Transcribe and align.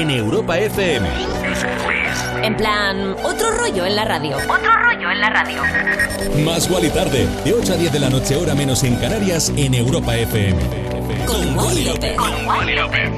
en 0.00 0.10
Europa 0.10 0.56
FM. 0.56 1.08
En 2.42 2.56
plan, 2.56 3.16
otro 3.24 3.50
rollo 3.50 3.84
en 3.84 3.96
la 3.96 4.04
radio. 4.04 4.36
Otro 4.36 4.72
rollo 4.80 5.10
en 5.10 5.20
la 5.20 5.30
radio. 5.30 5.62
Más 6.44 6.70
Wally 6.70 6.90
tarde, 6.90 7.26
de 7.44 7.52
8 7.52 7.72
a 7.72 7.76
10 7.76 7.92
de 7.92 7.98
la 7.98 8.08
noche, 8.08 8.36
hora 8.36 8.54
menos 8.54 8.84
en 8.84 8.94
Canarias, 8.96 9.52
en 9.56 9.74
Europa 9.74 10.16
FM. 10.16 10.56
Con 11.26 11.56
Wally 11.58 11.84
López. 12.74 13.10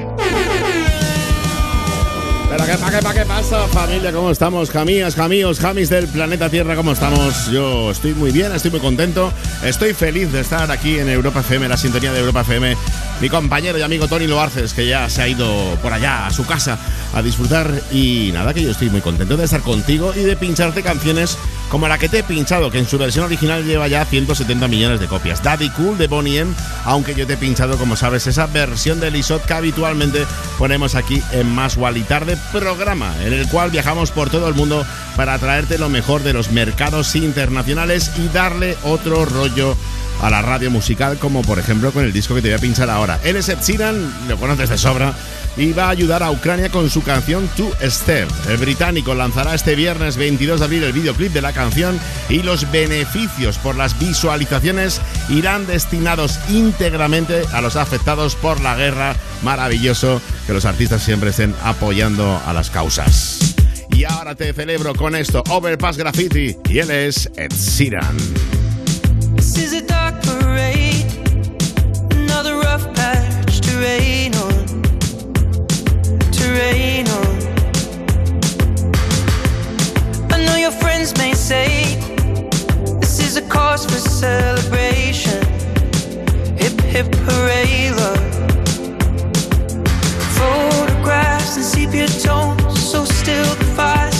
Pero 2.49 2.65
qué 2.65 2.73
pa' 2.73 2.91
qué 2.91 2.97
pa' 2.97 3.13
qué 3.13 3.25
pasa, 3.25 3.67
familia, 3.67 4.11
¿cómo 4.11 4.29
estamos? 4.29 4.71
Jamías, 4.71 5.15
jamíos, 5.15 5.59
jamis 5.59 5.89
del 5.89 6.07
planeta 6.07 6.49
Tierra, 6.49 6.75
¿cómo 6.75 6.91
estamos? 6.91 7.49
Yo 7.49 7.91
estoy 7.91 8.13
muy 8.13 8.31
bien, 8.31 8.51
estoy 8.51 8.71
muy 8.71 8.81
contento, 8.81 9.31
estoy 9.63 9.93
feliz 9.93 10.33
de 10.33 10.41
estar 10.41 10.69
aquí 10.69 10.99
en 10.99 11.07
Europa 11.07 11.39
FM, 11.39 11.69
la 11.69 11.77
sintonía 11.77 12.11
de 12.11 12.19
Europa 12.19 12.41
FM. 12.41 12.75
Mi 13.21 13.29
compañero 13.29 13.77
y 13.77 13.83
amigo 13.83 14.07
Tony 14.07 14.25
Loarces, 14.25 14.73
que 14.73 14.87
ya 14.87 15.07
se 15.07 15.21
ha 15.21 15.27
ido 15.27 15.47
por 15.83 15.93
allá 15.93 16.25
a 16.25 16.31
su 16.31 16.43
casa 16.43 16.79
a 17.13 17.21
disfrutar. 17.21 17.71
Y 17.91 18.31
nada, 18.33 18.51
que 18.51 18.63
yo 18.63 18.71
estoy 18.71 18.89
muy 18.89 19.01
contento 19.01 19.37
de 19.37 19.45
estar 19.45 19.61
contigo 19.61 20.11
y 20.15 20.21
de 20.21 20.35
pincharte 20.35 20.81
canciones 20.81 21.37
como 21.69 21.87
la 21.87 21.99
que 21.99 22.09
te 22.09 22.19
he 22.19 22.23
pinchado, 22.23 22.71
que 22.71 22.79
en 22.79 22.87
su 22.87 22.97
versión 22.97 23.25
original 23.25 23.63
lleva 23.63 23.87
ya 23.87 24.03
170 24.05 24.67
millones 24.67 24.99
de 24.99 25.05
copias. 25.05 25.43
Daddy 25.43 25.69
Cool 25.69 25.99
de 25.99 26.07
Bonnie 26.07 26.39
M, 26.39 26.51
aunque 26.83 27.13
yo 27.13 27.27
te 27.27 27.33
he 27.33 27.37
pinchado, 27.37 27.77
como 27.77 27.95
sabes, 27.95 28.25
esa 28.25 28.47
versión 28.47 28.99
de 28.99 29.11
Lisot 29.11 29.45
que 29.45 29.53
habitualmente 29.53 30.25
ponemos 30.57 30.95
aquí 30.95 31.21
en 31.31 31.47
Más 31.53 31.77
Wally 31.77 32.01
Tarde, 32.01 32.37
programa 32.51 33.13
en 33.23 33.33
el 33.33 33.47
cual 33.47 33.69
viajamos 33.69 34.09
por 34.09 34.31
todo 34.31 34.47
el 34.47 34.55
mundo 34.55 34.83
para 35.15 35.37
traerte 35.37 35.77
lo 35.77 35.89
mejor 35.89 36.23
de 36.23 36.33
los 36.33 36.51
mercados 36.51 37.15
internacionales 37.15 38.11
y 38.17 38.27
darle 38.29 38.77
otro 38.83 39.25
rollo 39.25 39.77
a 40.21 40.29
la 40.29 40.41
radio 40.41 40.71
musical, 40.71 41.17
como 41.17 41.41
por 41.41 41.59
ejemplo 41.59 41.91
con 41.91 42.05
el 42.05 42.13
disco 42.13 42.35
que 42.35 42.41
te 42.41 42.49
voy 42.49 42.57
a 42.57 42.61
pinchar 42.61 42.89
ahora. 42.89 43.19
Él 43.23 43.35
es 43.35 43.49
Ed 43.49 43.59
Sheeran, 43.61 44.27
lo 44.27 44.37
conoces 44.37 44.69
de 44.69 44.77
sobra, 44.77 45.13
y 45.57 45.73
va 45.73 45.85
a 45.85 45.89
ayudar 45.89 46.23
a 46.23 46.31
Ucrania 46.31 46.69
con 46.69 46.89
su 46.89 47.03
canción 47.03 47.49
To 47.57 47.71
Step. 47.81 48.29
El 48.49 48.57
británico 48.57 49.13
lanzará 49.13 49.53
este 49.53 49.75
viernes 49.75 50.17
22 50.17 50.59
de 50.59 50.65
abril 50.65 50.83
el 50.83 50.93
videoclip 50.93 51.33
de 51.33 51.41
la 51.41 51.53
canción 51.53 51.99
y 52.29 52.43
los 52.43 52.71
beneficios 52.71 53.57
por 53.57 53.75
las 53.75 53.97
visualizaciones 53.99 55.01
irán 55.29 55.67
destinados 55.67 56.39
íntegramente 56.49 57.43
a 57.51 57.61
los 57.61 57.75
afectados 57.75 58.35
por 58.35 58.61
la 58.61 58.75
guerra. 58.75 59.15
Maravilloso 59.43 60.21
que 60.47 60.53
los 60.53 60.65
artistas 60.65 61.03
siempre 61.03 61.31
estén 61.31 61.55
apoyando 61.63 62.41
a 62.45 62.53
las 62.53 62.69
causas. 62.69 63.55
Y 63.89 64.05
ahora 64.05 64.35
te 64.35 64.53
celebro 64.53 64.95
con 64.95 65.15
esto, 65.15 65.43
Overpass 65.49 65.97
Graffiti, 65.97 66.55
y 66.69 66.79
él 66.79 66.91
es 66.91 67.29
Ed 67.35 67.51
Sheeran. 67.51 68.17
Friends 81.01 81.17
may 81.17 81.33
say 81.33 81.95
this 82.99 83.19
is 83.19 83.35
a 83.35 83.41
cause 83.49 83.85
for 83.85 83.97
celebration. 83.97 85.41
Hip 86.57 86.79
hip 86.81 87.07
hooray, 87.25 87.89
love. 87.91 88.33
Photographs 90.37 91.55
and 91.55 91.65
sepia 91.65 92.07
tones, 92.07 92.79
so 92.91 93.03
still 93.05 93.55
the 93.55 93.65
fire's 93.75 94.10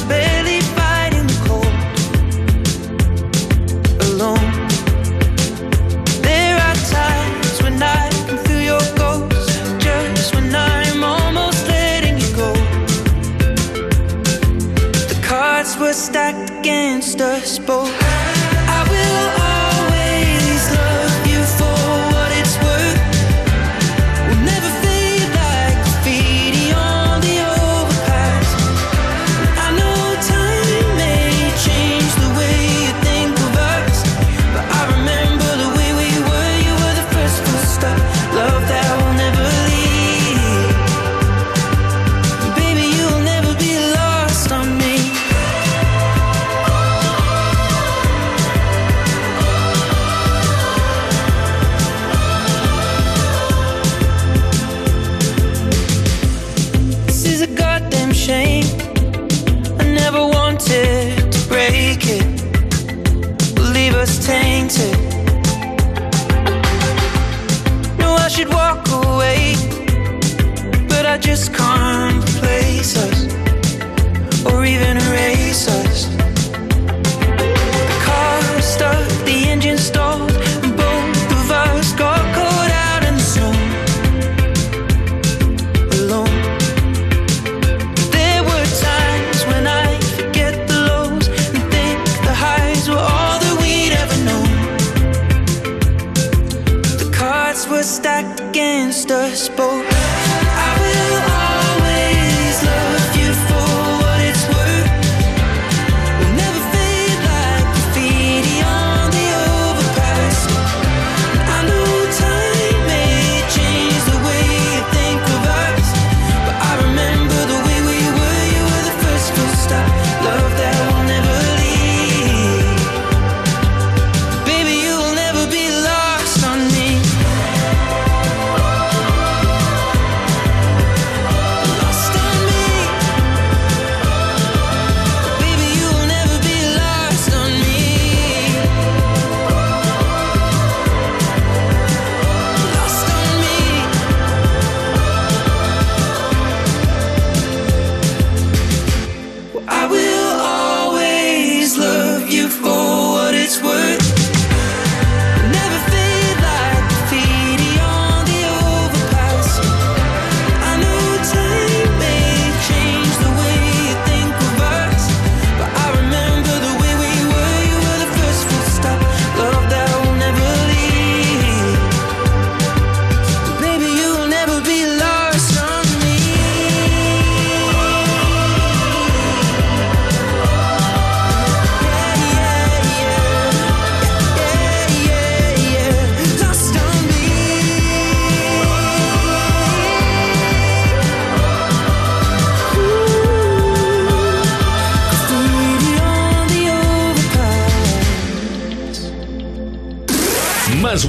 against 16.61 17.21
us 17.21 17.57
both. 17.57 18.00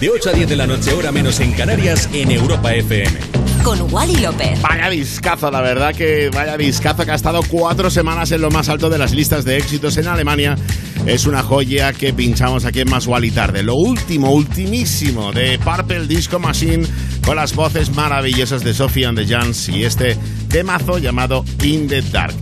De 0.00 0.08
8 0.08 0.30
a 0.30 0.32
10 0.32 0.48
de 0.48 0.56
la 0.56 0.66
noche, 0.66 0.94
hora 0.94 1.12
menos 1.12 1.40
en 1.40 1.52
Canarias, 1.52 2.08
en 2.14 2.30
Europa 2.30 2.72
FM. 2.72 3.18
Con 3.62 3.92
Wally 3.92 4.16
López. 4.16 4.58
Vaya 4.62 4.88
discazo, 4.88 5.50
la 5.50 5.60
verdad 5.60 5.94
que 5.94 6.30
vaya 6.30 6.56
discazo 6.56 7.04
que 7.04 7.10
ha 7.10 7.14
estado 7.14 7.42
cuatro 7.46 7.90
semanas 7.90 8.32
en 8.32 8.40
lo 8.40 8.50
más 8.50 8.70
alto 8.70 8.88
de 8.88 8.96
las 8.96 9.12
listas 9.12 9.44
de 9.44 9.58
éxitos 9.58 9.98
en 9.98 10.06
Alemania. 10.06 10.56
Es 11.04 11.26
una 11.26 11.42
joya 11.42 11.92
que 11.92 12.14
pinchamos 12.14 12.64
aquí 12.64 12.80
en 12.80 12.88
Más 12.88 13.06
y 13.22 13.30
Tarde. 13.30 13.62
Lo 13.62 13.74
último, 13.74 14.32
ultimísimo 14.32 15.32
de 15.32 15.58
Purple 15.58 16.06
Disco 16.06 16.38
Machine 16.38 16.86
con 17.22 17.36
las 17.36 17.54
voces 17.54 17.94
maravillosas 17.94 18.64
de 18.64 18.72
Sophie 18.72 19.04
and 19.04 19.18
the 19.18 19.26
Jans 19.26 19.68
y 19.68 19.84
este 19.84 20.16
temazo 20.48 20.96
llamado 20.96 21.44
In 21.62 21.88
the 21.88 22.00
Dark. 22.00 22.34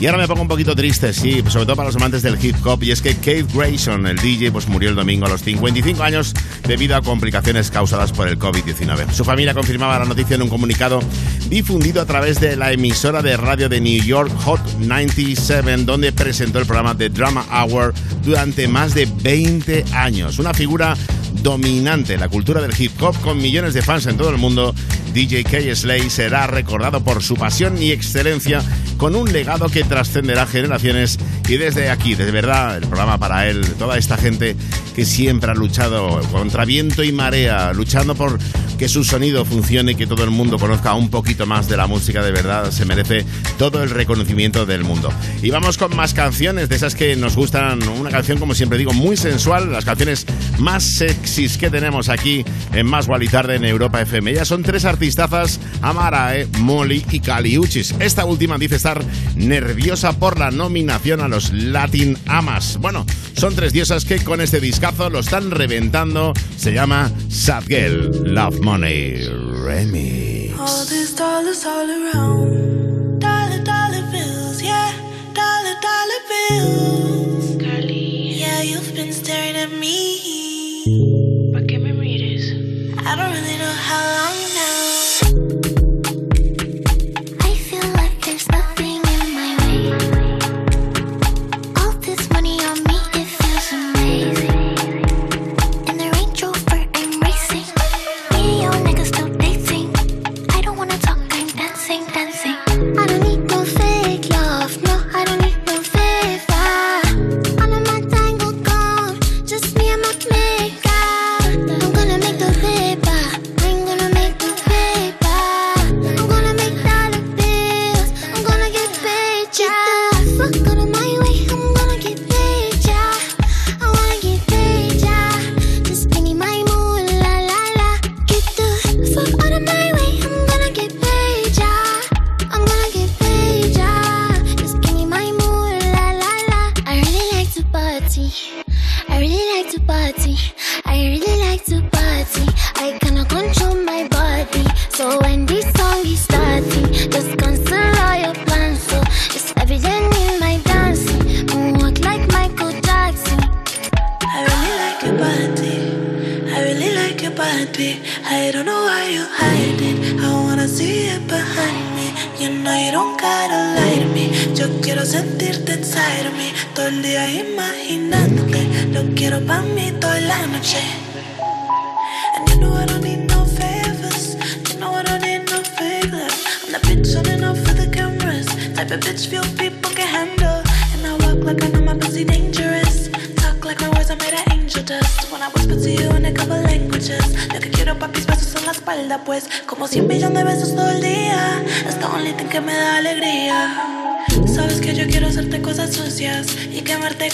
Y 0.00 0.06
ahora 0.06 0.18
me 0.18 0.26
pongo 0.26 0.42
un 0.42 0.48
poquito 0.48 0.74
triste, 0.74 1.12
sí, 1.12 1.44
sobre 1.48 1.64
todo 1.64 1.76
para 1.76 1.88
los 1.88 1.94
amantes 1.94 2.22
del 2.22 2.42
hip 2.44 2.56
hop, 2.66 2.82
y 2.82 2.90
es 2.90 3.00
que 3.00 3.14
Keith 3.14 3.52
Grayson, 3.54 4.04
el 4.08 4.16
DJ, 4.16 4.50
pues 4.50 4.66
murió 4.66 4.88
el 4.88 4.96
domingo 4.96 5.26
a 5.26 5.28
los 5.28 5.42
55 5.42 6.02
años 6.02 6.34
debido 6.66 6.96
a 6.96 7.02
complicaciones 7.02 7.70
causadas 7.70 8.12
por 8.12 8.28
el 8.28 8.38
COVID-19. 8.38 9.12
Su 9.12 9.24
familia 9.24 9.54
confirmaba 9.54 9.98
la 9.98 10.04
noticia 10.04 10.36
en 10.36 10.42
un 10.42 10.48
comunicado 10.48 11.00
difundido 11.48 12.00
a 12.00 12.06
través 12.06 12.40
de 12.40 12.56
la 12.56 12.72
emisora 12.72 13.22
de 13.22 13.36
radio 13.36 13.68
de 13.68 13.80
New 13.80 14.02
York 14.02 14.32
Hot 14.44 14.60
97, 14.78 15.76
donde 15.84 16.12
presentó 16.12 16.58
el 16.58 16.66
programa 16.66 16.96
The 16.96 17.08
Drama 17.08 17.44
Hour 17.50 17.94
durante 18.24 18.68
más 18.68 18.94
de 18.94 19.06
20 19.22 19.84
años. 19.92 20.38
Una 20.38 20.54
figura 20.54 20.96
dominante 21.42 22.14
en 22.14 22.20
la 22.20 22.28
cultura 22.28 22.60
del 22.60 22.72
hip 22.78 23.02
hop 23.02 23.18
con 23.20 23.38
millones 23.38 23.74
de 23.74 23.82
fans 23.82 24.06
en 24.06 24.16
todo 24.16 24.30
el 24.30 24.38
mundo, 24.38 24.74
DJ 25.12 25.44
K. 25.44 25.74
Slay 25.74 26.08
será 26.08 26.46
recordado 26.46 27.02
por 27.02 27.22
su 27.22 27.34
pasión 27.34 27.82
y 27.82 27.90
excelencia 27.90 28.62
con 28.96 29.16
un 29.16 29.32
legado 29.32 29.68
que 29.68 29.84
trascenderá 29.84 30.46
generaciones 30.46 31.18
y 31.52 31.58
desde 31.58 31.90
aquí, 31.90 32.14
de 32.14 32.30
verdad, 32.30 32.78
el 32.78 32.86
programa 32.86 33.18
para 33.18 33.46
él, 33.46 33.62
toda 33.78 33.98
esta 33.98 34.16
gente 34.16 34.56
que 34.96 35.04
siempre 35.04 35.50
ha 35.50 35.54
luchado 35.54 36.18
contra 36.30 36.64
viento 36.64 37.04
y 37.04 37.12
marea, 37.12 37.74
luchando 37.74 38.14
por 38.14 38.38
que 38.78 38.88
su 38.88 39.04
sonido 39.04 39.44
funcione 39.44 39.92
y 39.92 39.94
que 39.94 40.06
todo 40.06 40.24
el 40.24 40.30
mundo 40.30 40.58
conozca 40.58 40.94
un 40.94 41.10
poquito 41.10 41.46
más 41.46 41.68
de 41.68 41.76
la 41.76 41.86
música, 41.86 42.22
de 42.22 42.32
verdad, 42.32 42.70
se 42.70 42.84
merece 42.84 43.24
todo 43.58 43.82
el 43.82 43.90
reconocimiento 43.90 44.64
del 44.66 44.82
mundo. 44.82 45.12
Y 45.42 45.50
vamos 45.50 45.76
con 45.76 45.94
más 45.94 46.14
canciones, 46.14 46.68
de 46.68 46.76
esas 46.76 46.94
que 46.94 47.14
nos 47.16 47.36
gustan, 47.36 47.86
una 47.86 48.10
canción, 48.10 48.38
como 48.38 48.54
siempre 48.54 48.78
digo, 48.78 48.92
muy 48.92 49.16
sensual, 49.16 49.70
las 49.70 49.84
canciones 49.84 50.26
más 50.58 50.82
sexys 50.82 51.58
que 51.58 51.70
tenemos 51.70 52.08
aquí 52.08 52.44
en 52.72 52.86
Más 52.86 53.08
y 53.08 53.52
en 53.52 53.64
Europa 53.64 54.00
FM. 54.00 54.34
Ya 54.34 54.44
son 54.44 54.62
tres 54.62 54.84
artistazas, 54.84 55.60
Amarae, 55.82 56.48
Molly 56.58 57.04
y 57.10 57.20
Caliuchis. 57.20 57.94
Esta 58.00 58.24
última 58.24 58.58
dice 58.58 58.76
estar 58.76 59.04
nerviosa 59.36 60.18
por 60.18 60.38
la 60.38 60.50
nominación 60.50 61.20
a 61.20 61.28
los 61.28 61.41
Latin 61.52 62.16
Amas. 62.26 62.78
Bueno, 62.78 63.04
son 63.34 63.54
tres 63.54 63.72
diosas 63.72 64.04
que 64.04 64.22
con 64.22 64.40
este 64.40 64.60
discazo 64.60 65.10
lo 65.10 65.20
están 65.20 65.50
reventando. 65.50 66.32
Se 66.56 66.72
llama 66.72 67.10
Sad 67.28 67.64
Girl, 67.68 68.34
Love 68.34 68.60
Money 68.60 69.28
Remix. 69.64 70.58
All 70.58 70.86
these 70.86 71.16
dollars 71.16 71.64
all 71.64 71.88
around. 71.90 73.18
Dollar, 73.18 73.64
dollar 73.64 74.02
bills, 74.12 74.62
yeah. 74.62 74.92
Dollar, 75.34 75.74
dollar 75.80 76.20
bills. 76.28 77.62
Carly. 77.62 78.38
Yeah, 78.38 78.62
you've 78.62 78.94
been 78.94 79.12
staring 79.12 79.56
at 79.56 79.72
me. 79.72 80.41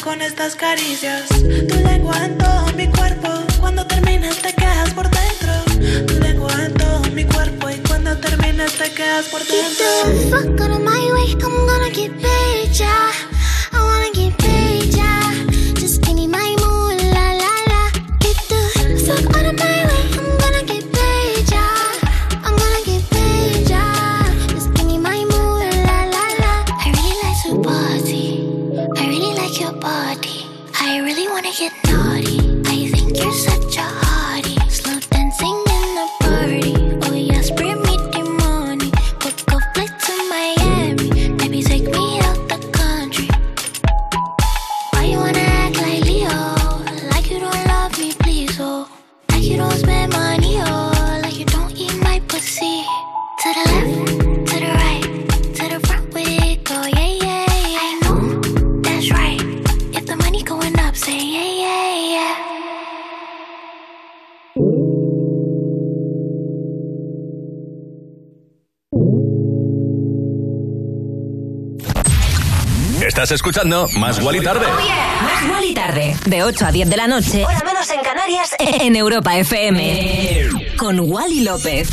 Con 0.03 0.23
estas 0.23 0.55
caricias. 0.55 1.29
Tu 1.29 1.77
lengua 1.85 2.25
en 2.25 2.37
todo 2.39 2.67
mi 2.77 2.87
cuerpo, 2.89 3.29
cuando 3.61 3.87
terminas 3.87 4.37
te 4.41 4.53
quedas 4.53 4.93
por 4.95 5.09
dentro. 5.09 6.07
Tu 6.07 6.15
lengua 6.21 6.53
en 6.65 6.75
todo 6.75 7.01
mi 7.15 7.25
cuerpo 7.25 7.71
y 7.71 7.77
cuando 7.87 8.17
terminas 8.19 8.73
te 8.73 8.91
quedas 8.93 9.27
por 9.27 9.43
Get 9.43 9.55
dentro. 9.55 9.87
the 10.05 10.31
fuck 10.31 10.61
out 10.61 10.71
of 10.71 10.81
my 10.81 11.13
way, 11.13 11.33
I'm 11.43 11.67
gonna 11.67 11.91
get 11.91 12.13
yeah. 12.79 13.28
Estás 73.29 73.41
escuchando 73.41 73.87
Más 73.99 74.19
Guali 74.21 74.41
Tarde. 74.41 74.67
Más 74.67 75.51
Wally 75.51 75.75
tarde. 75.75 76.17
De 76.25 76.43
8 76.43 76.65
a 76.65 76.73
10 76.73 76.89
de 76.89 76.97
la 76.97 77.07
noche. 77.07 77.45
Hora 77.45 77.63
menos 77.63 77.91
en 77.91 78.01
Canarias. 78.01 78.57
En 78.81 78.97
Europa 78.97 79.37
FM. 79.37 80.49
Con 80.79 80.99
Wally 81.01 81.43
López. 81.43 81.91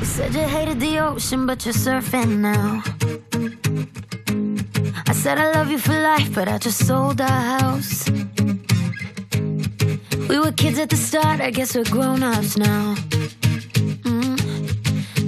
You 0.00 0.04
said 0.04 0.34
you 0.34 0.42
hated 0.42 0.80
the 0.80 1.00
ocean, 1.00 1.46
but 1.46 1.64
you're 1.64 1.72
surfing 1.72 2.42
now. 2.42 2.82
I 5.08 5.14
said 5.14 5.38
I 5.38 5.50
love 5.54 5.70
you 5.70 5.78
for 5.78 5.94
life, 5.94 6.34
but 6.34 6.46
I 6.46 6.58
just 6.58 6.86
sold 6.86 7.22
our 7.22 7.58
house. 7.58 8.04
We 10.28 10.38
were 10.38 10.52
kids 10.52 10.78
at 10.78 10.90
the 10.90 10.96
start, 10.98 11.40
I 11.40 11.50
guess 11.50 11.74
we're 11.74 11.90
grown 11.90 12.22
ups 12.22 12.58
now. 12.58 12.96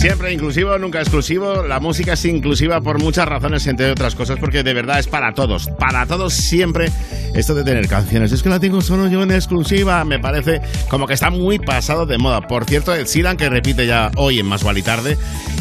Siempre 0.00 0.32
inclusivo, 0.32 0.78
nunca 0.78 0.98
exclusivo. 1.00 1.62
La 1.62 1.78
música 1.78 2.14
es 2.14 2.24
inclusiva 2.24 2.80
por 2.80 2.98
muchas 2.98 3.28
razones, 3.28 3.66
entre 3.66 3.90
otras 3.92 4.14
cosas, 4.14 4.38
porque 4.40 4.62
de 4.62 4.72
verdad 4.72 4.98
es 4.98 5.06
para 5.06 5.34
todos. 5.34 5.68
Para 5.78 6.06
todos 6.06 6.32
siempre 6.32 6.90
esto 7.34 7.54
de 7.54 7.64
tener 7.64 7.86
canciones. 7.86 8.32
Es 8.32 8.42
que 8.42 8.48
la 8.48 8.58
tengo 8.58 8.80
solo 8.80 9.08
yo 9.08 9.22
en 9.22 9.30
exclusiva. 9.30 10.02
Me 10.06 10.18
parece 10.18 10.62
como 10.88 11.06
que 11.06 11.12
está 11.12 11.28
muy 11.28 11.58
pasado 11.58 12.06
de 12.06 12.16
moda. 12.16 12.40
Por 12.40 12.64
cierto, 12.64 12.94
Ed 12.94 13.08
Sheeran, 13.08 13.36
que 13.36 13.50
repite 13.50 13.86
ya 13.86 14.10
hoy 14.16 14.38
en 14.38 14.46
Más 14.46 14.64
y 14.74 14.82
Tarde, 14.82 15.18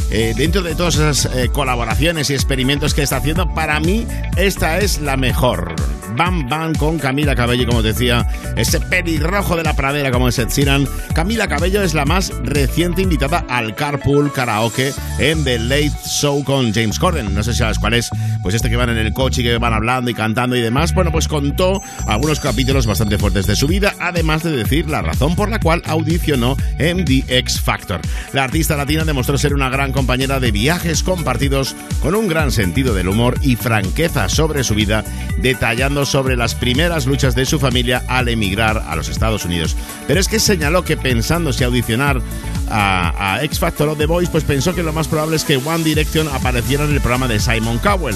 eh, 0.10 0.34
dentro 0.38 0.62
de 0.62 0.74
todas 0.74 0.96
esas 0.96 1.26
eh, 1.36 1.50
colaboraciones 1.52 2.30
y 2.30 2.34
experimentos 2.34 2.94
que 2.94 3.02
está 3.02 3.18
haciendo, 3.18 3.54
para 3.54 3.82
mí 3.82 4.08
esta 4.38 4.78
es 4.78 5.02
la 5.02 5.18
mejor. 5.18 5.76
Bam 6.20 6.50
Bam 6.50 6.76
con 6.76 7.00
Camila 7.00 7.34
Cabello, 7.34 7.66
como 7.66 7.82
te 7.82 7.94
decía, 7.94 8.28
ese 8.58 8.82
pelirrojo 8.82 9.56
de 9.56 9.64
la 9.64 9.74
pradera 9.74 10.12
como 10.12 10.28
es 10.28 10.38
Ed 10.38 10.50
Sheeran. 10.50 10.86
Camila 11.14 11.48
Cabello 11.48 11.82
es 11.82 11.94
la 11.94 12.04
más 12.04 12.34
reciente 12.44 13.04
invitada 13.04 13.46
al 13.48 13.74
Carpool 13.74 14.30
Karaoke 14.34 14.92
en 15.18 15.46
The 15.46 15.58
Late 15.60 15.94
Show 16.06 16.44
con 16.44 16.74
James 16.74 17.00
Corden. 17.00 17.34
No 17.34 17.42
sé 17.42 17.54
si 17.54 17.60
sabes 17.60 17.80
cuál 17.80 17.94
es, 17.94 18.10
pues 18.44 18.54
este 18.54 18.70
que 18.70 18.76
van 18.76 18.90
en 18.90 18.98
el 18.98 19.14
coche 19.14 19.40
y 19.40 19.46
que 19.46 19.58
van 19.60 19.72
hablando 19.72 20.12
y 20.12 20.14
cantando 20.14 20.58
y 20.58 20.62
demás. 20.62 20.94
Bueno, 20.94 21.14
pues 21.14 21.30
contó 21.30 21.82
algunos 22.06 22.42
capítulos 22.42 22.86
bastante 22.86 23.18
fuertes 23.18 23.48
de 23.48 23.56
su 23.56 23.68
vida, 23.68 23.96
además 24.02 24.44
de 24.44 24.52
decir 24.52 24.90
la 24.90 25.02
razón 25.02 25.38
por 25.38 25.50
la 25.50 25.62
cual 25.62 25.82
audicionó 25.86 26.58
en 26.80 27.06
The 27.06 27.24
X 27.30 27.62
Factor. 27.62 28.02
La 28.34 28.44
artista 28.44 28.76
latina 28.76 29.06
demostró 29.06 29.38
ser 29.38 29.54
una 29.54 29.70
gran 29.70 29.94
compañera 29.94 30.42
de 30.42 30.52
viajes 30.52 31.02
compartidos 31.02 31.78
con 32.02 32.14
un 32.14 32.28
gran 32.28 32.52
sentido 32.52 32.94
del 32.94 33.08
humor 33.08 33.36
y 33.42 33.56
franqueza 33.56 34.28
sobre 34.28 34.66
su 34.66 34.76
vida, 34.76 35.06
detallando 35.42 36.06
sobre 36.10 36.36
las 36.36 36.56
primeras 36.56 37.06
luchas 37.06 37.36
de 37.36 37.46
su 37.46 37.60
familia 37.60 38.04
al 38.08 38.28
emigrar 38.28 38.84
a 38.88 38.96
los 38.96 39.10
Estados 39.10 39.46
Unidos. 39.46 39.76
Pero 40.08 40.20
es 40.20 40.28
que 40.28 40.40
señaló 40.40 40.84
que 40.84 40.98
pensando 40.98 41.54
si 41.54 41.64
audicionar 41.64 42.22
a, 42.70 43.36
a 43.36 43.44
X 43.44 43.60
Factor 43.60 43.90
o 43.90 43.96
The 43.96 44.08
Voice, 44.08 44.32
pues 44.32 44.44
pensó 44.44 44.74
que 44.74 44.84
lo 44.84 44.92
más 44.92 45.08
probable 45.08 45.36
es 45.36 45.44
que 45.44 45.58
One 45.58 45.84
Direction 45.84 46.28
apareciera 46.28 46.86
en 46.86 46.94
el 46.94 47.02
programa 47.02 47.28
de 47.28 47.40
Simon 47.40 47.78
Cowell. 47.80 48.16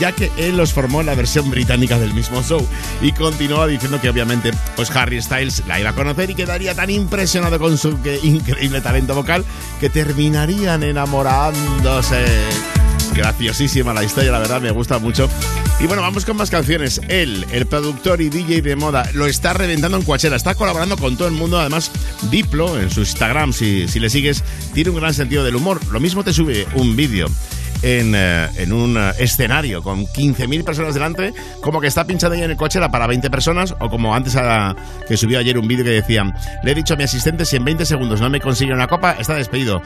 ya 0.00 0.12
que 0.12 0.30
él 0.36 0.56
los 0.56 0.72
formó 0.72 1.00
en 1.00 1.06
la 1.06 1.14
versión 1.14 1.50
británica 1.50 1.98
del 1.98 2.14
mismo 2.14 2.42
show. 2.42 2.66
Y 3.00 3.12
continúa 3.12 3.66
diciendo 3.66 4.00
que 4.00 4.08
obviamente 4.08 4.52
pues 4.76 4.90
Harry 4.90 5.20
Styles 5.20 5.64
la 5.66 5.80
iba 5.80 5.90
a 5.90 5.94
conocer 5.94 6.30
y 6.30 6.34
quedaría 6.34 6.74
tan 6.74 6.90
impresionado 6.90 7.58
con 7.58 7.76
su 7.76 7.98
increíble 8.22 8.80
talento 8.80 9.14
vocal 9.14 9.44
que 9.80 9.90
terminarían 9.90 10.82
enamorándose. 10.82 12.81
Graciosísima 13.14 13.92
la 13.92 14.04
historia, 14.04 14.32
la 14.32 14.38
verdad, 14.38 14.60
me 14.60 14.70
gusta 14.70 14.98
mucho. 14.98 15.28
Y 15.80 15.86
bueno, 15.86 16.02
vamos 16.02 16.24
con 16.24 16.36
más 16.36 16.50
canciones. 16.50 17.00
Él, 17.08 17.46
el 17.52 17.66
productor 17.66 18.20
y 18.20 18.28
DJ 18.28 18.62
de 18.62 18.76
moda, 18.76 19.08
lo 19.14 19.26
está 19.26 19.52
reventando 19.52 19.96
en 19.96 20.04
Coachella. 20.04 20.36
Está 20.36 20.54
colaborando 20.54 20.96
con 20.96 21.16
todo 21.16 21.28
el 21.28 21.34
mundo. 21.34 21.58
Además, 21.58 21.90
Diplo, 22.30 22.78
en 22.78 22.90
su 22.90 23.00
Instagram, 23.00 23.52
si, 23.52 23.88
si 23.88 24.00
le 24.00 24.10
sigues, 24.10 24.42
tiene 24.74 24.90
un 24.90 24.96
gran 24.96 25.14
sentido 25.14 25.44
del 25.44 25.56
humor. 25.56 25.80
Lo 25.90 26.00
mismo 26.00 26.24
te 26.24 26.32
sube 26.32 26.66
un 26.74 26.96
vídeo 26.96 27.28
en, 27.82 28.14
eh, 28.14 28.48
en 28.56 28.72
un 28.72 28.96
eh, 28.96 29.12
escenario 29.18 29.82
con 29.82 30.06
15.000 30.06 30.64
personas 30.64 30.94
delante, 30.94 31.32
como 31.60 31.80
que 31.80 31.86
está 31.88 32.04
pinchando 32.04 32.34
ahí 32.36 32.42
en 32.42 32.50
el 32.50 32.56
coche 32.56 32.78
era 32.78 32.90
para 32.90 33.06
20 33.06 33.28
personas, 33.30 33.74
o 33.78 33.90
como 33.90 34.14
antes 34.14 34.36
a- 34.36 34.74
que 35.08 35.16
subió 35.16 35.38
ayer 35.38 35.58
un 35.58 35.66
vídeo 35.68 35.84
que 35.84 35.90
decía, 35.90 36.24
le 36.62 36.72
he 36.72 36.74
dicho 36.74 36.94
a 36.94 36.96
mi 36.96 37.04
asistente 37.04 37.44
si 37.44 37.56
en 37.56 37.64
20 37.64 37.84
segundos 37.84 38.20
no 38.20 38.30
me 38.30 38.40
consigue 38.40 38.72
una 38.72 38.86
copa, 38.86 39.12
está 39.18 39.34
despedido. 39.34 39.82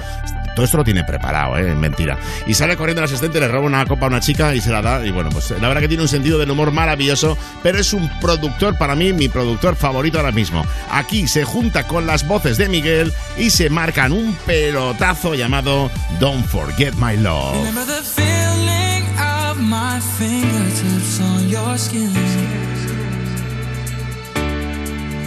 Todo 0.54 0.64
esto 0.64 0.78
lo 0.78 0.84
tiene 0.84 1.04
preparado, 1.04 1.58
¿eh? 1.58 1.74
Mentira. 1.74 2.18
Y 2.46 2.54
sale 2.54 2.76
corriendo 2.78 3.02
el 3.02 3.04
asistente, 3.06 3.38
le 3.40 3.48
roba 3.48 3.66
una 3.66 3.84
copa 3.84 4.06
a 4.06 4.08
una 4.08 4.20
chica 4.20 4.54
y 4.54 4.60
se 4.62 4.70
la 4.70 4.80
da. 4.80 5.04
Y 5.04 5.10
bueno, 5.10 5.28
pues 5.30 5.50
la 5.50 5.68
verdad 5.68 5.82
que 5.82 5.88
tiene 5.88 6.02
un 6.02 6.08
sentido 6.08 6.38
del 6.38 6.50
humor 6.50 6.70
maravilloso, 6.72 7.36
pero 7.62 7.78
es 7.78 7.92
un 7.92 8.08
productor, 8.20 8.78
para 8.78 8.94
mí, 8.94 9.12
mi 9.12 9.28
productor 9.28 9.76
favorito 9.76 10.18
ahora 10.18 10.32
mismo. 10.32 10.64
Aquí 10.90 11.28
se 11.28 11.44
junta 11.44 11.86
con 11.86 12.06
las 12.06 12.26
voces 12.26 12.56
de 12.56 12.68
Miguel 12.70 13.12
y 13.36 13.50
se 13.50 13.68
marcan 13.68 14.12
un 14.12 14.34
pelotazo 14.46 15.34
llamado 15.34 15.90
Don't 16.20 16.46
Forget 16.46 16.94
My 16.94 17.16
Love. 17.18 17.54
The 17.86 18.02
feeling 18.02 19.04
of 19.16 19.60
my 19.60 20.00
fingertips 20.18 21.20
on 21.20 21.48
your 21.48 21.78
skin. 21.78 22.10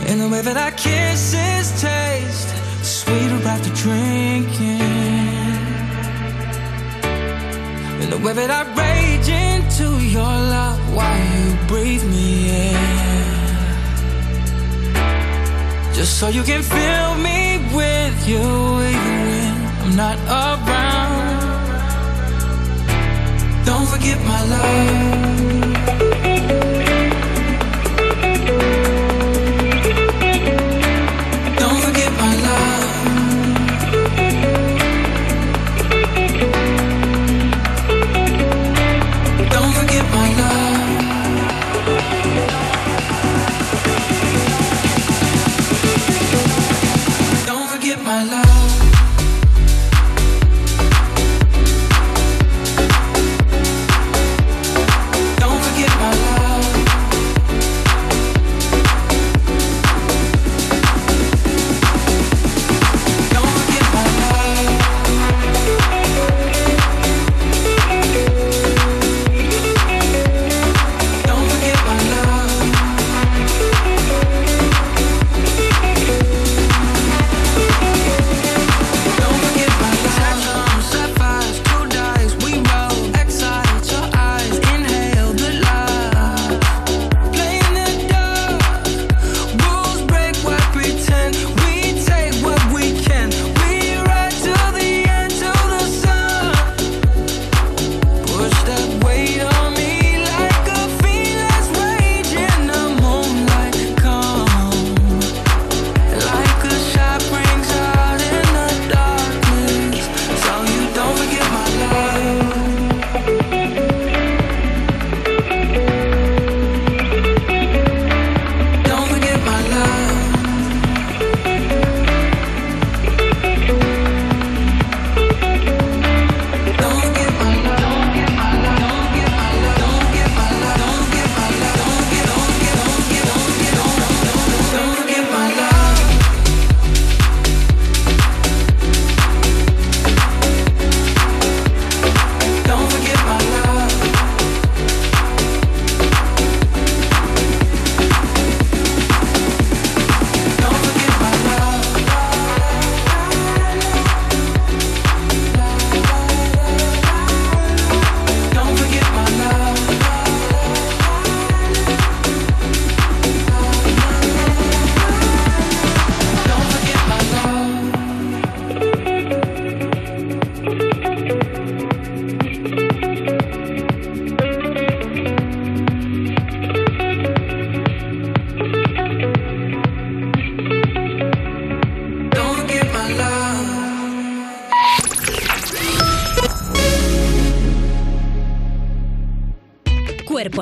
And 0.10 0.20
the 0.20 0.28
way 0.28 0.42
that 0.42 0.58
our 0.58 0.72
kisses 0.72 1.72
taste 1.80 2.50
sweeter 2.84 3.40
after 3.48 3.74
drinking. 3.76 4.82
And 8.02 8.12
the 8.12 8.18
way 8.18 8.34
that 8.34 8.52
I 8.52 8.64
rage 8.76 9.30
into 9.30 10.06
your 10.06 10.36
love 10.56 10.80
while 10.94 11.24
you 11.32 11.56
breathe 11.66 12.04
me 12.04 12.50
in. 12.50 12.76
Just 15.94 16.20
so 16.20 16.28
you 16.28 16.44
can 16.44 16.62
fill 16.62 17.16
me 17.24 17.60
with 17.74 18.28
you 18.28 18.44
even 18.92 19.56
when 19.80 19.92
I'm 19.92 19.96
not 19.96 20.18
around. 20.28 20.99
Don't 23.66 23.88
forget 23.88 24.18
my 24.26 24.44
love. 24.46 25.39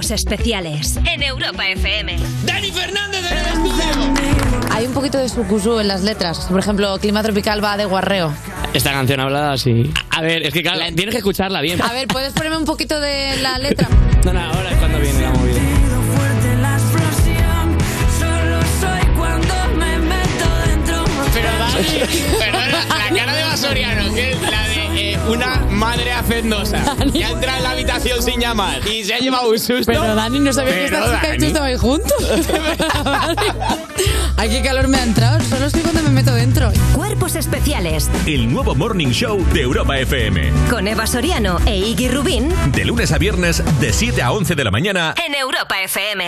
Cuerpos 0.08 0.12
especiales 0.12 0.98
en 1.06 1.22
Europa 1.22 1.68
FM. 1.68 2.18
¡Dani 2.46 2.72
Fernández 2.72 3.26
en 3.30 3.38
el 3.38 3.46
estudio! 3.46 4.14
Hay 4.72 4.86
un 4.86 4.94
poquito 4.94 5.18
de 5.18 5.28
sucusú 5.28 5.80
en 5.80 5.90
las 5.90 6.04
letras. 6.04 6.48
Por 6.50 6.60
ejemplo, 6.60 6.98
Clima 7.00 7.22
Tropical 7.24 7.62
va 7.62 7.76
de 7.76 7.84
guarreo. 7.84 8.34
Esta 8.74 8.92
canción 8.92 9.20
hablada 9.20 9.54
así. 9.54 9.92
A 10.12 10.22
ver, 10.22 10.44
es 10.44 10.54
que 10.54 10.62
claro, 10.62 10.80
tienes 10.96 11.14
que 11.14 11.18
escucharla 11.18 11.60
bien. 11.62 11.82
A 11.82 11.92
ver, 11.92 12.08
¿puedes 12.08 12.32
ponerme 12.32 12.58
un 12.58 12.66
poquito 12.66 13.00
de 13.02 13.36
la 13.42 13.58
letra? 13.58 13.90
No, 14.24 14.32
no, 14.32 14.40
ahora 14.40 14.72
es 14.72 14.78
cuando 14.78 15.00
viene 15.00 15.22
la 15.22 15.32
movida. 15.32 15.60
Pero 21.34 21.50
Dani, 21.60 21.84
perdona, 22.40 22.86
la 22.98 23.16
cara 23.16 23.34
de 23.36 23.44
Basoriano, 23.44 24.14
que 24.14 24.32
es 24.32 24.42
la 24.42 24.57
una 25.30 25.66
madre 25.72 26.12
hacendosa, 26.12 26.96
que 27.12 27.24
ha 27.26 27.30
entrado 27.32 27.58
en 27.58 27.64
la 27.64 27.72
habitación 27.72 28.22
sin 28.24 28.40
llamar 28.40 28.80
y 28.88 29.04
se 29.04 29.14
ha 29.14 29.20
llevado 29.20 29.50
un 29.50 29.60
susto. 29.60 29.86
Pero 29.92 30.16
Dani 30.16 30.40
no 30.40 30.54
sabía 30.54 30.74
que 30.74 30.84
Pero, 30.90 30.98
esta 31.06 31.16
chica 31.22 31.28
y 31.28 31.38
tú 31.38 31.42
Dani. 31.42 31.48
estabais 31.48 31.80
juntos. 31.80 32.18
Ay, 34.38 34.50
qué 34.50 34.62
calor 34.62 34.88
me 34.88 34.98
ha 34.98 35.04
entrado. 35.04 35.40
Solo 35.44 35.66
estoy 35.66 35.82
cuando 35.82 36.04
me 36.04 36.10
meto 36.10 36.34
dentro. 36.34 36.72
Cuerpos 36.94 37.36
especiales 37.36 38.10
El 38.26 38.52
nuevo 38.52 38.76
Morning 38.76 39.08
Show 39.10 39.44
de 39.54 39.62
Europa 39.62 39.98
FM. 40.00 40.52
con 40.70 40.88
Eva 40.88 41.08
Soriano 41.08 41.58
e 41.66 41.78
Iggy 41.78 42.08
Rubín 42.10 42.50
De 42.72 42.86
lunes 42.86 43.12
a 43.12 43.18
viernes, 43.18 43.64
de 43.80 43.92
7 43.94 44.22
a 44.22 44.32
11 44.32 44.56
de 44.56 44.64
la 44.64 44.72
mañana. 44.72 45.16
en 45.26 45.34
Europa 45.36 45.82
FM. 45.82 46.26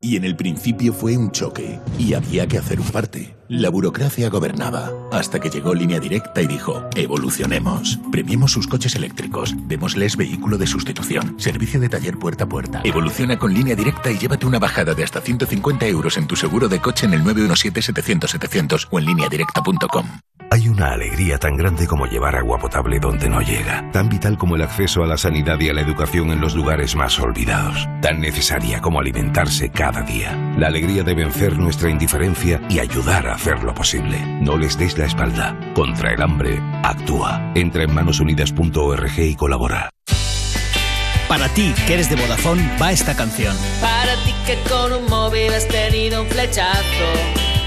Y 0.00 0.16
en 0.16 0.24
el 0.24 0.36
principio 0.36 0.92
fue 0.92 1.16
un 1.16 1.32
choque, 1.32 1.80
y 1.98 2.14
había 2.14 2.46
que 2.46 2.58
hacer 2.58 2.78
un 2.80 2.86
parte. 2.88 3.34
La 3.48 3.70
burocracia 3.70 4.28
gobernaba, 4.28 4.92
hasta 5.18 5.40
que 5.40 5.50
llegó 5.50 5.74
Línea 5.74 6.00
Directa 6.00 6.40
y 6.40 6.46
dijo, 6.46 6.84
evolucionemos. 6.94 7.98
Premiemos 8.10 8.52
sus 8.52 8.66
coches 8.66 8.94
eléctricos, 8.94 9.54
démosles 9.68 10.16
vehículo 10.16 10.58
de 10.58 10.66
sustitución, 10.66 11.34
servicio 11.38 11.80
de 11.80 11.88
taller 11.88 12.18
puerta 12.18 12.44
a 12.44 12.48
puerta. 12.48 12.80
Evoluciona 12.84 13.38
con 13.38 13.52
Línea 13.52 13.74
Directa 13.74 14.10
y 14.10 14.18
llévate 14.18 14.46
una 14.46 14.58
bajada 14.58 14.94
de 14.94 15.04
hasta 15.04 15.20
150 15.20 15.86
euros 15.86 16.16
en 16.16 16.26
tu 16.26 16.36
seguro 16.36 16.68
de 16.68 16.80
coche 16.80 17.06
en 17.06 17.14
el 17.14 17.24
917-700-700 17.24 18.88
o 18.90 18.98
en 18.98 19.04
lineadirecta.com. 19.06 20.06
Hay 20.50 20.68
una 20.68 20.92
alegría 20.92 21.38
tan 21.38 21.56
grande 21.56 21.86
como 21.86 22.06
llevar 22.06 22.36
agua 22.36 22.58
potable 22.58 23.00
donde 23.00 23.28
no 23.28 23.40
llega, 23.40 23.90
tan 23.90 24.08
vital 24.08 24.38
como 24.38 24.54
el 24.54 24.62
acceso 24.62 25.02
a 25.02 25.06
la 25.06 25.16
sanidad 25.16 25.58
y 25.60 25.68
a 25.68 25.74
la 25.74 25.80
educación 25.80 26.30
en 26.30 26.40
los 26.40 26.54
lugares 26.54 26.94
más 26.94 27.18
olvidados, 27.18 27.85
tan 28.06 28.20
necesaria 28.20 28.80
como 28.80 29.00
alimentarse 29.00 29.68
cada 29.68 30.02
día. 30.02 30.30
La 30.56 30.68
alegría 30.68 31.02
de 31.02 31.12
vencer 31.12 31.58
nuestra 31.58 31.90
indiferencia 31.90 32.60
y 32.70 32.78
ayudar 32.78 33.26
a 33.26 33.34
hacerlo 33.34 33.74
posible. 33.74 34.16
No 34.40 34.56
les 34.56 34.78
des 34.78 34.96
la 34.96 35.06
espalda. 35.06 35.58
Contra 35.74 36.12
el 36.12 36.22
hambre, 36.22 36.62
actúa. 36.84 37.50
Entra 37.56 37.82
en 37.82 37.92
manosunidas.org 37.92 39.18
y 39.18 39.34
colabora. 39.34 39.90
Para 41.26 41.48
ti, 41.48 41.74
que 41.88 41.94
eres 41.94 42.08
de 42.08 42.14
Vodafone, 42.14 42.78
va 42.80 42.92
esta 42.92 43.16
canción. 43.16 43.56
Para 43.80 44.14
ti 44.24 44.32
que 44.46 44.56
con 44.70 44.92
un 44.92 45.10
móvil 45.10 45.52
has 45.52 45.66
tenido 45.66 46.22
un 46.22 46.28
flechazo. 46.28 47.10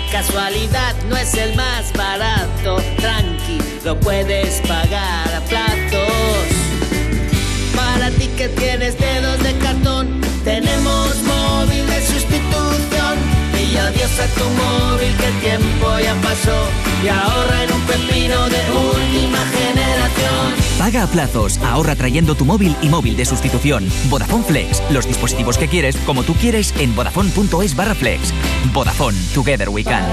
Casualidad 0.10 0.96
no 1.10 1.18
es 1.18 1.34
el 1.34 1.54
más 1.58 1.92
barato. 1.92 2.78
Tranqui, 2.96 3.58
lo 3.84 4.00
puedes 4.00 4.62
pagar 4.62 5.36
a 5.36 5.42
plazos. 5.50 6.70
Para 7.76 8.10
ti 8.12 8.30
que 8.38 8.48
tienes 8.48 8.98
de 8.98 9.09
adiós 13.90 14.20
a 14.20 14.28
tu 14.38 14.46
móvil 14.46 15.16
que 15.18 15.26
el 15.26 15.40
tiempo 15.40 16.00
ya 16.00 16.16
pasó. 16.22 16.58
Y 17.04 17.08
ahorra 17.08 17.64
en 17.64 17.74
un 17.74 17.82
pepino 17.82 18.50
de 18.50 18.62
última 18.72 19.40
generación. 19.58 20.60
Paga 20.78 21.04
a 21.04 21.08
plazos, 21.08 21.58
ahorra 21.60 21.96
trayendo 21.96 22.36
tu 22.36 22.46
móvil 22.46 22.76
y 22.82 22.90
móvil 22.90 23.18
de 23.18 23.26
sustitución. 23.26 23.88
Vodafone 24.10 24.44
Flex, 24.44 24.82
los 24.92 25.06
dispositivos 25.08 25.58
que 25.58 25.68
quieres, 25.68 25.98
como 26.06 26.24
tú 26.24 26.34
quieres, 26.36 26.74
en 26.80 26.96
vodafone.es 26.96 27.76
barra 27.76 27.96
flex. 27.96 28.34
Vodafone, 28.74 29.18
together 29.34 29.70
we 29.70 29.84
can. 29.84 30.04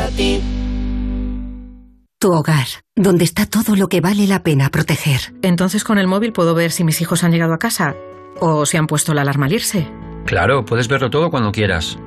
Tu 2.18 2.32
hogar, 2.32 2.66
donde 2.96 3.24
está 3.24 3.44
todo 3.44 3.76
lo 3.76 3.88
que 3.88 4.00
vale 4.00 4.26
la 4.26 4.42
pena 4.42 4.70
proteger. 4.70 5.34
Entonces 5.42 5.84
con 5.84 5.98
el 5.98 6.06
móvil 6.06 6.32
puedo 6.32 6.54
ver 6.54 6.72
si 6.72 6.82
mis 6.82 7.00
hijos 7.02 7.22
han 7.22 7.30
llegado 7.30 7.52
a 7.52 7.58
casa 7.58 7.94
o 8.40 8.64
si 8.64 8.78
han 8.78 8.86
puesto 8.86 9.12
la 9.12 9.22
alarma 9.22 9.46
al 9.46 9.52
irse. 9.52 9.86
Claro, 10.24 10.64
puedes 10.64 10.88
verlo 10.88 11.10
todo 11.10 11.30
cuando 11.30 11.52
quieras. 11.52 11.98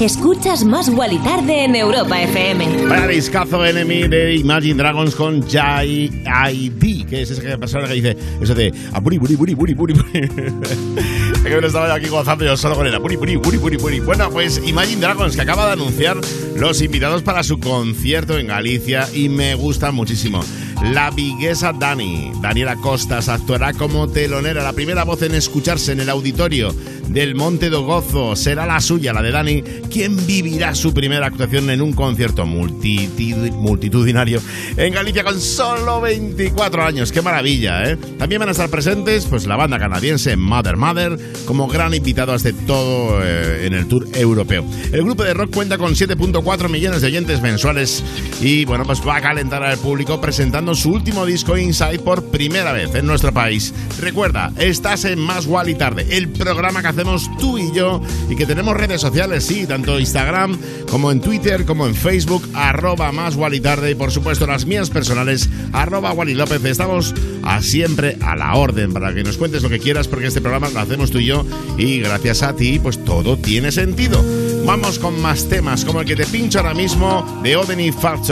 Escuchas 0.00 0.64
más 0.64 0.88
Wally 0.88 1.18
Tarde 1.18 1.64
en 1.64 1.76
Europa 1.76 2.22
FM. 2.22 2.86
Vaya 2.86 3.06
discazo 3.06 3.66
enemy 3.66 4.08
de 4.08 4.34
Imagine 4.36 4.76
Dragons 4.76 5.14
con 5.14 5.46
Jai 5.46 6.10
ID, 6.50 7.04
que 7.06 7.20
es 7.20 7.30
esa 7.30 7.58
persona 7.58 7.86
que 7.86 7.92
dice 7.92 8.16
eso 8.40 8.54
de 8.54 8.72
apuri, 8.94 9.18
buri, 9.18 9.36
buri, 9.36 9.54
buri, 9.54 9.74
buri, 9.74 9.92
buri. 9.92 10.10
Que 11.42 11.54
me 11.54 11.60
lo 11.60 11.66
estaba 11.66 11.88
yo 11.88 11.94
aquí 11.94 12.08
gozando 12.08 12.46
yo 12.46 12.56
solo 12.56 12.76
con 12.76 12.86
el 12.86 12.94
apuri, 12.94 13.16
buri, 13.16 13.36
buri, 13.36 13.58
buri, 13.58 13.76
buri. 13.76 14.00
Bueno, 14.00 14.30
pues 14.30 14.62
Imagine 14.64 15.02
Dragons 15.02 15.36
que 15.36 15.42
acaba 15.42 15.66
de 15.66 15.72
anunciar 15.72 16.16
los 16.56 16.80
invitados 16.80 17.22
para 17.22 17.42
su 17.42 17.60
concierto 17.60 18.38
en 18.38 18.46
Galicia 18.46 19.06
y 19.12 19.28
me 19.28 19.54
gusta 19.54 19.92
muchísimo. 19.92 20.40
La 20.82 21.10
viguesa 21.10 21.74
Dani, 21.74 22.32
Daniela 22.40 22.76
Costas, 22.76 23.28
actuará 23.28 23.74
como 23.74 24.08
telonera, 24.08 24.62
la 24.62 24.72
primera 24.72 25.04
voz 25.04 25.20
en 25.20 25.34
escucharse 25.34 25.92
en 25.92 26.00
el 26.00 26.08
auditorio 26.08 26.74
del 27.12 27.34
Monte 27.34 27.70
do 27.70 27.82
Gozo. 27.82 28.36
Será 28.36 28.66
la 28.66 28.80
suya, 28.80 29.12
la 29.12 29.22
de 29.22 29.32
Dani, 29.32 29.62
quien 29.90 30.26
vivirá 30.26 30.74
su 30.74 30.94
primera 30.94 31.26
actuación 31.26 31.70
en 31.70 31.82
un 31.82 31.92
concierto 31.92 32.46
multitudinario 32.46 34.40
en 34.76 34.94
Galicia 34.94 35.24
con 35.24 35.40
solo 35.40 36.00
24 36.00 36.84
años. 36.84 37.12
¡Qué 37.12 37.22
maravilla, 37.22 37.90
eh! 37.90 37.96
También 38.18 38.38
van 38.38 38.48
a 38.48 38.52
estar 38.52 38.70
presentes 38.70 39.26
pues, 39.26 39.46
la 39.46 39.56
banda 39.56 39.78
canadiense 39.78 40.36
Mother 40.36 40.76
Mother 40.76 41.18
como 41.46 41.66
gran 41.66 41.94
invitados 41.94 42.42
de 42.42 42.52
todo 42.52 43.20
eh, 43.22 43.66
en 43.66 43.74
el 43.74 43.86
tour 43.86 44.06
europeo. 44.14 44.64
El 44.92 45.02
grupo 45.04 45.24
de 45.24 45.34
rock 45.34 45.52
cuenta 45.52 45.78
con 45.78 45.94
7.4 45.94 46.68
millones 46.68 47.00
de 47.00 47.08
oyentes 47.08 47.40
mensuales 47.42 48.04
y 48.40 48.64
bueno, 48.64 48.84
pues 48.84 49.00
va 49.06 49.16
a 49.16 49.20
calentar 49.20 49.62
al 49.62 49.78
público 49.78 50.20
presentando 50.20 50.74
su 50.74 50.90
último 50.90 51.26
disco 51.26 51.56
Inside 51.56 51.98
por 51.98 52.30
primera 52.30 52.72
vez 52.72 52.94
en 52.94 53.06
nuestro 53.06 53.32
país. 53.32 53.74
Recuerda, 54.00 54.52
estás 54.58 55.04
en 55.04 55.18
Más 55.18 55.46
Gual 55.46 55.68
y 55.68 55.74
Tarde, 55.74 56.06
el 56.10 56.28
programa 56.28 56.82
que 56.82 56.88
hacemos 57.00 57.30
tú 57.38 57.56
y 57.56 57.72
yo 57.72 58.02
y 58.28 58.36
que 58.36 58.44
tenemos 58.44 58.76
redes 58.76 59.00
sociales, 59.00 59.46
sí, 59.46 59.66
tanto 59.66 59.98
Instagram 59.98 60.58
como 60.90 61.10
en 61.10 61.22
Twitter, 61.22 61.64
como 61.64 61.86
en 61.86 61.94
Facebook, 61.94 62.46
arroba 62.52 63.10
Más 63.10 63.38
Tarde 63.62 63.92
y 63.92 63.94
por 63.94 64.10
supuesto 64.10 64.46
las 64.46 64.66
mías 64.66 64.90
personales, 64.90 65.48
arroba 65.72 66.12
Wally 66.12 66.34
López. 66.34 66.62
Estamos 66.62 67.14
a 67.42 67.62
siempre 67.62 68.18
a 68.20 68.36
la 68.36 68.54
orden 68.54 68.92
para 68.92 69.14
que 69.14 69.22
nos 69.22 69.38
cuentes 69.38 69.62
lo 69.62 69.70
que 69.70 69.78
quieras 69.78 70.08
porque 70.08 70.26
este 70.26 70.42
programa 70.42 70.68
lo 70.68 70.80
hacemos 70.80 71.10
tú 71.10 71.20
y 71.20 71.24
yo 71.24 71.46
y 71.78 72.00
gracias 72.00 72.42
a 72.42 72.54
ti 72.54 72.78
pues 72.78 73.02
todo 73.02 73.38
tiene 73.38 73.72
sentido. 73.72 74.22
Vamos 74.64 74.98
con 74.98 75.20
más 75.20 75.48
temas, 75.48 75.84
como 75.84 76.00
el 76.00 76.06
que 76.06 76.16
te 76.16 76.26
pincho 76.26 76.58
ahora 76.58 76.74
mismo 76.74 77.40
de 77.42 77.56
Oden 77.56 77.80
y 77.80 77.90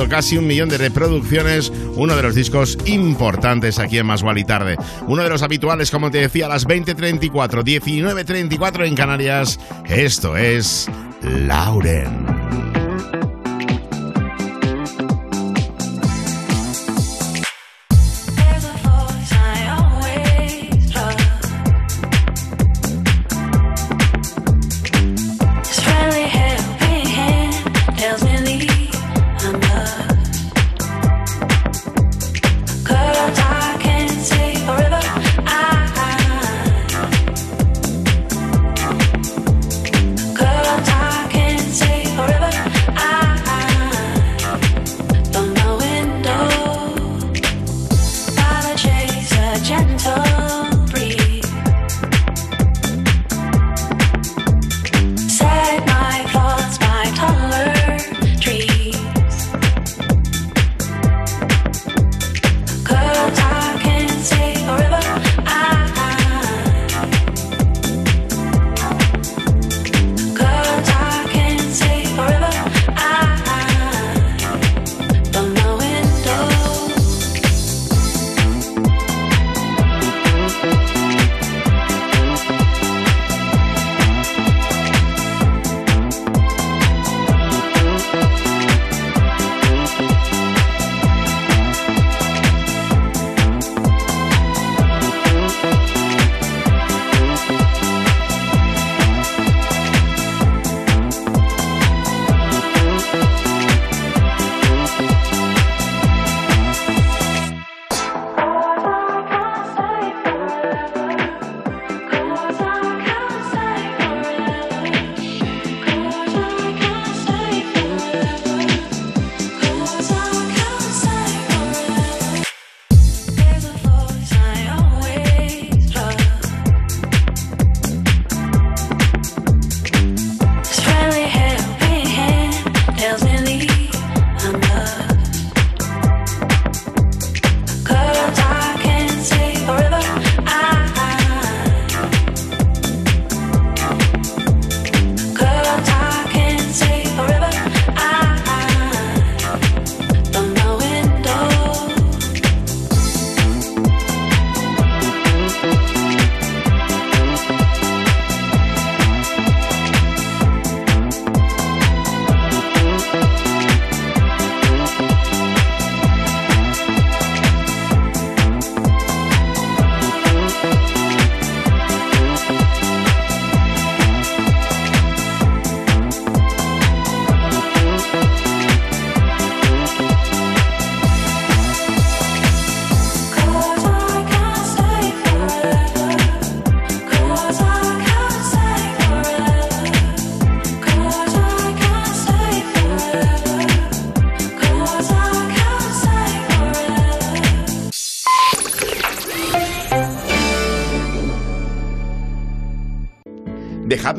casi 0.09 0.37
un 0.37 0.47
millón 0.47 0.69
de 0.69 0.79
reproducciones, 0.79 1.73
uno 1.97 2.15
de 2.15 2.23
los 2.23 2.35
discos 2.35 2.79
importantes 2.87 3.79
aquí 3.79 3.99
en 3.99 4.07
Más 4.07 4.23
y 4.37 4.45
Tarde. 4.45 4.77
Uno 5.07 5.23
de 5.23 5.31
los 5.31 5.43
habituales, 5.43 5.91
como 5.91 6.11
te 6.11 6.19
decía, 6.19 6.47
a 6.47 6.49
las 6.49 6.67
20.34, 6.67 7.31
19.34 7.31 8.87
en 8.87 8.95
Canarias. 8.95 9.59
Esto 9.89 10.37
es 10.37 10.89
Lauren. 11.23 12.38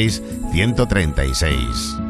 900-136-136. 0.00 2.09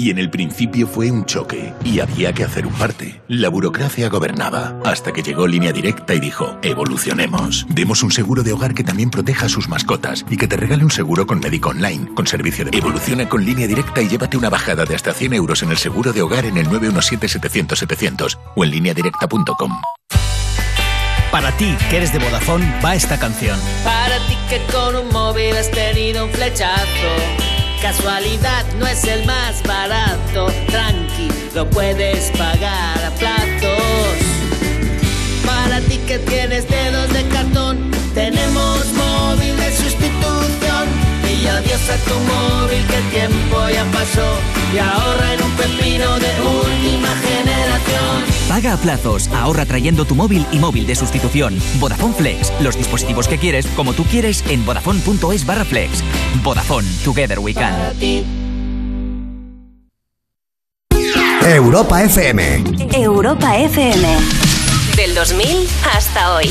Y 0.00 0.08
en 0.08 0.16
el 0.16 0.30
principio 0.30 0.86
fue 0.86 1.10
un 1.10 1.26
choque 1.26 1.74
y 1.84 2.00
había 2.00 2.32
que 2.32 2.42
hacer 2.42 2.66
un 2.66 2.72
parte. 2.72 3.20
La 3.28 3.50
burocracia 3.50 4.08
gobernaba 4.08 4.80
hasta 4.82 5.12
que 5.12 5.22
llegó 5.22 5.46
Línea 5.46 5.72
Directa 5.72 6.14
y 6.14 6.20
dijo, 6.20 6.56
evolucionemos. 6.62 7.66
Demos 7.68 8.02
un 8.02 8.10
seguro 8.10 8.42
de 8.42 8.54
hogar 8.54 8.72
que 8.72 8.82
también 8.82 9.10
proteja 9.10 9.44
a 9.44 9.48
sus 9.50 9.68
mascotas 9.68 10.24
y 10.30 10.38
que 10.38 10.48
te 10.48 10.56
regale 10.56 10.84
un 10.84 10.90
seguro 10.90 11.26
con 11.26 11.40
médico 11.40 11.68
online, 11.68 12.14
con 12.14 12.26
servicio 12.26 12.64
de... 12.64 12.78
Evoluciona 12.78 13.28
con 13.28 13.44
Línea 13.44 13.66
Directa 13.66 14.00
y 14.00 14.08
llévate 14.08 14.38
una 14.38 14.48
bajada 14.48 14.86
de 14.86 14.94
hasta 14.94 15.12
100 15.12 15.34
euros 15.34 15.62
en 15.62 15.70
el 15.70 15.76
seguro 15.76 16.14
de 16.14 16.22
hogar 16.22 16.46
en 16.46 16.56
el 16.56 16.66
917-700-700 16.68 18.38
o 18.56 18.64
en 18.64 18.70
lineadirecta.com. 18.70 19.82
Para 21.30 21.52
ti, 21.58 21.76
que 21.90 21.98
eres 21.98 22.10
de 22.14 22.20
Vodafone, 22.20 22.80
va 22.82 22.94
esta 22.94 23.18
canción. 23.18 23.60
Para 23.84 24.16
ti 24.26 24.38
que 24.48 24.62
con 24.72 24.96
un 24.96 25.12
móvil 25.12 25.54
has 25.58 25.70
tenido 25.70 26.24
un 26.24 26.30
flechazo. 26.32 27.59
Casualidad 27.82 28.66
no 28.78 28.86
es 28.86 29.04
el 29.04 29.24
más 29.24 29.62
barato. 29.62 30.52
Tranqui, 30.68 31.28
lo 31.54 31.68
puedes 31.68 32.30
pagar 32.36 33.02
a 33.02 33.10
plazos. 33.18 34.18
Para 35.46 35.80
ti 35.80 35.98
que 36.06 36.18
tienes 36.18 36.68
dedos 36.68 37.10
de 37.12 37.26
cartón, 37.28 37.90
tenemos 38.14 38.84
móvil 38.92 39.56
de 39.56 39.72
sustitución. 39.74 40.86
Y 41.42 41.46
adiós 41.46 41.80
a 41.88 41.96
tu 42.08 42.14
móvil 42.20 42.86
que 42.86 42.96
el 42.96 43.10
tiempo 43.10 43.68
ya 43.70 43.84
pasó. 43.86 44.28
Y 44.74 44.78
ahorra 44.78 45.34
en 45.34 45.42
un 45.42 45.52
pepino 45.56 46.18
de 46.18 46.32
última 46.42 47.08
generación. 47.16 48.29
Paga 48.50 48.72
a 48.72 48.76
plazos, 48.76 49.28
ahorra 49.28 49.64
trayendo 49.64 50.04
tu 50.04 50.16
móvil 50.16 50.44
y 50.50 50.58
móvil 50.58 50.84
de 50.84 50.96
sustitución. 50.96 51.56
Vodafone 51.78 52.14
Flex, 52.14 52.52
los 52.60 52.76
dispositivos 52.76 53.28
que 53.28 53.38
quieres, 53.38 53.64
como 53.76 53.92
tú 53.92 54.02
quieres, 54.02 54.42
en 54.48 54.66
vodafone.es 54.66 55.46
barra 55.46 55.64
flex. 55.64 56.02
Vodafone, 56.42 56.88
Together 57.04 57.38
We 57.38 57.54
Can. 57.54 57.76
Europa 61.44 62.02
FM. 62.02 62.64
Europa 62.92 63.56
FM. 63.56 64.08
Del 64.96 65.14
2000 65.14 65.68
hasta 65.94 66.34
hoy. 66.34 66.50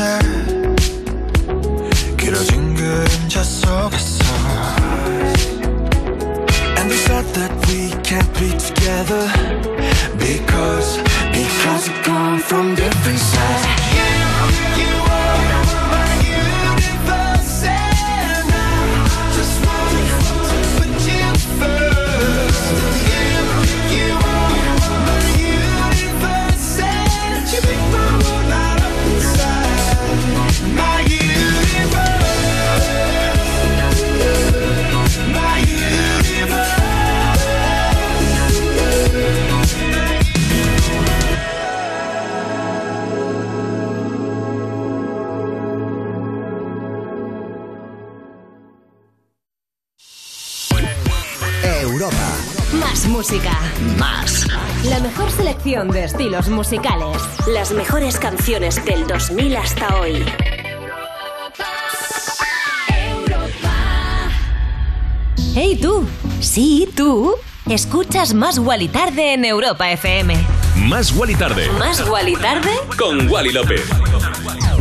길어진 2.16 2.74
그림자 2.74 3.42
속에서 3.42 4.24
And 6.78 6.90
they 6.90 6.96
said 6.96 7.24
that 7.34 7.52
we 7.68 7.90
can't 8.02 8.32
be 8.34 8.50
together 8.56 9.28
Because, 10.18 10.98
because 11.32 11.88
we 11.88 12.02
come 12.02 12.38
from 12.38 12.74
different 12.74 13.18
sides 13.18 13.79
Selección 55.81 55.89
de 55.89 56.03
estilos 56.03 56.49
musicales. 56.49 57.17
Las 57.47 57.71
mejores 57.71 58.17
canciones 58.17 58.83
del 58.85 59.07
2000 59.07 59.55
hasta 59.57 59.99
hoy. 59.99 60.23
¡Hey 65.55 65.79
tú! 65.81 66.05
Sí, 66.39 66.87
tú. 66.95 67.35
Escuchas 67.69 68.33
Más 68.33 68.59
Guali 68.59 68.87
Tarde 68.87 69.33
en 69.33 69.45
Europa 69.45 69.91
FM. 69.91 70.35
Más 70.75 71.15
Wally 71.15 71.35
Tarde. 71.35 71.69
¿Más 71.77 72.07
Guali 72.07 72.35
Tarde? 72.35 72.71
Con 72.97 73.29
Wally 73.29 73.51
López. 73.51 74.00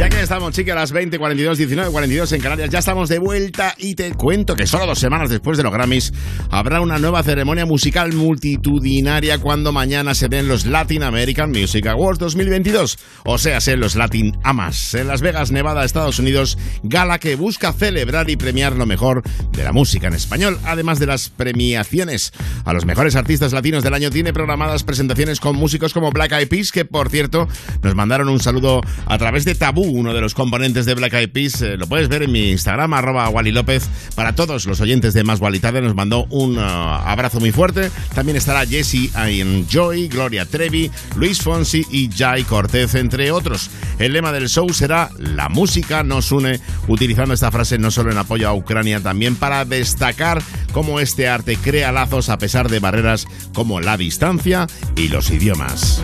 Ya 0.00 0.08
que 0.08 0.22
estamos, 0.22 0.54
chicas, 0.54 0.74
a 0.74 0.80
las 0.80 0.92
20, 0.92 1.18
42, 1.18 1.58
19, 1.58 1.90
42 1.90 2.32
en 2.32 2.40
Canarias, 2.40 2.70
ya 2.70 2.78
estamos 2.78 3.10
de 3.10 3.18
vuelta 3.18 3.74
y 3.76 3.94
te 3.96 4.10
cuento 4.12 4.56
que 4.56 4.66
solo 4.66 4.86
dos 4.86 4.98
semanas 4.98 5.28
después 5.28 5.58
de 5.58 5.62
los 5.62 5.70
Grammys 5.70 6.14
habrá 6.48 6.80
una 6.80 6.98
nueva 6.98 7.22
ceremonia 7.22 7.66
musical 7.66 8.14
multitudinaria 8.14 9.36
cuando 9.36 9.72
mañana 9.72 10.14
se 10.14 10.30
den 10.30 10.48
los 10.48 10.64
Latin 10.64 11.02
American 11.02 11.50
Music 11.50 11.86
Awards 11.86 12.18
2022, 12.18 12.98
o 13.26 13.36
sea, 13.36 13.60
se 13.60 13.76
los 13.76 13.94
Latin 13.94 14.38
Amas, 14.42 14.94
en 14.94 15.06
Las 15.06 15.20
Vegas, 15.20 15.50
Nevada, 15.50 15.84
Estados 15.84 16.18
Unidos, 16.18 16.56
gala 16.82 17.18
que 17.18 17.36
busca 17.36 17.74
celebrar 17.74 18.30
y 18.30 18.38
premiar 18.38 18.76
lo 18.76 18.86
mejor 18.86 19.22
de 19.52 19.64
la 19.64 19.72
música 19.72 20.06
en 20.06 20.14
español, 20.14 20.58
además 20.64 20.98
de 20.98 21.08
las 21.08 21.28
premiaciones. 21.28 22.32
A 22.64 22.72
los 22.72 22.86
mejores 22.86 23.16
artistas 23.16 23.52
latinos 23.52 23.84
del 23.84 23.92
año, 23.92 24.10
tiene 24.10 24.32
programadas 24.32 24.82
presentaciones 24.82 25.40
con 25.40 25.56
músicos 25.56 25.92
como 25.92 26.10
Black 26.10 26.32
Eyed 26.32 26.48
Peas, 26.48 26.72
que 26.72 26.86
por 26.86 27.10
cierto 27.10 27.48
nos 27.82 27.94
mandaron 27.94 28.30
un 28.30 28.40
saludo 28.40 28.80
a 29.04 29.18
través 29.18 29.44
de 29.44 29.54
Tabú, 29.54 29.89
uno 29.90 30.14
de 30.14 30.20
los 30.20 30.34
componentes 30.34 30.86
de 30.86 30.94
Black 30.94 31.14
Eyed 31.14 31.30
Peas. 31.30 31.62
Eh, 31.62 31.76
lo 31.76 31.86
puedes 31.86 32.08
ver 32.08 32.22
en 32.22 32.32
mi 32.32 32.50
Instagram, 32.50 32.94
arroba 32.94 33.28
Wally 33.28 33.52
López. 33.52 33.88
Para 34.14 34.34
todos 34.34 34.66
los 34.66 34.80
oyentes 34.80 35.14
de 35.14 35.24
Más 35.24 35.40
Tarde 35.60 35.82
nos 35.82 35.94
mandó 35.94 36.26
un 36.30 36.58
uh, 36.58 36.60
abrazo 36.60 37.40
muy 37.40 37.52
fuerte. 37.52 37.90
También 38.14 38.36
estará 38.36 38.66
Jesse 38.66 39.10
Joy, 39.68 40.08
Gloria 40.08 40.46
Trevi, 40.46 40.90
Luis 41.16 41.40
Fonsi 41.40 41.84
y 41.90 42.10
Jai 42.10 42.44
Cortez, 42.44 42.94
entre 42.94 43.30
otros. 43.30 43.70
El 43.98 44.12
lema 44.12 44.32
del 44.32 44.48
show 44.48 44.68
será 44.72 45.10
La 45.18 45.48
música 45.48 46.02
nos 46.02 46.32
une, 46.32 46.60
utilizando 46.88 47.34
esta 47.34 47.50
frase 47.50 47.78
no 47.78 47.90
solo 47.90 48.10
en 48.10 48.18
apoyo 48.18 48.48
a 48.48 48.54
Ucrania, 48.54 49.00
también 49.00 49.36
para 49.36 49.64
destacar 49.64 50.42
cómo 50.72 51.00
este 51.00 51.28
arte 51.28 51.56
crea 51.56 51.92
lazos 51.92 52.28
a 52.28 52.38
pesar 52.38 52.68
de 52.68 52.78
barreras 52.78 53.26
como 53.52 53.80
la 53.80 53.96
distancia 53.96 54.66
y 54.96 55.08
los 55.08 55.30
idiomas. 55.30 56.02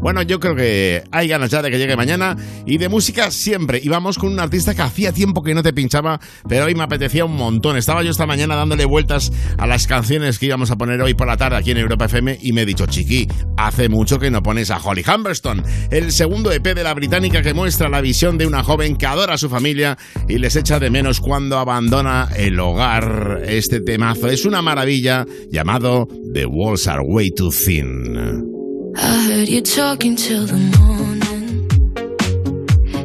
Bueno, 0.00 0.22
yo 0.22 0.40
creo 0.40 0.54
que 0.54 1.04
hay 1.12 1.28
ganas 1.28 1.50
ya 1.50 1.60
de 1.60 1.70
que 1.70 1.78
llegue 1.78 1.94
mañana 1.94 2.36
y 2.64 2.78
de 2.78 2.88
música 2.88 3.30
siempre. 3.30 3.80
Y 3.82 3.88
vamos 3.90 4.18
con 4.18 4.32
un 4.32 4.40
artista 4.40 4.74
que 4.74 4.80
hacía 4.80 5.12
tiempo 5.12 5.42
que 5.42 5.54
no 5.54 5.62
te 5.62 5.74
pinchaba, 5.74 6.18
pero 6.48 6.64
hoy 6.64 6.74
me 6.74 6.84
apetecía 6.84 7.26
un 7.26 7.36
montón. 7.36 7.76
Estaba 7.76 8.02
yo 8.02 8.10
esta 8.10 8.26
mañana 8.26 8.56
dándole 8.56 8.86
vueltas 8.86 9.30
a 9.58 9.66
las 9.66 9.86
canciones 9.86 10.38
que 10.38 10.46
íbamos 10.46 10.70
a 10.70 10.76
poner 10.76 11.02
hoy 11.02 11.12
por 11.12 11.26
la 11.26 11.36
tarde 11.36 11.58
aquí 11.58 11.72
en 11.72 11.76
Europa 11.76 12.06
FM 12.06 12.38
y 12.40 12.52
me 12.52 12.62
he 12.62 12.66
dicho, 12.66 12.86
chiqui, 12.86 13.28
hace 13.58 13.90
mucho 13.90 14.18
que 14.18 14.30
no 14.30 14.42
pones 14.42 14.70
a 14.70 14.78
Holly 14.78 15.04
Humberstone, 15.06 15.62
el 15.90 16.12
segundo 16.12 16.50
EP 16.50 16.74
de 16.74 16.82
la 16.82 16.94
británica 16.94 17.42
que 17.42 17.52
muestra 17.52 17.90
la 17.90 18.00
visión 18.00 18.38
de 18.38 18.46
una 18.46 18.62
joven 18.62 18.96
que 18.96 19.06
adora 19.06 19.34
a 19.34 19.38
su 19.38 19.50
familia 19.50 19.98
y 20.28 20.38
les 20.38 20.56
echa 20.56 20.80
de 20.80 20.90
menos 20.90 21.20
cuando 21.20 21.58
abandona 21.58 22.28
el 22.36 22.58
hogar. 22.58 23.42
Este 23.46 23.80
temazo 23.80 24.28
es 24.28 24.46
una 24.46 24.62
maravilla 24.62 25.26
llamado 25.50 26.08
The 26.32 26.46
Walls 26.46 26.88
Are 26.88 27.02
Way 27.06 27.30
Too 27.32 27.50
Thin. 27.50 28.59
I 28.96 29.22
heard 29.28 29.48
you 29.48 29.60
talking 29.60 30.16
till 30.16 30.46
the 30.46 30.58
morning. 30.78 31.68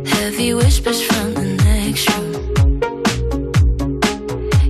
Heavy 0.05 0.53
whispers 0.53 1.01
from 1.01 1.33
the 1.33 1.45
next 1.63 2.09
room. 2.15 2.33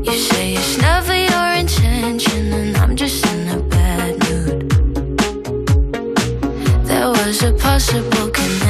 You 0.04 0.18
say 0.18 0.54
it's 0.54 0.78
never 0.78 1.16
your 1.16 1.54
intention, 1.54 2.54
and 2.54 2.78
I'm 2.78 2.96
just 2.96 3.26
in 3.26 3.48
a 3.48 3.60
bad 3.64 4.14
mood. 4.30 4.70
There 6.86 7.10
was 7.10 7.44
a 7.44 7.54
possible 7.54 8.30
connection 8.30 8.65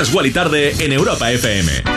Más 0.00 0.14
Wally 0.14 0.30
Tarde 0.30 0.74
en 0.78 0.92
Europa 0.94 1.30
FM. 1.30 1.89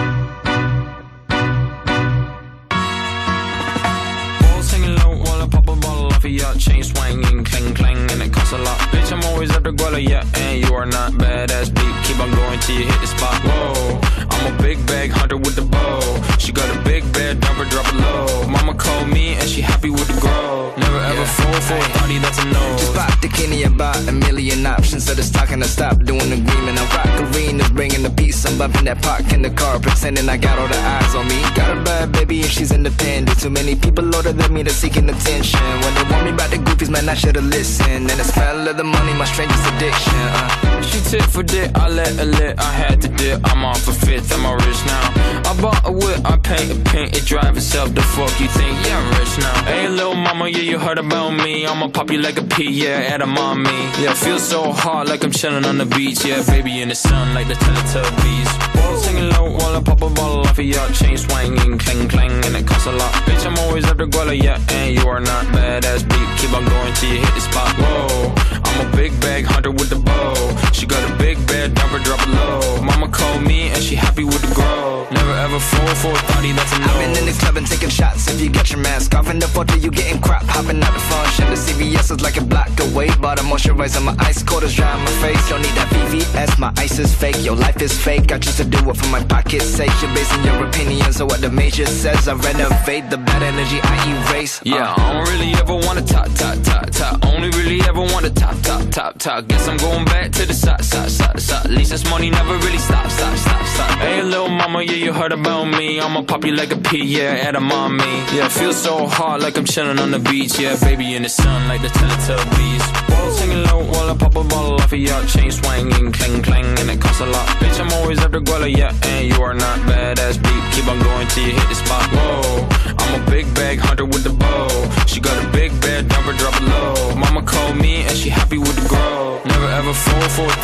That 28.93 29.03
park 29.03 29.33
in 29.33 29.41
the 29.41 29.49
car, 29.49 29.79
pretending 29.79 30.27
I 30.29 30.37
got 30.37 30.59
all 30.59 30.67
the 30.67 30.77
eyes 30.77 31.15
on 31.15 31.27
me. 31.27 31.41
Got 31.55 31.77
a 31.77 31.81
bad 31.81 32.11
baby 32.11 32.41
and 32.41 32.49
she's 32.49 32.71
independent. 32.71 33.39
Too 33.39 33.49
many 33.49 33.75
people 33.75 34.03
older 34.15 34.33
than 34.33 34.53
me, 34.53 34.63
they're 34.63 34.73
seeking 34.73 35.09
attention. 35.09 35.59
When 35.81 35.93
they 35.95 36.05
want 36.11 36.25
me 36.25 36.31
about 36.31 36.51
the 36.51 36.57
goofies, 36.57 36.89
man, 36.89 37.09
I 37.09 37.13
should've 37.13 37.43
listened. 37.43 38.09
And 38.11 38.19
the 38.19 38.23
smell 38.23 38.67
of 38.67 38.77
the 38.77 38.83
money, 38.83 39.13
my 39.13 39.25
strangest 39.25 39.65
addiction. 39.73 40.13
Uh. 40.15 40.81
She 40.83 40.99
tip 41.09 41.23
for 41.23 41.43
dick, 41.43 41.71
I 41.75 41.89
let 41.89 42.13
her 42.15 42.25
lit, 42.25 42.59
I 42.59 42.71
had 42.71 43.01
to 43.01 43.07
dip. 43.07 43.39
I'm 43.45 43.63
off 43.65 43.87
a 43.87 43.93
fifth, 43.93 44.31
I'm 44.33 44.45
a 44.45 44.55
rich 44.55 44.81
now. 44.85 45.05
I 45.49 45.61
bought 45.61 45.81
a 45.85 45.91
whip, 45.91 46.19
I 46.25 46.37
paint 46.37 46.71
a 46.71 46.89
paint, 46.91 47.17
it 47.17 47.25
drive 47.25 47.55
itself. 47.57 47.95
The 47.95 48.01
fuck 48.01 48.33
you 48.39 48.47
think? 48.47 48.75
Yeah, 48.85 48.99
I'm 48.99 49.07
rich 49.19 49.37
now. 49.39 49.63
Hey, 49.63 49.87
little 49.89 50.15
mama, 50.15 50.49
yeah, 50.49 50.59
you 50.71 50.77
heard 50.77 50.99
about 50.99 51.31
me. 51.31 51.65
I'ma 51.65 51.87
pop 51.87 52.11
you 52.11 52.19
like 52.19 52.37
a 52.37 52.43
pea, 52.43 52.69
yeah, 52.69 53.13
at 53.13 53.21
a 53.21 53.25
mommy. 53.25 53.71
Yeah, 54.01 54.13
feel 54.13 54.39
so 54.39 54.71
hot 54.71 55.07
like 55.07 55.23
I'm 55.23 55.31
chilling 55.31 55.65
on 55.65 55.77
the 55.77 55.85
beach. 55.85 56.25
Yeah, 56.25 56.43
baby 56.43 56.81
in 56.81 56.89
the 56.89 56.95
sun 56.95 57.33
like 57.33 57.47
the 57.47 57.55
Teletubbies. 57.55 58.82
Balls 58.83 59.03
singing 59.05 59.29
low 59.29 59.49
while 59.49 59.75
I 59.77 59.81
pop 59.81 60.01
a 60.01 60.09
bottle 60.09 60.41
off 60.41 60.59
of 60.59 60.65
your 60.65 60.87
chain 60.89 61.17
swinging, 61.17 61.77
clang 61.77 62.07
clang, 62.09 62.31
and 62.45 62.55
it 62.55 62.67
costs 62.67 62.85
a 62.85 62.91
lot. 62.91 63.13
Bitch, 63.25 63.45
I'm 63.45 63.57
always 63.59 63.85
the 63.85 64.05
guala, 64.05 64.35
yeah, 64.35 64.59
and 64.71 64.93
you 64.93 65.07
are 65.07 65.21
not 65.21 65.45
badass 65.55 66.03
beat. 66.09 66.29
Keep 66.39 66.53
on 66.53 66.65
going 66.65 66.93
till 66.95 67.13
you 67.13 67.19
hit 67.19 67.33
the 67.33 67.41
spot. 67.41 67.71
Whoa, 67.79 68.33
I'm 68.65 68.87
a 68.87 68.95
big 68.95 69.11
bag 69.21 69.45
hunter 69.45 69.71
with 69.71 69.89
the 69.89 69.95
bow. 69.95 70.62
She 70.83 70.87
got 70.87 71.09
a 71.09 71.15
big 71.15 71.37
bed, 71.47 71.79
her, 71.79 71.99
drop 71.99 72.19
it 72.19 72.27
low. 72.27 72.81
Mama 72.81 73.07
called 73.07 73.41
me 73.41 73.69
and 73.69 73.81
she 73.81 73.95
happy 73.95 74.25
with 74.25 74.41
the 74.41 74.53
grow. 74.53 75.07
Never 75.11 75.31
ever 75.31 75.57
fall 75.57 75.95
for 75.95 76.11
a 76.11 76.21
thotty, 76.27 76.51
that's 76.51 76.73
a 76.75 76.79
no. 76.79 76.87
I've 76.87 76.99
been 76.99 77.17
in 77.19 77.25
the 77.25 77.39
club 77.39 77.55
and 77.55 77.65
taking 77.65 77.87
shots. 77.87 78.27
If 78.27 78.41
you 78.41 78.49
get 78.49 78.69
your 78.69 78.79
mask 78.79 79.15
off 79.15 79.29
in 79.29 79.39
the 79.39 79.47
photo, 79.47 79.75
you 79.75 79.89
getting 79.89 80.19
crap. 80.19 80.43
Hopping 80.43 80.83
out 80.83 80.93
the 80.93 80.99
function. 80.99 81.45
The 81.49 81.55
CVS 81.55 82.11
is 82.11 82.19
like 82.19 82.35
a 82.35 82.43
block 82.43 82.67
away. 82.81 83.07
Bought 83.21 83.39
a 83.39 83.43
moisturizer, 83.43 84.03
my 84.03 84.13
ice 84.19 84.43
cold 84.43 84.63
is 84.63 84.75
dry 84.75 84.91
on 84.91 84.99
my 84.99 85.13
face. 85.23 85.47
Don't 85.47 85.61
need 85.61 85.75
that 85.79 85.87
VVS, 85.87 86.59
my 86.59 86.73
ice 86.75 86.99
is 86.99 87.15
fake. 87.15 87.39
Your 87.45 87.55
life 87.55 87.81
is 87.81 87.97
fake. 87.97 88.33
I 88.33 88.39
choose 88.39 88.57
to 88.57 88.65
do 88.65 88.77
it 88.89 88.97
for 88.97 89.07
my 89.07 89.23
pocket's 89.23 89.63
sake. 89.63 89.93
You're 90.01 90.13
basing 90.13 90.43
your 90.43 90.67
opinions 90.67 91.21
on 91.21 91.27
what 91.27 91.39
the 91.39 91.49
major 91.49 91.85
says. 91.85 92.27
I 92.27 92.33
renovate 92.33 93.09
the 93.09 93.17
bad 93.17 93.41
energy 93.41 93.79
I 93.81 93.95
erase. 94.11 94.59
Uh. 94.59 94.63
Yeah, 94.65 94.93
I 94.97 95.13
don't 95.13 95.29
really 95.31 95.53
ever 95.53 95.75
wanna 95.75 96.01
top, 96.01 96.27
top, 96.35 96.61
top, 96.63 96.89
top. 96.89 97.25
Only 97.25 97.49
really 97.51 97.79
ever 97.87 98.01
wanna 98.01 98.31
top, 98.31 98.59
top, 98.63 98.89
top, 98.89 99.17
top. 99.17 99.47
Guess 99.47 99.67
I'm 99.69 99.77
going 99.77 100.03
back 100.05 100.31
to 100.33 100.45
the 100.45 100.53
side, 100.53 100.72
side, 100.81 101.11
side, 101.11 101.39
side. 101.39 101.65
At 101.65 101.71
least 101.71 101.91
this 101.91 102.09
money 102.09 102.29
never 102.29 102.55
really 102.57 102.77
stop, 102.77 103.09
stop, 103.11 103.37
stop, 103.37 103.65
stop. 103.65 103.99
Hey, 103.99 104.21
little 104.23 104.49
mama, 104.49 104.81
yeah, 104.83 104.93
you 104.93 105.13
heard 105.13 105.31
about 105.31 105.65
me. 105.65 105.99
I'ma 105.99 106.23
pop 106.23 106.45
you 106.45 106.53
like 106.53 106.71
a 106.71 106.77
pea, 106.77 107.03
yeah, 107.03 107.47
at 107.47 107.55
a 107.55 107.59
mommy. 107.59 108.13
Yeah, 108.35 108.47
feel 108.47 108.73
so 108.73 109.07
hot 109.07 109.41
like 109.41 109.57
I'm 109.57 109.65
chilling 109.65 109.99
on 109.99 110.11
the 110.11 110.19
beach. 110.19 110.59
Yeah, 110.59 110.75
baby 110.79 111.15
in 111.15 111.23
the 111.23 111.29
sun 111.29 111.67
like 111.67 111.81
the 111.81 111.89
Teletubbies. 111.89 113.09
Balls 113.09 113.37
singing 113.37 113.63
low 113.63 113.83
while 113.85 114.09
I 114.09 114.15
pop 114.17 114.35
a 114.35 114.43
bottle 114.43 114.75
off 114.75 114.91
of 114.91 114.99
your 114.99 115.23
chain 115.25 115.51
swinging, 115.51 116.11
clang 116.11 116.41
clang, 116.41 116.65
and 116.79 116.89
it 116.89 116.99
costs 117.01 117.21
a 117.21 117.25
lot. 117.25 117.47
Bitch, 117.59 117.79
I'm 117.79 117.91
always 117.93 118.19
the 118.33 118.39
guala, 118.39 118.69
yeah, 118.75 118.93
and 119.03 119.27
you 119.27 119.41
are 119.41 119.53
not 119.53 119.79
badass 119.81 120.41
beat. 120.41 120.63
Keep 120.73 120.87
on 120.87 120.99
going 120.99 121.27
till 121.27 121.45
you 121.45 121.53
hit 121.53 121.69
the 121.69 121.75
spot. 121.75 122.05
Whoa, 122.11 122.67
I'm 122.97 123.21
a 123.21 123.29
big 123.29 123.45
bag 123.53 123.79
hunter 123.79 124.05
with 124.05 124.23
the 124.23 124.31
bow. 124.31 125.05
She 125.05 125.19
got 125.19 125.37
a 125.43 125.47
big 125.51 125.69
bed, 125.81 126.07
drop 126.09 126.23
her, 126.23 126.33
drop 126.33 126.55
it 126.59 126.65
low. 126.65 127.15
Mama 127.15 127.43
called 127.43 127.77
me 127.77 128.01
and 128.01 128.17
she 128.17 128.29
happy 128.29 128.57
with 128.57 128.75
the 128.75 128.87
grow. 128.89 129.41
Never 129.45 129.67
ever 129.79 129.93
fall 129.93 130.29
for 130.35 130.47
a 130.47 130.62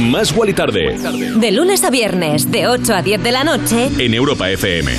Más 0.00 0.32
Wally 0.32 0.54
Tarde 0.54 0.96
De 1.36 1.52
lunes 1.52 1.84
a 1.84 1.90
viernes, 1.90 2.50
de 2.50 2.66
8 2.68 2.94
a 2.94 3.02
10 3.02 3.22
de 3.22 3.32
la 3.32 3.44
noche. 3.44 3.90
en 3.98 4.14
Europa 4.14 4.50
FM. 4.50 4.92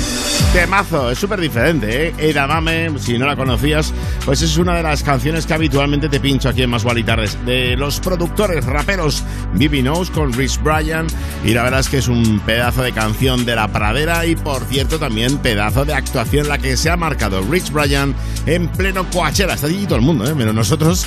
Temazo, 0.52 1.10
es 1.10 1.18
súper 1.18 1.40
diferente, 1.40 2.08
¿eh? 2.08 2.14
Edamame, 2.18 2.90
si 2.98 3.16
no 3.18 3.26
la 3.26 3.36
conocías, 3.36 3.92
pues 4.24 4.42
es 4.42 4.58
una 4.58 4.76
de 4.76 4.82
las 4.82 5.02
canciones 5.02 5.46
que 5.46 5.54
habitualmente 5.54 6.08
te 6.08 6.20
pincho 6.20 6.48
aquí 6.50 6.62
en 6.62 6.70
Más 6.70 6.84
Wally 6.84 7.04
Tardes. 7.04 7.38
De 7.46 7.74
los 7.76 8.00
productores 8.00 8.64
raperos 8.64 9.22
Bibi 9.54 9.80
Knows 9.80 10.10
con 10.10 10.32
Rich 10.32 10.62
Bryan. 10.62 11.06
Y 11.44 11.54
la 11.54 11.62
verdad 11.62 11.80
es 11.80 11.88
que 11.88 11.98
es 11.98 12.08
un 12.08 12.40
pedazo 12.40 12.82
de 12.82 12.92
canción 12.92 13.44
de 13.46 13.56
la 13.56 13.68
pradera 13.68 14.26
y, 14.26 14.36
por 14.36 14.62
cierto, 14.64 14.98
también 14.98 15.38
pedazo 15.38 15.84
de 15.84 15.94
actuación 15.94 16.48
la 16.48 16.58
que 16.58 16.76
se 16.76 16.90
ha 16.90 16.96
marcado 16.96 17.42
Rich 17.42 17.70
Bryan 17.72 18.14
en 18.46 18.68
pleno 18.68 19.08
Coachella. 19.10 19.54
Está 19.54 19.68
allí 19.68 19.86
todo 19.86 19.96
el 19.96 20.02
mundo, 20.02 20.26
¿eh? 20.26 20.34
Menos 20.34 20.54
nosotros. 20.54 21.06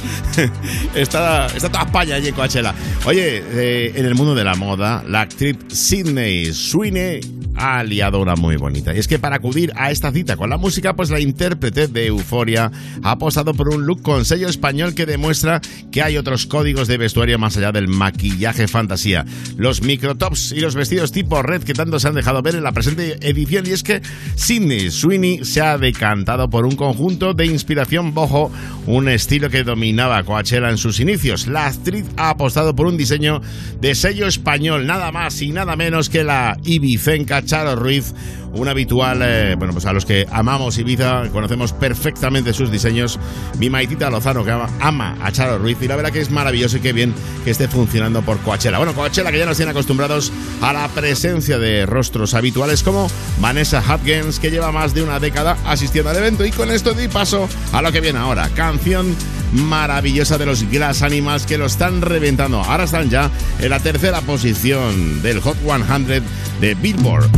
está, 0.95 1.47
está 1.47 1.69
toda 1.69 1.84
España 1.85 2.15
allí 2.15 2.27
en 2.27 2.35
Coachella. 2.35 2.73
Oye, 3.05 3.43
eh, 3.51 3.93
en 3.95 4.05
el 4.05 4.15
mundo 4.15 4.35
de 4.35 4.43
la 4.43 4.55
moda, 4.55 5.03
la 5.07 5.21
actriz 5.21 5.57
Sydney 5.69 6.53
Sweeney 6.53 7.21
ha 7.55 7.83
liado 7.83 8.19
una 8.19 8.35
muy 8.35 8.57
bonita. 8.57 8.93
Y 8.93 8.99
es 8.99 9.07
que 9.07 9.19
para 9.19 9.37
acudir 9.37 9.71
a 9.75 9.91
esta 9.91 10.11
cita 10.11 10.35
con 10.35 10.49
la 10.49 10.57
música, 10.57 10.93
pues 10.93 11.09
la 11.09 11.19
intérprete 11.19 11.87
de 11.87 12.07
Euforia 12.07 12.71
ha 13.01 13.11
apostado 13.11 13.53
por 13.53 13.69
un 13.69 13.85
look 13.85 14.01
con 14.01 14.25
sello 14.25 14.49
español 14.49 14.93
que 14.93 15.05
demuestra 15.05 15.61
que 15.91 16.01
hay 16.01 16.17
otros 16.17 16.45
códigos 16.45 16.87
de 16.87 16.97
vestuario 16.97 17.39
más 17.39 17.55
allá 17.57 17.71
del 17.71 17.87
maquillaje 17.87 18.67
fantasía. 18.67 19.25
Los 19.57 19.81
microtops 19.81 20.51
y 20.51 20.59
los 20.59 20.75
vestidos 20.75 21.11
tipo 21.11 21.41
red 21.41 21.63
que 21.63 21.73
tanto 21.73 21.99
se 21.99 22.07
han 22.07 22.15
dejado 22.15 22.41
ver 22.41 22.55
en 22.55 22.63
la 22.63 22.73
presente 22.73 23.17
edición. 23.21 23.65
Y 23.67 23.71
es 23.71 23.83
que 23.83 24.01
Sydney 24.35 24.91
Sweeney 24.91 25.45
se 25.45 25.61
ha 25.61 25.77
decantado 25.77 26.49
por 26.49 26.65
un 26.65 26.75
conjunto 26.75 27.33
de 27.33 27.45
inspiración 27.45 28.13
boho, 28.13 28.51
un 28.85 29.07
estilo 29.07 29.49
que 29.49 29.63
dominaba 29.63 30.23
Coachella 30.23 30.69
en 30.69 30.77
sus 30.77 30.99
inicios. 30.99 31.47
La 31.47 31.67
actriz 31.75 32.05
ha 32.17 32.29
apostado 32.29 32.75
por 32.75 32.87
un 32.87 32.97
diseño 32.97 33.41
de 33.79 33.95
sello 33.95 34.27
español, 34.27 34.85
nada 34.85 35.11
más 35.11 35.41
y 35.41 35.51
nada 35.51 35.75
menos 35.75 36.09
que 36.09 36.23
la 36.23 36.57
ibicenca 36.65 37.43
Charo 37.43 37.75
Ruiz, 37.75 38.13
un 38.55 38.67
habitual, 38.67 39.21
eh, 39.21 39.55
bueno, 39.57 39.73
pues 39.73 39.85
a 39.85 39.93
los 39.93 40.05
que 40.05 40.25
amamos 40.31 40.77
Ibiza, 40.77 41.29
conocemos 41.31 41.73
perfectamente 41.73 42.53
sus 42.53 42.71
diseños. 42.71 43.19
Mi 43.59 43.69
maitita 43.69 44.09
Lozano, 44.09 44.43
que 44.43 44.51
ama, 44.51 45.17
a 45.21 45.31
Charo 45.31 45.57
Ruiz, 45.57 45.77
y 45.81 45.87
la 45.87 45.95
verdad 45.95 46.11
que 46.11 46.21
es 46.21 46.31
maravilloso 46.31 46.77
y 46.77 46.79
qué 46.79 46.93
bien 46.93 47.13
que 47.43 47.51
esté 47.51 47.67
funcionando 47.67 48.21
por 48.21 48.39
Coachella. 48.39 48.77
Bueno, 48.77 48.93
Coachella 48.93 49.31
que 49.31 49.39
ya 49.39 49.45
nos 49.45 49.57
tiene 49.57 49.71
acostumbrados 49.71 50.31
a 50.61 50.73
la 50.73 50.87
presencia 50.87 51.59
de 51.59 51.85
rostros 51.85 52.33
habituales 52.33 52.81
como 52.81 53.07
Vanessa 53.39 53.81
Hudgens, 53.81 54.39
que 54.39 54.51
lleva 54.51 54.71
más 54.71 54.93
de 54.93 55.03
una 55.03 55.19
década 55.19 55.57
asistiendo 55.65 56.09
al 56.09 56.17
evento, 56.17 56.45
y 56.45 56.51
con 56.51 56.71
esto 56.71 56.93
doy 56.93 57.07
paso 57.07 57.49
a 57.73 57.81
lo 57.81 57.91
que 57.91 58.01
viene 58.01 58.19
ahora. 58.19 58.49
Canción 58.55 59.15
maravillosa 59.51 60.37
de 60.37 60.45
los 60.45 60.69
Glass 60.69 61.01
Animals 61.01 61.45
que 61.45 61.57
lo 61.57 61.65
están 61.65 62.01
reventando. 62.01 62.61
Ahora 62.61 62.85
están 62.85 63.09
ya 63.09 63.29
en 63.59 63.69
la 63.69 63.79
tercera 63.79 64.21
posición 64.21 65.21
del 65.21 65.41
Hot 65.41 65.57
100 65.57 66.23
de 66.61 66.75
Billboard. 66.75 67.29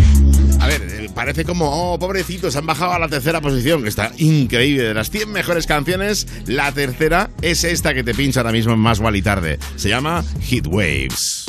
A 0.60 0.68
ver, 0.68 0.82
eh, 0.82 1.10
parece 1.14 1.46
como, 1.46 1.94
oh, 1.94 2.00
pobrecitos, 2.00 2.56
han 2.56 2.66
bajado 2.66 2.94
a 2.94 3.00
la 3.00 3.08
tercera 3.08 3.42
posición, 3.42 3.84
que 3.84 3.90
está 3.90 4.12
increíble. 4.18 4.84
De 4.84 4.94
las 4.94 5.10
100 5.10 5.32
mejores 5.32 5.68
canciones, 5.68 6.28
la 6.46 6.72
tercera 6.72 7.30
es 7.42 7.64
esta 7.64 7.94
que 7.94 8.04
te 8.04 8.14
pincha 8.14 8.42
ahora 8.42 8.52
mismo 8.52 8.74
en 8.74 8.80
Más 8.80 9.02
y 9.14 9.22
Tarde. 9.22 9.60
Se 9.76 9.90
llama 9.90 10.24
Heat 10.42 10.68
Waves. 10.68 11.46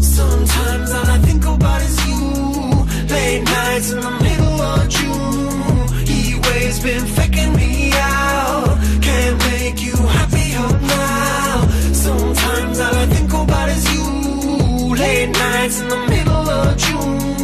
Sometimes 0.00 0.90
I 0.90 1.18
think 1.26 1.44
about 1.44 1.82
you. 2.06 2.86
Late 3.08 3.44
nights 3.44 3.92
middle 4.20 4.62
of 4.62 4.88
you. 4.88 5.38
Late 14.94 15.30
nights 15.30 15.80
in 15.80 15.88
the 15.88 15.96
middle 16.08 16.50
of 16.50 16.76
June. 16.76 17.37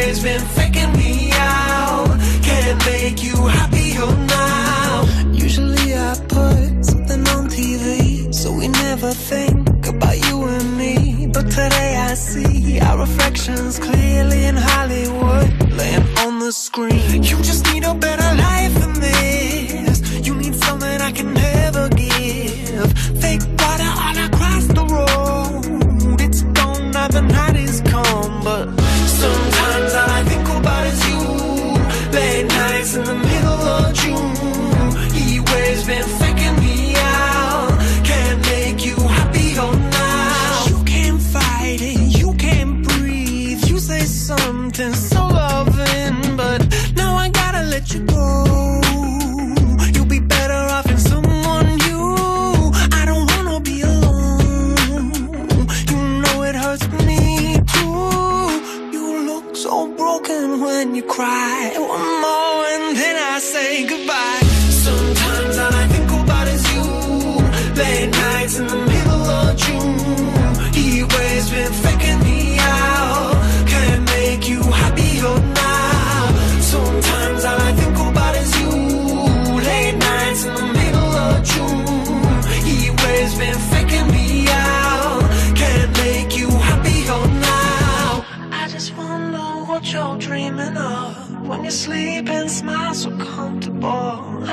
Waves 0.00 0.22
been 0.22 0.40
faking 0.56 0.92
me 0.92 1.30
out. 1.34 2.08
Can't 2.42 2.78
make 2.86 3.22
you 3.22 3.36
happier 3.58 4.00
oh, 4.00 4.26
now. 4.40 5.30
Usually 5.30 5.94
I 5.94 6.14
put 6.26 6.86
something 6.90 7.22
on 7.34 7.48
TV, 7.48 8.32
so 8.32 8.50
we 8.50 8.68
never 8.68 9.10
think 9.12 9.86
about 9.86 10.16
you 10.26 10.44
and 10.44 10.78
me. 10.78 11.26
But 11.26 11.50
today 11.50 11.92
I 12.08 12.14
see 12.14 12.80
our 12.80 12.98
reflections 12.98 13.78
clearly 13.78 14.46
in 14.46 14.56
Hollywood, 14.56 15.48
laying 15.78 16.06
on 16.24 16.38
the 16.38 16.52
screen. 16.52 17.22
You 17.22 17.36
just 17.50 17.66
need 17.70 17.84
a 17.84 17.92
better 17.92 18.30
life 18.48 18.74
than 18.80 18.94
this. 18.94 20.26
You 20.26 20.34
need 20.34 20.54
something 20.54 20.98
I 21.08 21.12
can 21.12 21.34
never 21.34 21.90
give. 21.90 22.90
Fake 23.22 23.44
water 23.58 23.92
all 24.04 24.18
across 24.28 24.64
the 24.78 24.84
road. 24.96 26.20
It's 26.22 26.40
gone 26.58 26.90
now 26.90 27.08
the 27.08 27.20
night 27.20 27.56
is 27.56 27.82
come, 27.82 28.42
but 28.42 28.64
sometimes 29.20 29.59
about 30.60 30.86
is 30.86 31.00
you. 31.08 31.18
Late 32.12 32.46
nights 32.46 32.94
in 32.96 33.04
the 33.04 33.29
you 61.00 61.06
cry. 61.06 61.89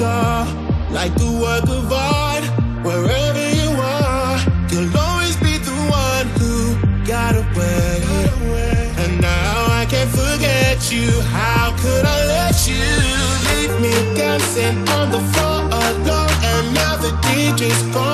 star, 0.00 0.46
like 0.90 1.14
the 1.16 1.30
work 1.44 1.68
of 1.68 1.92
art. 1.92 2.44
Wherever 2.88 3.44
you 3.60 3.70
are, 4.00 4.38
you'll 4.70 4.96
always 4.96 5.36
be 5.46 5.54
the 5.68 5.76
one 6.04 6.26
who 6.38 6.54
got 7.04 7.34
away. 7.36 8.00
And 9.02 9.20
now 9.20 9.66
I 9.80 9.84
can't 9.92 10.12
forget 10.22 10.78
you. 10.90 11.08
How 11.36 11.76
could 11.82 12.04
I 12.16 12.18
let 12.36 12.56
you 12.70 12.84
leave 13.48 13.74
me 13.84 13.92
dancing 14.16 14.76
on 14.96 15.06
the 15.16 15.22
floor 15.32 15.60
alone? 15.82 16.34
And 16.52 16.74
now 16.74 16.96
the 16.96 17.12
DJ's 17.26 17.82
gone. 17.94 18.09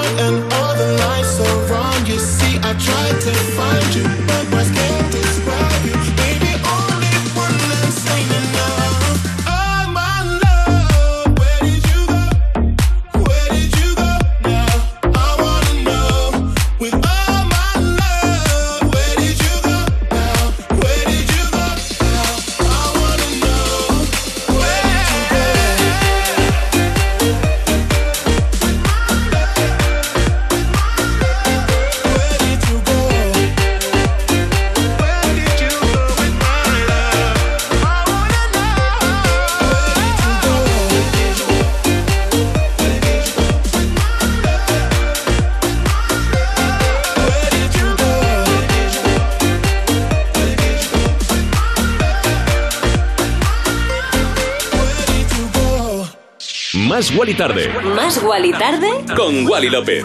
Más 57.07 57.17
Wally 57.17 57.35
Tarde. 57.35 57.69
Más 57.95 58.21
Wally 58.21 58.51
Tarde. 58.51 58.89
Con 59.15 59.47
Wally 59.47 59.71
López. 59.71 60.05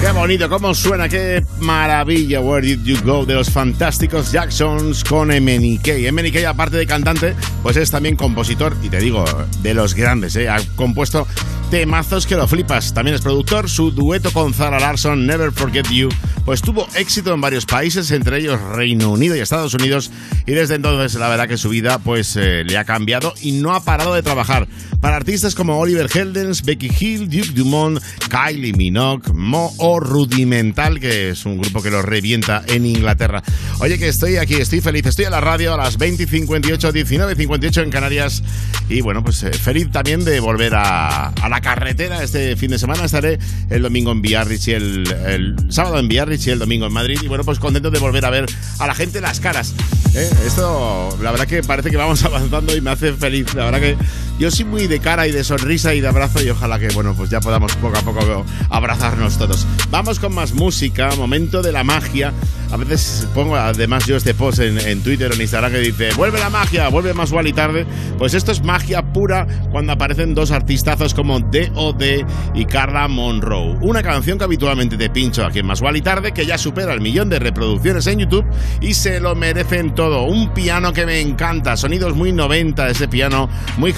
Qué 0.00 0.12
bonito, 0.12 0.48
cómo 0.48 0.72
suena, 0.74 1.08
qué 1.08 1.42
maravilla 1.58 2.40
Where 2.40 2.64
Did 2.64 2.84
You 2.84 2.96
Go 3.02 3.26
de 3.26 3.34
los 3.34 3.50
fantásticos 3.50 4.30
Jacksons 4.30 5.02
con 5.02 5.28
MNK. 5.28 6.12
MNK, 6.12 6.44
aparte 6.46 6.76
de 6.76 6.86
cantante, 6.86 7.34
pues 7.64 7.76
es 7.76 7.90
también 7.90 8.14
compositor, 8.14 8.76
y 8.80 8.90
te 8.90 9.00
digo, 9.00 9.24
de 9.62 9.74
los 9.74 9.94
grandes, 9.94 10.36
¿eh? 10.36 10.48
ha 10.48 10.58
compuesto 10.76 11.26
temazos 11.70 12.26
que 12.26 12.36
lo 12.36 12.46
flipas. 12.46 12.94
También 12.94 13.16
es 13.16 13.22
productor, 13.22 13.68
su 13.68 13.90
dueto 13.90 14.30
con 14.32 14.54
Zara 14.54 14.78
Larson, 14.78 15.26
Never 15.26 15.50
Forget 15.50 15.88
You, 15.90 16.10
pues 16.44 16.62
tuvo 16.62 16.86
éxito 16.94 17.34
en 17.34 17.40
varios 17.40 17.66
países, 17.66 18.10
entre 18.12 18.38
ellos 18.38 18.60
Reino 18.60 19.10
Unido 19.10 19.34
y 19.34 19.40
Estados 19.40 19.74
Unidos, 19.74 20.12
y 20.46 20.52
desde 20.52 20.76
entonces 20.76 21.18
la 21.18 21.28
verdad 21.28 21.48
que 21.48 21.56
su 21.56 21.70
vida 21.70 21.98
pues 21.98 22.36
eh, 22.36 22.62
le 22.64 22.78
ha 22.78 22.84
cambiado 22.84 23.34
y 23.40 23.52
no 23.52 23.74
ha 23.74 23.82
parado 23.82 24.14
de 24.14 24.22
trabajar 24.22 24.68
para 25.06 25.18
artistas 25.18 25.54
como 25.54 25.78
Oliver 25.78 26.08
Heldens, 26.12 26.64
Becky 26.64 26.90
Hill, 26.98 27.30
Duke 27.30 27.52
Dumont, 27.54 28.02
Kylie 28.28 28.72
Minogue, 28.72 29.32
Mo 29.32 29.72
o 29.76 30.00
Rudimental, 30.00 30.98
que 30.98 31.30
es 31.30 31.46
un 31.46 31.58
grupo 31.58 31.80
que 31.80 31.92
lo 31.92 32.02
revienta 32.02 32.64
en 32.66 32.84
Inglaterra. 32.84 33.40
Oye, 33.78 34.00
que 34.00 34.08
estoy 34.08 34.36
aquí, 34.38 34.54
estoy 34.54 34.80
feliz, 34.80 35.06
estoy 35.06 35.26
a 35.26 35.30
la 35.30 35.40
radio 35.40 35.74
a 35.74 35.76
las 35.76 35.96
20 35.96 36.24
y 36.24 36.26
58, 36.26 36.90
19 36.90 37.32
y 37.34 37.36
58 37.36 37.82
en 37.82 37.90
Canarias. 37.90 38.42
Y 38.88 39.00
bueno, 39.00 39.22
pues 39.22 39.44
eh, 39.44 39.52
feliz 39.52 39.92
también 39.92 40.24
de 40.24 40.40
volver 40.40 40.74
a, 40.74 41.28
a 41.28 41.48
la 41.48 41.60
carretera 41.60 42.24
este 42.24 42.56
fin 42.56 42.72
de 42.72 42.78
semana. 42.80 43.04
Estaré 43.04 43.38
el 43.70 43.82
domingo 43.82 44.10
en 44.10 44.22
Biarritz 44.22 44.66
y 44.66 44.72
el, 44.72 45.06
el 45.24 45.56
sábado 45.68 46.00
en 46.00 46.08
Biarritz 46.08 46.48
y 46.48 46.50
el 46.50 46.58
domingo 46.58 46.86
en 46.86 46.92
Madrid. 46.92 47.20
Y 47.22 47.28
bueno, 47.28 47.44
pues 47.44 47.60
contento 47.60 47.92
de 47.92 48.00
volver 48.00 48.24
a 48.24 48.30
ver 48.30 48.46
a 48.80 48.88
la 48.88 48.94
gente 48.96 49.20
las 49.20 49.38
caras. 49.38 49.72
¿eh? 50.16 50.28
Esto, 50.44 51.16
la 51.22 51.30
verdad 51.30 51.46
que 51.46 51.62
parece 51.62 51.90
que 51.92 51.96
vamos 51.96 52.24
avanzando 52.24 52.74
y 52.74 52.80
me 52.80 52.90
hace 52.90 53.12
feliz. 53.12 53.54
La 53.54 53.66
verdad 53.66 53.80
que 53.80 53.96
yo 54.38 54.50
soy 54.50 54.64
muy 54.64 54.86
de 54.86 55.00
cara 55.00 55.26
y 55.26 55.32
de 55.32 55.44
sonrisa 55.44 55.94
y 55.94 56.00
de 56.00 56.08
abrazo 56.08 56.42
y 56.42 56.50
ojalá 56.50 56.78
que, 56.78 56.88
bueno, 56.88 57.14
pues 57.14 57.30
ya 57.30 57.40
podamos 57.40 57.74
poco 57.76 57.96
a 57.98 58.02
poco 58.02 58.44
abrazarnos 58.70 59.38
todos. 59.38 59.66
Vamos 59.90 60.18
con 60.18 60.34
más 60.34 60.52
música, 60.52 61.10
momento 61.16 61.62
de 61.62 61.72
la 61.72 61.84
magia. 61.84 62.32
A 62.70 62.76
veces 62.76 63.28
pongo 63.32 63.56
además 63.56 64.06
yo 64.06 64.16
este 64.16 64.34
post 64.34 64.58
en, 64.58 64.78
en 64.78 65.00
Twitter 65.00 65.30
o 65.30 65.34
en 65.34 65.40
Instagram 65.40 65.72
que 65.72 65.78
dice, 65.78 66.10
vuelve 66.16 66.38
la 66.38 66.50
magia, 66.50 66.88
vuelve 66.88 67.14
más 67.14 67.32
y 67.44 67.52
tarde. 67.52 67.86
Pues 68.18 68.34
esto 68.34 68.52
es 68.52 68.62
magia 68.62 69.12
pura 69.12 69.46
cuando 69.70 69.92
aparecen 69.92 70.34
dos 70.34 70.50
artistazos 70.50 71.14
como 71.14 71.38
D.O.D. 71.40 72.26
y 72.54 72.64
Carla 72.64 73.08
Monroe. 73.08 73.76
Una 73.80 74.02
canción 74.02 74.38
que 74.38 74.44
habitualmente 74.44 74.96
te 74.96 75.10
pincho 75.10 75.44
aquí 75.44 75.60
en 75.60 75.66
Más 75.66 75.82
y 75.94 76.02
tarde, 76.02 76.32
que 76.32 76.46
ya 76.46 76.58
supera 76.58 76.92
el 76.92 77.00
millón 77.00 77.28
de 77.28 77.38
reproducciones 77.38 78.06
en 78.06 78.18
YouTube 78.18 78.44
y 78.80 78.94
se 78.94 79.20
lo 79.20 79.34
merecen 79.34 79.94
todo. 79.94 80.24
Un 80.24 80.52
piano 80.52 80.92
que 80.92 81.06
me 81.06 81.20
encanta, 81.20 81.76
sonidos 81.76 82.14
muy 82.14 82.32
90 82.32 82.88
ese 82.88 83.08
piano, 83.08 83.48
muy 83.76 83.92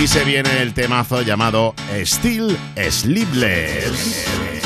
y 0.00 0.06
se 0.06 0.22
viene 0.22 0.62
el 0.62 0.74
temazo 0.74 1.22
llamado 1.22 1.74
Still 2.04 2.56
Sleepless. 2.88 4.57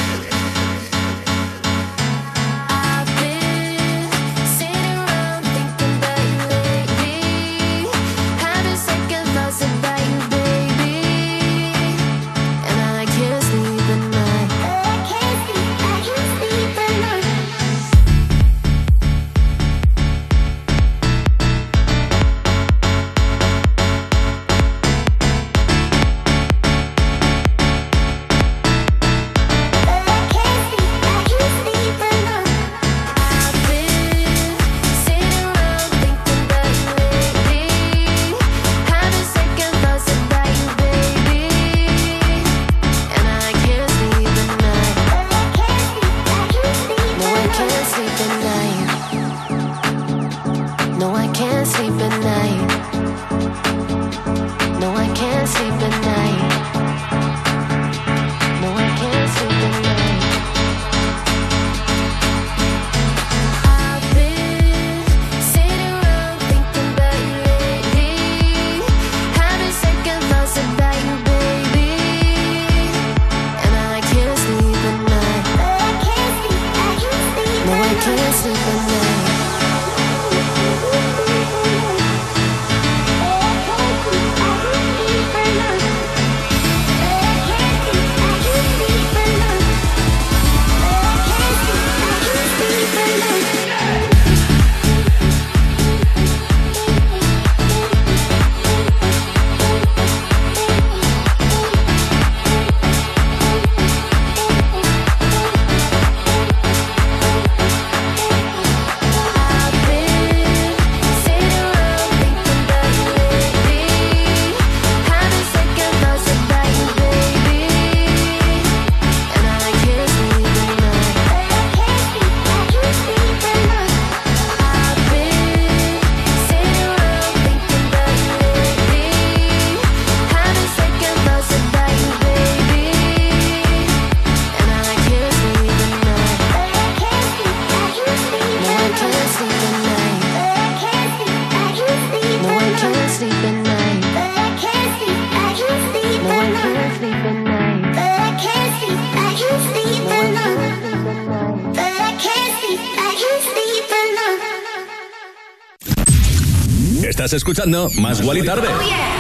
Escuchando 157.53 157.90
Más 158.00 158.22
Gual 158.22 158.38
y 158.38 158.44
Tarde. 158.44 158.68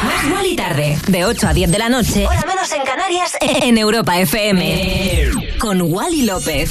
Más 0.04 0.24
igual 0.24 0.46
y 0.46 0.56
tarde. 0.56 0.98
De 1.06 1.24
8 1.26 1.48
a 1.48 1.52
10 1.52 1.70
de 1.70 1.78
la 1.78 1.90
noche. 1.90 2.26
Hora 2.26 2.42
menos 2.46 2.72
en 2.72 2.82
Canarias. 2.82 3.36
En 3.62 3.76
Europa 3.76 4.18
FM. 4.18 5.30
Con 5.58 5.82
Wally 5.82 6.22
López. 6.22 6.70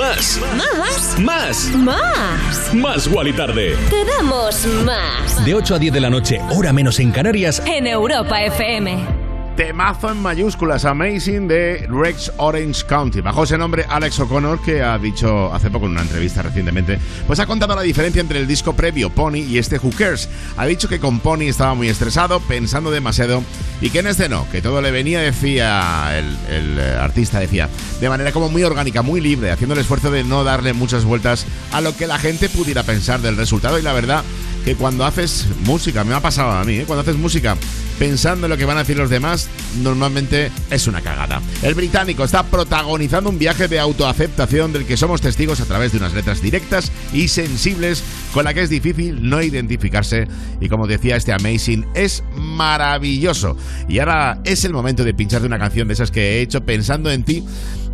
¿Más? 0.00 0.40
Más. 0.56 1.18
¿Más? 1.18 1.70
Más. 1.76 2.74
Más. 2.74 3.06
Wally 3.06 3.34
Tarde. 3.34 3.76
Te 3.90 4.02
damos 4.06 4.66
más. 4.86 5.44
De 5.44 5.54
8 5.54 5.74
a 5.74 5.78
10 5.78 5.92
de 5.92 6.00
la 6.00 6.08
noche, 6.08 6.40
hora 6.56 6.72
menos 6.72 6.98
en 7.00 7.12
Canarias. 7.12 7.62
En 7.66 7.86
Europa 7.86 8.42
FM. 8.42 9.19
Temazo 9.60 10.10
en 10.10 10.22
mayúsculas, 10.22 10.86
Amazing 10.86 11.46
de 11.46 11.86
Rex 11.86 12.32
Orange 12.38 12.82
County. 12.86 13.20
Bajo 13.20 13.44
ese 13.44 13.58
nombre, 13.58 13.84
Alex 13.86 14.18
O'Connor, 14.20 14.62
que 14.62 14.80
ha 14.80 14.96
dicho 14.96 15.52
hace 15.52 15.68
poco 15.68 15.84
en 15.84 15.92
una 15.92 16.00
entrevista 16.00 16.40
recientemente, 16.40 16.98
pues 17.26 17.40
ha 17.40 17.46
contado 17.46 17.76
la 17.76 17.82
diferencia 17.82 18.22
entre 18.22 18.38
el 18.38 18.46
disco 18.46 18.72
previo, 18.72 19.10
Pony, 19.10 19.40
y 19.46 19.58
este 19.58 19.76
Who 19.76 19.90
Cares. 19.90 20.30
Ha 20.56 20.64
dicho 20.64 20.88
que 20.88 20.98
con 20.98 21.20
Pony 21.20 21.42
estaba 21.42 21.74
muy 21.74 21.90
estresado, 21.90 22.40
pensando 22.40 22.90
demasiado, 22.90 23.42
y 23.82 23.90
que 23.90 23.98
en 23.98 24.06
este 24.06 24.30
no, 24.30 24.48
que 24.50 24.62
todo 24.62 24.80
le 24.80 24.92
venía, 24.92 25.20
decía 25.20 26.18
el, 26.18 26.38
el, 26.48 26.78
eh, 26.78 26.96
artista, 26.98 27.38
decía, 27.38 27.68
de 28.00 28.08
manera 28.08 28.32
como 28.32 28.48
muy 28.48 28.62
orgánica, 28.62 29.02
muy 29.02 29.20
libre, 29.20 29.50
haciendo 29.50 29.74
el 29.74 29.82
esfuerzo 29.82 30.10
de 30.10 30.24
no 30.24 30.42
darle 30.42 30.72
muchas 30.72 31.04
vueltas 31.04 31.44
a 31.72 31.82
lo 31.82 31.94
que 31.94 32.06
la 32.06 32.18
gente 32.18 32.48
pudiera 32.48 32.82
pensar 32.82 33.20
del 33.20 33.36
resultado. 33.36 33.78
Y 33.78 33.82
la 33.82 33.92
verdad 33.92 34.24
que 34.64 34.74
cuando 34.74 35.04
haces 35.04 35.46
música, 35.64 36.04
me 36.04 36.14
ha 36.14 36.20
pasado 36.20 36.50
a 36.50 36.64
mí, 36.64 36.76
¿eh? 36.76 36.84
cuando 36.86 37.02
haces 37.02 37.16
música 37.16 37.56
pensando 37.98 38.46
en 38.46 38.50
lo 38.50 38.56
que 38.56 38.64
van 38.64 38.78
a 38.78 38.80
decir 38.80 38.96
los 38.96 39.10
demás, 39.10 39.48
normalmente 39.82 40.50
es 40.70 40.86
una 40.86 41.02
cagada. 41.02 41.42
El 41.62 41.74
británico 41.74 42.24
está 42.24 42.44
protagonizando 42.44 43.28
un 43.28 43.38
viaje 43.38 43.68
de 43.68 43.78
autoaceptación 43.78 44.72
del 44.72 44.86
que 44.86 44.96
somos 44.96 45.20
testigos 45.20 45.60
a 45.60 45.66
través 45.66 45.92
de 45.92 45.98
unas 45.98 46.14
letras 46.14 46.40
directas 46.40 46.90
y 47.12 47.28
sensibles 47.28 48.02
con 48.32 48.44
la 48.44 48.54
que 48.54 48.62
es 48.62 48.70
difícil 48.70 49.28
no 49.28 49.42
identificarse 49.42 50.26
y 50.60 50.68
como 50.70 50.86
decía 50.86 51.16
este 51.16 51.32
Amazing 51.32 51.86
es 51.94 52.24
maravilloso. 52.36 53.56
Y 53.86 53.98
ahora 53.98 54.40
es 54.44 54.64
el 54.64 54.72
momento 54.72 55.04
de 55.04 55.12
pincharte 55.12 55.46
una 55.46 55.58
canción 55.58 55.86
de 55.86 55.94
esas 55.94 56.10
que 56.10 56.38
he 56.38 56.40
hecho 56.40 56.64
pensando 56.64 57.10
en 57.10 57.22
ti 57.22 57.44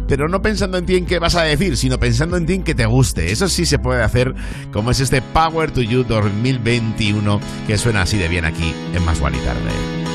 pero 0.08 0.28
no 0.28 0.42
pensando 0.42 0.78
en 0.78 0.86
ti 0.86 0.96
en 0.96 1.06
qué 1.06 1.18
vas 1.18 1.34
a 1.34 1.42
decir, 1.42 1.76
sino 1.76 1.98
pensando 1.98 2.36
en 2.36 2.46
ti 2.46 2.54
en 2.54 2.62
que 2.62 2.74
te 2.74 2.86
guste. 2.86 3.32
Eso 3.32 3.48
sí 3.48 3.66
se 3.66 3.78
puede 3.78 4.02
hacer, 4.02 4.34
como 4.72 4.90
es 4.90 5.00
este 5.00 5.22
Power 5.22 5.70
to 5.70 5.82
You 5.82 6.04
2021, 6.04 7.40
que 7.66 7.78
suena 7.78 8.02
así 8.02 8.18
de 8.18 8.28
bien 8.28 8.44
aquí 8.44 8.74
en 8.94 9.04
Más 9.04 9.18
y 9.18 9.44
Tarde. 9.44 10.05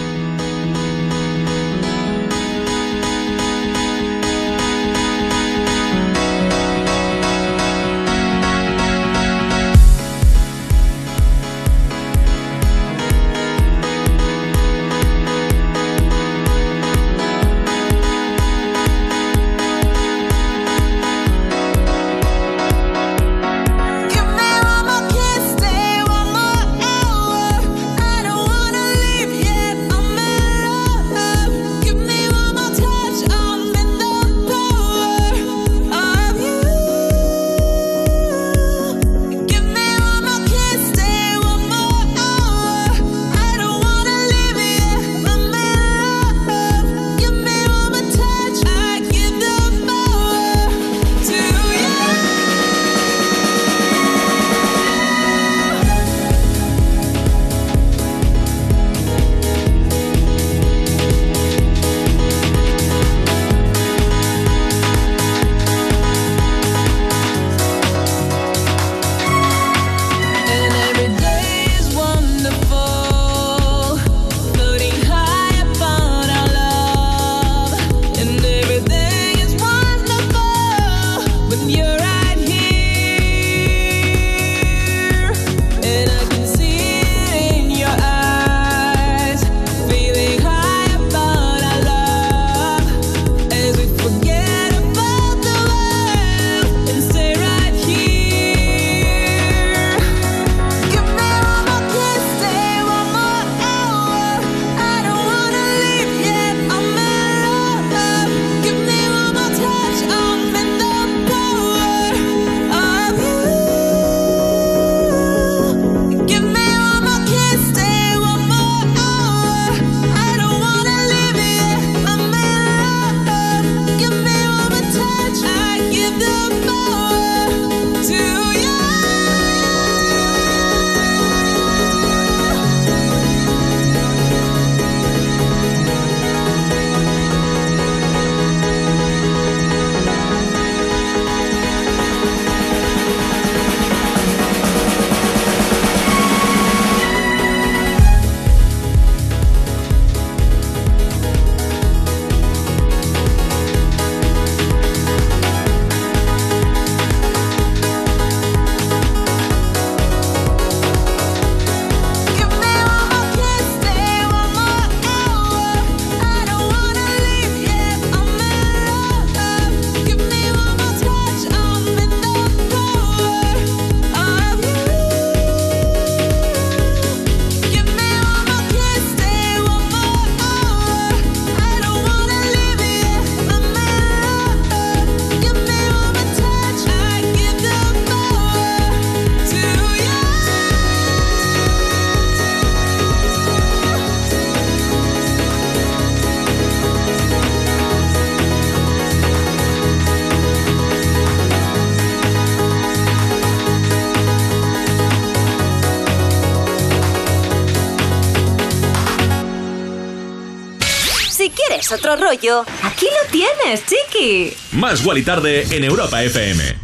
Otro 211.92 212.16
rollo, 212.16 212.66
aquí 212.84 213.06
lo 213.06 213.30
tienes, 213.32 213.84
chiqui. 213.86 214.54
Más 214.74 215.04
Wally 215.06 215.24
Tarde 215.24 215.66
en 215.72 215.84
Europa 215.84 216.24
FM. 216.24 216.76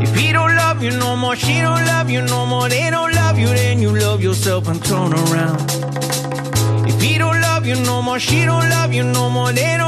If 0.00 0.14
he 0.14 0.32
don't 0.32 0.54
love 0.56 0.82
you 0.82 0.90
no 0.98 1.16
more, 1.16 1.36
she 1.36 1.60
don't 1.60 1.84
love 1.86 2.10
you 2.10 2.22
no 2.22 2.46
more, 2.46 2.68
they 2.68 2.90
don't 2.90 3.14
love 3.14 3.38
you, 3.38 3.48
then 3.48 3.80
you 3.80 3.90
love 3.96 4.22
yourself 4.22 4.68
and 4.68 4.82
turn 4.84 5.12
around. 5.14 5.60
If 6.86 7.00
he 7.00 7.18
don't 7.18 7.40
love 7.40 7.66
you 7.66 7.76
no 7.76 8.02
more, 8.02 8.18
she 8.18 8.44
don't 8.44 8.68
love 8.68 8.92
you 8.92 9.04
no 9.04 9.30
more, 9.30 9.52
they 9.52 9.76
don't 9.78 9.83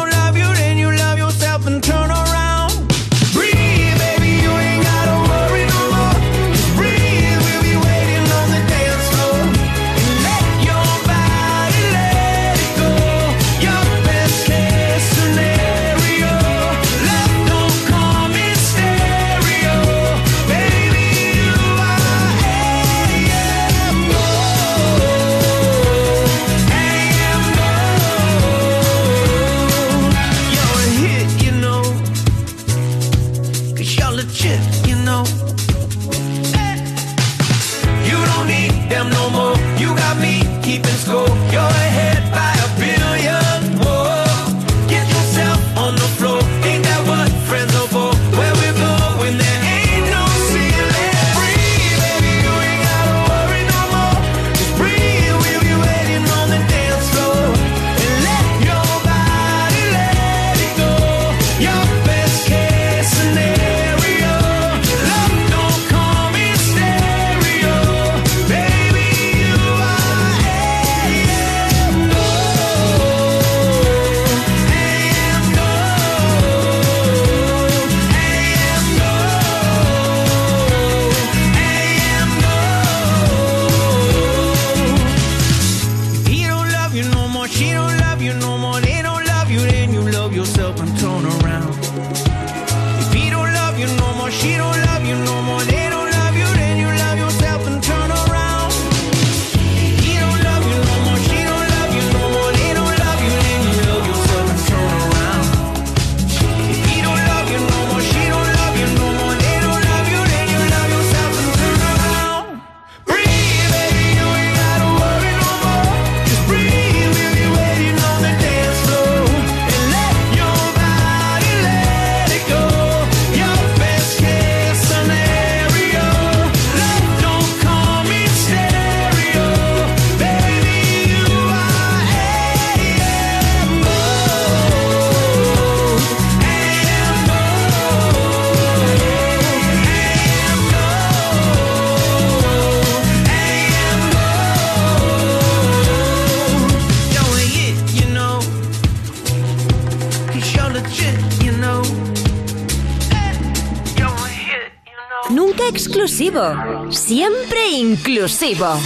siempre 157.17 157.71
inclusivo. 157.71 158.79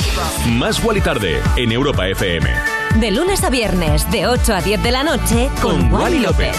Más 0.51 0.81
Wally 0.85 1.01
Tarde 1.01 1.41
en 1.57 1.73
Europa 1.73 2.07
FM. 2.07 2.49
De 3.01 3.11
lunes 3.11 3.43
a 3.43 3.51
viernes, 3.51 4.09
de 4.13 4.29
8 4.29 4.55
a 4.55 4.63
10 4.63 4.81
de 4.85 4.93
la 4.93 5.03
noche, 5.03 5.51
con, 5.61 5.91
Con 5.91 5.93
Wally 5.93 6.05
Wally 6.05 6.19
López. 6.21 6.57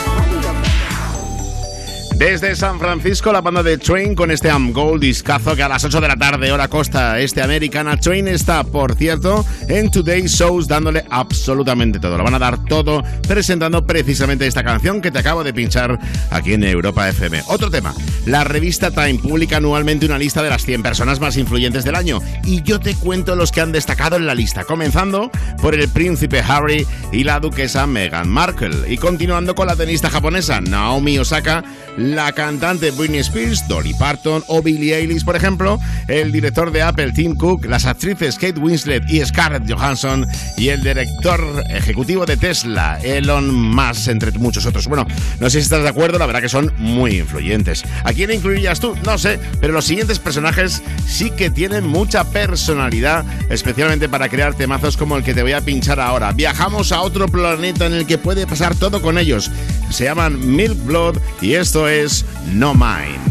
Desde 2.22 2.56
San 2.56 2.78
Francisco, 2.78 3.32
la 3.32 3.42
banda 3.42 3.64
de 3.64 3.80
Train 3.80 4.14
con 4.14 4.30
este 4.30 4.52
Am 4.52 4.74
Gold 4.74 5.02
discazo 5.02 5.56
que 5.56 5.64
a 5.64 5.68
las 5.68 5.84
8 5.84 6.02
de 6.02 6.08
la 6.08 6.16
tarde, 6.16 6.52
hora 6.52 6.68
costa 6.68 7.18
este 7.20 7.42
americana. 7.42 7.98
Train 7.98 8.28
está, 8.28 8.64
por 8.64 8.94
cierto, 8.94 9.44
en 9.68 9.90
Today's 9.90 10.34
Shows 10.34 10.68
dándole 10.68 11.04
absolutamente 11.10 12.00
todo. 12.00 12.20
Lo 12.20 12.24
van 12.24 12.36
a 12.36 12.40
dar 12.40 12.64
todo 12.66 13.02
presentando 13.28 13.88
precisamente 13.88 14.46
esta 14.46 14.64
canción 14.64 15.02
que 15.02 15.10
te 15.10 15.18
acabo 15.18 15.44
de 15.44 15.52
pinchar 15.52 15.98
aquí 16.30 16.54
en 16.54 16.64
Europa 16.64 17.10
FM. 17.10 17.42
Otro 17.48 17.72
tema, 17.72 17.92
la 18.26 18.44
revista 18.44 18.92
Time 18.92 19.20
publica 19.20 19.58
anualmente 19.58 20.06
una 20.06 20.18
lista 20.18 20.44
de 20.44 20.50
las 20.50 20.66
100 20.66 20.84
personas 20.84 21.20
más 21.20 21.38
influyentes 21.38 21.84
del 21.84 21.96
año 21.96 22.20
y 22.44 22.62
yo 22.62 22.80
te 22.80 22.96
cuento 22.96 23.36
los 23.36 23.52
que 23.52 23.62
han 23.62 23.72
destacado 23.72 24.16
en 24.16 24.26
la 24.26 24.36
lista, 24.36 24.64
comenzando 24.64 25.32
por 25.62 25.76
el 25.76 25.88
príncipe 25.90 26.40
Harry 26.40 26.86
y 27.12 27.24
la 27.24 27.40
duquesa 27.40 27.88
Meghan 27.88 28.30
Markle 28.30 28.92
y 28.92 28.98
continuando 28.98 29.56
con 29.56 29.68
la 29.68 29.76
tenista 29.76 30.10
japonesa 30.10 30.62
Naomi 30.62 31.18
Osaka, 31.18 31.64
la 31.98 32.32
cantante 32.32 32.92
Britney 32.92 33.20
Spears, 33.20 33.68
Dolly 33.68 33.94
Parton 33.94 34.44
o 34.48 34.62
Billie 34.62 34.96
Eilish, 34.96 35.26
por 35.26 35.36
ejemplo, 35.36 35.80
el 36.08 36.32
director 36.32 36.72
de 36.72 36.82
Apple 36.82 37.12
Tim 37.12 37.36
Cook, 37.36 37.66
las 37.66 37.86
actrices 37.86 38.36
Kate 38.36 38.60
Winslet 38.60 39.10
y 39.10 39.26
Scarlett 39.26 39.72
Johansson 39.72 40.28
y 40.58 40.70
el 40.70 40.84
director 40.84 41.64
ejecutivo 41.70 42.26
de 42.26 42.38
Tesla, 42.38 43.00
Elon 43.02 43.54
Musk, 43.54 44.08
entre 44.10 44.32
muchos 44.32 44.66
otros. 44.66 44.88
Bueno, 44.88 45.06
no 45.40 45.50
sé 45.50 45.60
si 45.60 45.64
estás 45.64 45.84
de 45.84 45.90
acuerdo, 45.90 46.18
la 46.18 46.26
verdad 46.26 46.42
que 46.42 46.50
son 46.50 46.74
muy 46.78 47.20
influyentes. 47.20 47.84
¿A 48.12 48.14
quién 48.14 48.30
incluirías 48.30 48.82
tú? 48.82 48.94
No 49.06 49.18
sé, 49.18 49.40
pero 49.62 49.72
los 49.72 49.86
siguientes 49.86 50.20
personajes 50.20 50.84
sí 51.08 51.32
que 51.32 51.50
tienen 51.50 51.88
mucha 51.88 52.30
personalidad, 52.30 53.24
especialmente 53.50 54.10
para 54.10 54.28
crear 54.28 54.54
temazos 54.54 54.98
como 54.98 55.16
el 55.16 55.24
que 55.24 55.34
te 55.34 55.44
voy 55.44 55.54
a 55.54 55.62
pinchar 55.62 56.02
ahora. 56.02 56.34
Viajamos 56.34 56.92
a 56.92 57.04
otro 57.04 57.30
planeta 57.30 57.86
en 57.86 57.94
el 57.94 58.06
que 58.06 58.18
puede 58.18 58.46
pasar 58.46 58.76
todo 58.76 59.02
con 59.02 59.18
ellos. 59.18 59.50
Se 59.92 60.04
llaman 60.04 60.46
Milk 60.46 60.84
Blood 60.84 61.20
y 61.40 61.54
esto 61.54 61.88
es 61.88 62.26
No 62.52 62.74
Mine. 62.74 63.31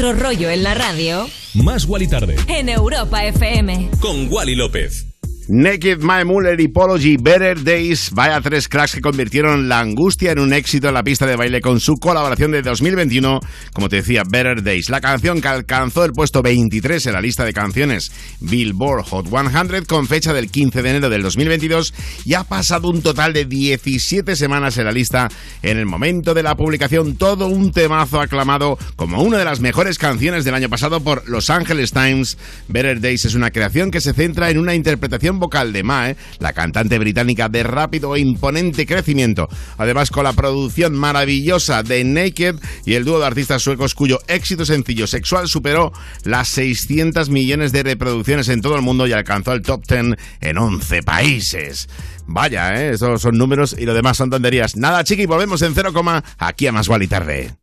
quieres 0.00 0.14
otro 0.14 0.28
rollo 0.28 0.50
en 0.50 0.62
la 0.62 0.74
radio, 0.74 1.28
Más 1.54 1.84
Wally 1.84 2.08
Tarde 2.08 2.36
en 2.48 2.68
Europa 2.68 3.24
FM. 3.24 3.90
con 4.00 4.32
Wally 4.32 4.54
López. 4.54 5.09
Naked, 5.52 5.98
My 5.98 6.24
Muller 6.24 6.60
y 6.60 7.16
Better 7.16 7.64
Days, 7.64 8.12
vaya 8.12 8.40
tres 8.40 8.68
cracks 8.68 8.94
que 8.94 9.00
convirtieron 9.00 9.68
la 9.68 9.80
angustia 9.80 10.30
en 10.30 10.38
un 10.38 10.52
éxito 10.52 10.86
en 10.86 10.94
la 10.94 11.02
pista 11.02 11.26
de 11.26 11.34
baile 11.34 11.60
con 11.60 11.80
su 11.80 11.96
colaboración 11.96 12.52
de 12.52 12.62
2021, 12.62 13.40
como 13.72 13.88
te 13.88 13.96
decía, 13.96 14.22
Better 14.30 14.62
Days. 14.62 14.90
La 14.90 15.00
canción 15.00 15.40
que 15.40 15.48
alcanzó 15.48 16.04
el 16.04 16.12
puesto 16.12 16.40
23 16.40 17.04
en 17.04 17.12
la 17.14 17.20
lista 17.20 17.44
de 17.44 17.52
canciones 17.52 18.12
Billboard 18.38 19.02
Hot 19.06 19.26
100 19.26 19.86
con 19.86 20.06
fecha 20.06 20.32
del 20.32 20.52
15 20.52 20.82
de 20.82 20.90
enero 20.90 21.10
del 21.10 21.22
2022 21.22 21.94
y 22.24 22.34
ha 22.34 22.44
pasado 22.44 22.88
un 22.88 23.02
total 23.02 23.32
de 23.32 23.44
17 23.44 24.36
semanas 24.36 24.78
en 24.78 24.84
la 24.84 24.92
lista 24.92 25.28
en 25.62 25.78
el 25.78 25.86
momento 25.86 26.32
de 26.32 26.44
la 26.44 26.54
publicación. 26.54 27.16
Todo 27.16 27.48
un 27.48 27.72
temazo 27.72 28.20
aclamado 28.20 28.78
como 28.94 29.20
una 29.20 29.38
de 29.38 29.44
las 29.44 29.58
mejores 29.58 29.98
canciones 29.98 30.44
del 30.44 30.54
año 30.54 30.68
pasado 30.68 31.00
por 31.00 31.28
Los 31.28 31.50
Angeles 31.50 31.90
Times. 31.90 32.38
Better 32.68 33.00
Days 33.00 33.24
es 33.24 33.34
una 33.34 33.50
creación 33.50 33.90
que 33.90 34.00
se 34.00 34.12
centra 34.12 34.50
en 34.50 34.58
una 34.58 34.76
interpretación 34.76 35.39
vocal 35.40 35.72
de 35.72 35.82
Mae, 35.82 36.16
la 36.38 36.52
cantante 36.52 36.98
británica 36.98 37.48
de 37.48 37.64
rápido 37.64 38.14
e 38.14 38.20
imponente 38.20 38.86
crecimiento. 38.86 39.48
Además, 39.78 40.10
con 40.10 40.24
la 40.24 40.32
producción 40.32 40.94
maravillosa 40.94 41.82
de 41.82 42.04
Naked 42.04 42.56
y 42.84 42.94
el 42.94 43.04
dúo 43.04 43.18
de 43.18 43.26
artistas 43.26 43.62
suecos 43.62 43.94
cuyo 43.94 44.20
éxito 44.28 44.64
sencillo 44.64 45.06
sexual 45.06 45.48
superó 45.48 45.92
las 46.24 46.48
600 46.48 47.30
millones 47.30 47.72
de 47.72 47.82
reproducciones 47.82 48.48
en 48.48 48.60
todo 48.60 48.76
el 48.76 48.82
mundo 48.82 49.06
y 49.06 49.12
alcanzó 49.12 49.52
el 49.52 49.62
top 49.62 49.82
10 49.88 50.16
en 50.40 50.58
11 50.58 51.02
países. 51.02 51.88
Vaya, 52.26 52.74
¿eh? 52.74 52.90
esos 52.94 53.20
son 53.22 53.36
números 53.36 53.74
y 53.76 53.86
lo 53.86 53.94
demás 53.94 54.16
son 54.16 54.30
tonterías. 54.30 54.76
Nada, 54.76 55.02
chiqui, 55.02 55.26
volvemos 55.26 55.62
en 55.62 55.74
cero 55.74 55.92
coma 55.92 56.22
aquí 56.38 56.66
a 56.66 56.72
Más 56.72 56.88
y 56.88 57.06
Tarde. 57.08 57.54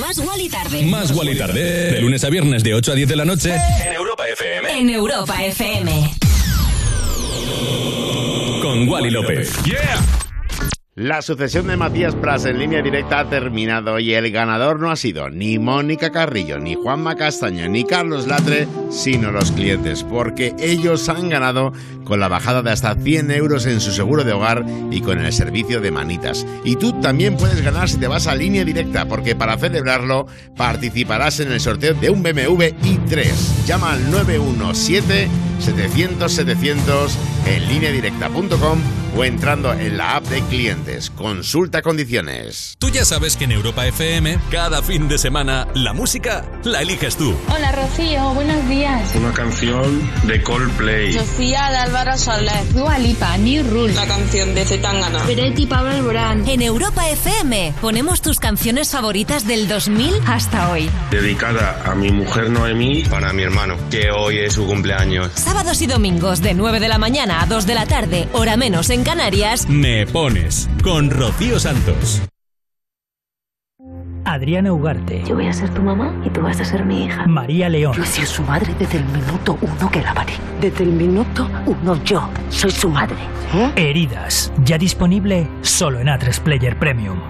Más 0.00 0.18
Wally 0.18 0.48
tarde. 0.48 0.82
Más 0.82 1.10
Wally 1.10 1.36
Tarde. 1.36 1.92
De 1.92 2.00
lunes 2.00 2.22
a 2.22 2.30
viernes 2.30 2.62
de 2.62 2.74
8 2.74 2.92
a 2.92 2.94
10 2.94 3.08
de 3.08 3.16
la 3.16 3.24
noche. 3.24 3.54
En 3.84 3.92
Europa 3.92 4.24
FM. 4.28 4.78
En 4.78 4.90
Europa 4.90 5.44
FM. 5.44 6.25
Con 8.62 8.88
Wally 8.88 9.10
López. 9.10 9.52
La 10.98 11.20
sucesión 11.20 11.66
de 11.66 11.76
Matías 11.76 12.14
Pras 12.14 12.46
en 12.46 12.58
línea 12.58 12.80
directa 12.80 13.18
ha 13.18 13.28
terminado 13.28 13.98
y 13.98 14.14
el 14.14 14.30
ganador 14.30 14.80
no 14.80 14.90
ha 14.90 14.96
sido 14.96 15.28
ni 15.28 15.58
Mónica 15.58 16.10
Carrillo, 16.10 16.58
ni 16.58 16.74
Juanma 16.74 17.16
Castaño, 17.16 17.68
ni 17.68 17.84
Carlos 17.84 18.26
Latre, 18.26 18.66
sino 18.88 19.30
los 19.30 19.52
clientes, 19.52 20.04
porque 20.04 20.54
ellos 20.58 21.10
han 21.10 21.28
ganado 21.28 21.74
con 22.04 22.18
la 22.18 22.28
bajada 22.28 22.62
de 22.62 22.70
hasta 22.70 22.94
100 22.94 23.30
euros 23.30 23.66
en 23.66 23.82
su 23.82 23.92
seguro 23.92 24.24
de 24.24 24.32
hogar 24.32 24.64
y 24.90 25.02
con 25.02 25.18
el 25.18 25.30
servicio 25.34 25.82
de 25.82 25.90
manitas. 25.90 26.46
Y 26.64 26.76
tú 26.76 26.98
también 27.02 27.36
puedes 27.36 27.60
ganar 27.60 27.90
si 27.90 27.98
te 27.98 28.08
vas 28.08 28.26
a 28.26 28.34
línea 28.34 28.64
directa, 28.64 29.04
porque 29.04 29.36
para 29.36 29.58
celebrarlo 29.58 30.26
participarás 30.56 31.40
en 31.40 31.52
el 31.52 31.60
sorteo 31.60 31.92
de 31.92 32.08
un 32.08 32.22
BMW 32.22 32.72
i3. 32.72 33.66
Llama 33.66 33.92
al 33.92 34.00
917-700-700 34.12 37.10
en 37.44 37.68
lineadirecta.com 37.68 39.05
o 39.16 39.24
entrando 39.24 39.72
en 39.72 39.96
la 39.96 40.16
app 40.16 40.24
de 40.26 40.42
clientes. 40.42 41.10
Consulta 41.10 41.80
condiciones. 41.82 42.76
Tú 42.78 42.90
ya 42.90 43.04
sabes 43.04 43.36
que 43.36 43.44
en 43.44 43.52
Europa 43.52 43.86
FM, 43.86 44.38
cada 44.50 44.82
fin 44.82 45.08
de 45.08 45.18
semana, 45.18 45.66
la 45.74 45.94
música 45.94 46.44
la 46.64 46.82
eliges 46.82 47.16
tú. 47.16 47.34
Hola 47.48 47.72
Rocío, 47.72 48.34
buenos 48.34 48.68
días. 48.68 49.14
Una 49.14 49.32
canción 49.32 50.10
de 50.26 50.42
Coldplay. 50.42 51.14
Sofía 51.14 51.70
de 51.70 51.76
Álvaro 51.78 52.18
Soler. 52.18 52.72
Dua 52.74 52.98
Lipa, 52.98 53.36
New 53.38 53.66
Rule. 53.70 53.94
La 53.94 54.06
canción 54.06 54.54
de 54.54 54.64
Zetangana. 54.64 55.22
Peretti 55.24 55.66
Pablo 55.66 55.90
Alborán. 55.90 56.46
En 56.46 56.60
Europa 56.60 57.08
FM 57.08 57.74
ponemos 57.80 58.20
tus 58.20 58.38
canciones 58.38 58.90
favoritas 58.90 59.46
del 59.46 59.68
2000 59.68 60.14
hasta 60.26 60.70
hoy. 60.70 60.90
Dedicada 61.10 61.82
a 61.86 61.94
mi 61.94 62.10
mujer 62.10 62.50
Noemí. 62.50 63.04
Para 63.04 63.32
mi 63.32 63.42
hermano, 63.42 63.76
que 63.90 64.10
hoy 64.10 64.38
es 64.38 64.54
su 64.54 64.66
cumpleaños. 64.66 65.32
Sábados 65.34 65.80
y 65.80 65.86
domingos 65.86 66.42
de 66.42 66.52
9 66.52 66.80
de 66.80 66.88
la 66.88 66.98
mañana 66.98 67.40
a 67.40 67.46
2 67.46 67.66
de 67.66 67.74
la 67.74 67.86
tarde, 67.86 68.28
hora 68.32 68.56
menos 68.56 68.90
en 68.90 69.05
Canarias. 69.06 69.68
Me 69.68 70.04
pones 70.04 70.68
con 70.82 71.10
Rocío 71.10 71.60
Santos. 71.60 72.22
Adriana 74.24 74.72
Ugarte. 74.72 75.22
Yo 75.24 75.36
voy 75.36 75.46
a 75.46 75.52
ser 75.52 75.72
tu 75.72 75.80
mamá 75.80 76.20
y 76.24 76.30
tú 76.30 76.40
vas 76.42 76.60
a 76.60 76.64
ser 76.64 76.84
mi 76.84 77.04
hija. 77.04 77.24
María 77.24 77.68
León. 77.68 77.94
Yo 77.96 78.02
he 78.02 78.06
sido 78.06 78.26
su 78.26 78.42
madre 78.42 78.74
desde 78.76 78.98
el 78.98 79.04
minuto 79.04 79.56
uno 79.60 79.88
que 79.92 80.02
la 80.02 80.12
paré. 80.12 80.32
Desde 80.60 80.82
el 80.82 80.90
minuto 80.90 81.48
uno 81.66 82.02
yo 82.02 82.28
soy 82.48 82.72
su 82.72 82.88
madre. 82.88 83.16
Heridas. 83.76 84.52
Ya 84.64 84.76
disponible 84.76 85.46
solo 85.62 86.00
en 86.00 86.08
A3 86.08 86.40
Player 86.40 86.76
Premium. 86.76 87.20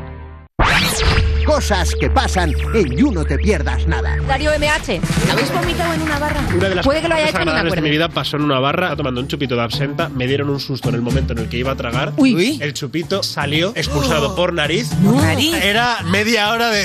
Cosas 1.47 1.95
que 1.99 2.11
pasan 2.11 2.53
en 2.75 2.97
You 2.97 3.13
No 3.13 3.25
Te 3.25 3.39
Pierdas 3.39 3.87
Nada. 3.87 4.17
Darío 4.27 4.51
MH, 4.59 5.01
¿habéis 5.31 5.53
vomitado 5.53 5.95
en 5.95 6.03
una 6.03 6.19
barra? 6.19 6.41
Una 6.55 6.69
de 6.69 6.75
las 6.75 6.85
Puede 6.85 7.01
que 7.01 7.09
lo 7.09 7.15
haya 7.15 7.29
hecho, 7.29 7.45
no 7.45 7.53
me 7.65 7.71
de 7.71 7.81
mi 7.83 7.91
vida 7.91 8.09
pasó 8.09 8.37
en 8.37 8.43
una 8.43 8.59
barra, 8.59 8.97
tomando 8.97 9.21
un 9.21 9.29
chupito 9.29 9.55
de 9.55 9.63
absenta, 9.63 10.09
me 10.09 10.27
dieron 10.27 10.51
un 10.51 10.59
susto 10.59 10.89
en 10.89 10.97
el 10.97 11.03
momento 11.03 11.35
en 11.35 11.39
el 11.41 11.49
que 11.49 11.57
iba 11.59 11.73
a 11.73 11.77
tragar. 11.77 12.13
Uy. 12.17 12.59
El 12.61 12.75
chupito 12.75 13.23
salió 13.23 13.73
expulsado 13.77 14.35
por 14.35 14.53
nariz. 14.53 14.91
Nariz. 15.01 15.55
Era 15.63 16.03
media 16.11 16.51
hora 16.51 16.69
de. 16.71 16.85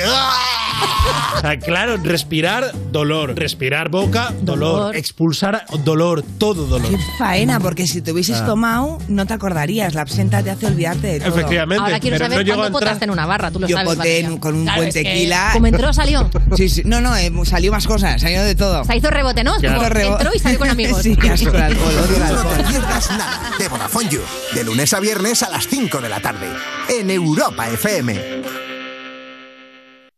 O 1.35 1.41
sea, 1.41 1.57
claro, 1.59 1.97
respirar, 1.97 2.71
dolor. 2.91 3.35
Respirar 3.35 3.89
boca, 3.89 4.31
dolor. 4.41 4.61
Dolor. 4.75 4.95
Expulsar, 4.95 5.65
dolor. 5.83 6.23
Todo 6.37 6.67
dolor. 6.67 6.89
Qué 6.89 6.97
faena, 7.17 7.59
porque 7.59 7.87
si 7.87 8.01
te 8.01 8.11
hubieses 8.11 8.37
Ah. 8.41 8.45
tomado, 8.45 8.99
no 9.07 9.25
te 9.25 9.33
acordarías. 9.33 9.95
La 9.95 10.01
absenta 10.01 10.43
te 10.43 10.51
hace 10.51 10.67
olvidarte 10.67 11.07
de 11.07 11.19
todo. 11.19 11.29
Efectivamente. 11.29 11.83
Ahora 11.83 11.99
quiero 11.99 12.17
pero 12.17 12.29
saber 12.29 12.47
no 12.47 12.55
cuándo 12.55 12.79
potaste 12.79 13.05
en 13.05 13.11
una 13.11 13.25
barra, 13.25 13.49
tú 13.51 13.59
lo 13.59 13.67
Yo 13.67 13.75
sabes. 13.77 13.95
poté 13.95 14.19
en-. 14.19 14.37
Con 14.51 14.59
un 14.59 14.65
Claro, 14.65 14.81
buen 14.81 14.93
tequila. 14.93 15.49
Como 15.53 15.67
entró, 15.67 15.93
salió. 15.93 16.29
Sí, 16.55 16.69
sí. 16.69 16.81
No, 16.85 16.99
no, 17.01 17.15
eh, 17.15 17.31
salió 17.45 17.71
más 17.71 17.87
cosas, 17.87 18.21
salió 18.21 18.43
de 18.43 18.55
todo. 18.55 18.83
Se 18.83 18.95
hizo 18.97 19.09
rebote, 19.09 19.43
¿no? 19.43 19.55
Claro. 19.55 19.77
Como 19.77 19.89
Rebo- 19.89 20.11
Entró 20.13 20.31
y 20.35 20.39
salió 20.39 20.59
con 20.59 20.69
amigos. 20.71 21.01
Sí, 21.01 21.17
asco 21.29 21.49
el 21.49 21.61
alcohol, 21.61 21.93
odio 22.05 22.15
el 22.15 22.19
No 22.19 22.25
alcohol. 22.39 22.57
te 22.57 22.63
pierdas 22.63 23.09
nada 23.11 23.51
de 23.57 23.67
Vodafone 23.67 24.09
You. 24.09 24.21
De 24.53 24.63
lunes 24.63 24.93
a 24.93 24.99
viernes 24.99 25.43
a 25.43 25.49
las 25.49 25.67
5 25.67 25.99
de 26.01 26.09
la 26.09 26.19
tarde. 26.19 26.47
En 26.89 27.09
Europa 27.09 27.67
FM. 27.69 28.19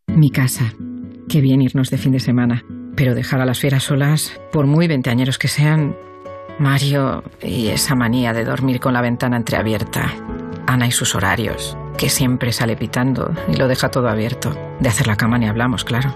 Mi 0.08 0.30
casa. 0.30 0.74
Qué 1.30 1.42
bien 1.42 1.62
irnos 1.62 1.90
de 1.90 1.98
fin 1.98 2.12
de 2.12 2.20
semana. 2.20 2.64
Pero 2.96 3.16
dejar 3.16 3.42
a 3.42 3.46
las 3.46 3.60
fieras 3.60 3.84
solas, 3.84 4.34
por 4.52 4.68
muy 4.68 4.88
veinteañeros 4.88 5.40
que 5.40 5.48
sean, 5.48 5.96
Mario 6.60 7.24
y 7.42 7.70
esa 7.70 7.96
manía 7.96 8.34
de 8.34 8.44
dormir 8.46 8.80
con 8.80 8.94
la 8.94 9.02
ventana 9.02 9.38
entreabierta. 9.38 10.14
Ana 10.68 10.86
y 10.88 10.92
sus 10.92 11.16
horarios, 11.16 11.76
que 11.98 12.10
siempre 12.10 12.52
sale 12.52 12.76
pitando 12.76 13.34
y 13.48 13.56
lo 13.56 13.68
deja 13.68 13.90
todo 13.90 14.10
abierto. 14.10 14.56
De 14.80 14.90
hacer 14.90 15.08
la 15.08 15.16
cama 15.16 15.38
ni 15.38 15.48
hablamos, 15.48 15.84
claro. 15.84 16.14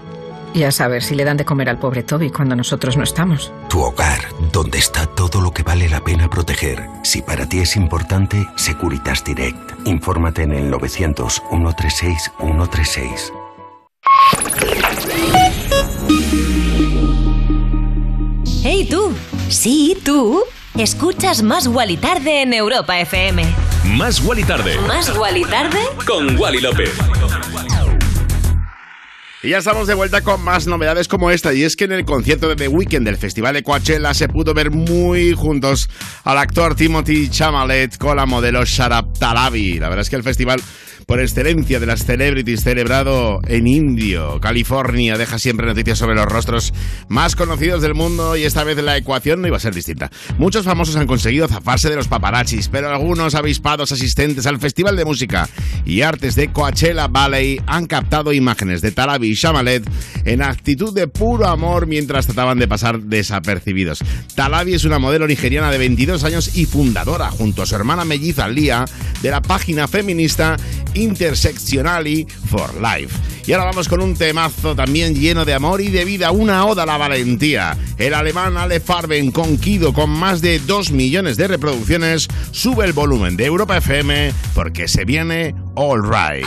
Y 0.54 0.62
a 0.62 0.72
saber 0.72 1.02
si 1.02 1.14
le 1.14 1.24
dan 1.24 1.36
de 1.36 1.44
comer 1.44 1.68
al 1.68 1.78
pobre 1.78 2.02
Toby 2.02 2.30
cuando 2.30 2.56
nosotros 2.56 2.96
no 2.96 3.04
estamos. 3.04 3.52
Tu 3.68 3.80
hogar, 3.80 4.20
donde 4.52 4.78
está 4.78 5.06
todo 5.06 5.40
lo 5.40 5.52
que 5.52 5.62
vale 5.62 5.88
la 5.88 6.00
pena 6.00 6.28
proteger. 6.30 6.88
Si 7.02 7.22
para 7.22 7.48
ti 7.48 7.58
es 7.58 7.76
importante, 7.76 8.46
Securitas 8.56 9.22
Direct. 9.24 9.86
Infórmate 9.86 10.42
en 10.42 10.52
el 10.52 10.70
900 10.70 11.42
136 11.50 12.32
136. 12.40 13.32
Hey 18.64 18.86
tú, 18.90 19.12
sí 19.48 19.96
tú, 20.04 20.44
escuchas 20.78 21.42
Más 21.42 21.66
Guali 21.66 21.96
Tarde 21.96 22.42
en 22.42 22.54
Europa 22.54 22.98
FM. 23.00 23.42
Más 23.84 24.20
Wally 24.20 24.44
Tarde. 24.44 24.78
Más 24.86 25.14
Guali 25.14 25.42
Tarde 25.42 25.78
Con 26.06 26.38
Wally 26.38 26.60
López. 26.60 26.90
Y 29.42 29.50
ya 29.50 29.58
estamos 29.58 29.86
de 29.86 29.94
vuelta 29.94 30.22
con 30.22 30.42
más 30.42 30.66
novedades 30.66 31.06
como 31.06 31.30
esta. 31.30 31.54
Y 31.54 31.62
es 31.62 31.76
que 31.76 31.84
en 31.84 31.92
el 31.92 32.04
concierto 32.04 32.48
de 32.48 32.56
The 32.56 32.68
Weeknd 32.68 33.04
del 33.04 33.16
Festival 33.16 33.54
de 33.54 33.62
Coachella 33.62 34.12
se 34.12 34.28
pudo 34.28 34.52
ver 34.52 34.72
muy 34.72 35.32
juntos 35.32 35.88
al 36.24 36.38
actor 36.38 36.74
Timothy 36.74 37.28
Chalamet 37.28 37.98
con 37.98 38.16
la 38.16 38.26
modelo 38.26 38.64
Sharab 38.64 39.16
Talabi. 39.16 39.78
La 39.78 39.88
verdad 39.88 40.02
es 40.02 40.10
que 40.10 40.16
el 40.16 40.24
festival 40.24 40.60
por 41.08 41.22
excelencia 41.22 41.80
de 41.80 41.86
las 41.86 42.04
celebrities 42.04 42.62
celebrado 42.62 43.40
en 43.48 43.66
Indio, 43.66 44.40
California, 44.42 45.16
deja 45.16 45.38
siempre 45.38 45.66
noticias 45.66 45.96
sobre 45.96 46.14
los 46.14 46.26
rostros 46.26 46.74
más 47.08 47.34
conocidos 47.34 47.80
del 47.80 47.94
mundo 47.94 48.36
y 48.36 48.44
esta 48.44 48.62
vez 48.62 48.76
la 48.76 48.94
ecuación 48.98 49.40
no 49.40 49.48
iba 49.48 49.56
a 49.56 49.60
ser 49.60 49.74
distinta. 49.74 50.10
Muchos 50.36 50.66
famosos 50.66 50.96
han 50.96 51.06
conseguido 51.06 51.48
zafarse 51.48 51.88
de 51.88 51.96
los 51.96 52.08
paparazzis, 52.08 52.68
pero 52.68 52.90
algunos 52.90 53.34
avispados 53.34 53.90
asistentes 53.90 54.44
al 54.44 54.60
Festival 54.60 54.96
de 54.96 55.06
Música 55.06 55.48
y 55.86 56.02
Artes 56.02 56.34
de 56.34 56.52
Coachella 56.52 57.08
Valley 57.08 57.58
han 57.66 57.86
captado 57.86 58.34
imágenes 58.34 58.82
de 58.82 58.92
Talabi 58.92 59.28
y 59.28 59.34
Shamalet 59.34 59.88
en 60.26 60.42
actitud 60.42 60.92
de 60.92 61.08
puro 61.08 61.46
amor 61.46 61.86
mientras 61.86 62.26
trataban 62.26 62.58
de 62.58 62.68
pasar 62.68 63.00
desapercibidos. 63.00 64.04
Talabi 64.34 64.74
es 64.74 64.84
una 64.84 64.98
modelo 64.98 65.26
nigeriana 65.26 65.70
de 65.70 65.78
22 65.78 66.22
años 66.24 66.54
y 66.54 66.66
fundadora, 66.66 67.30
junto 67.30 67.62
a 67.62 67.66
su 67.66 67.74
hermana 67.76 68.04
melliza 68.04 68.46
Lia, 68.46 68.84
de 69.22 69.30
la 69.30 69.40
página 69.40 69.88
feminista 69.88 70.58
Intersectionally 70.98 72.26
for 72.50 72.74
Life. 72.80 73.16
Y 73.46 73.52
ahora 73.52 73.66
vamos 73.66 73.88
con 73.88 74.02
un 74.02 74.14
temazo 74.14 74.74
también 74.74 75.14
lleno 75.14 75.44
de 75.44 75.54
amor 75.54 75.80
y 75.80 75.88
de 75.88 76.04
vida, 76.04 76.30
una 76.32 76.66
oda 76.66 76.82
a 76.82 76.86
la 76.86 76.98
valentía. 76.98 77.76
El 77.96 78.12
alemán 78.12 78.56
Ale 78.56 78.80
Farben 78.80 79.30
con 79.30 79.56
Kido, 79.56 79.92
con 79.92 80.10
más 80.10 80.42
de 80.42 80.58
2 80.58 80.90
millones 80.90 81.36
de 81.36 81.48
reproducciones, 81.48 82.28
sube 82.50 82.84
el 82.84 82.92
volumen 82.92 83.36
de 83.36 83.46
Europa 83.46 83.78
FM 83.78 84.32
porque 84.54 84.86
se 84.86 85.04
viene 85.04 85.54
All 85.74 86.02
Right. 86.02 86.46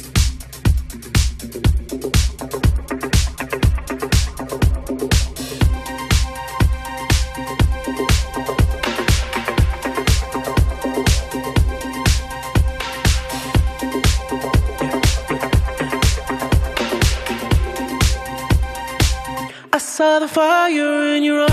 Fire 20.31 21.15
in 21.15 21.23
your 21.23 21.41
eyes. 21.41 21.50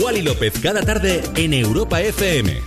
Wally 0.00 0.22
López 0.22 0.54
cada 0.62 0.82
tarde 0.82 1.22
en 1.36 1.52
Europa 1.52 2.00
FM. 2.00 2.60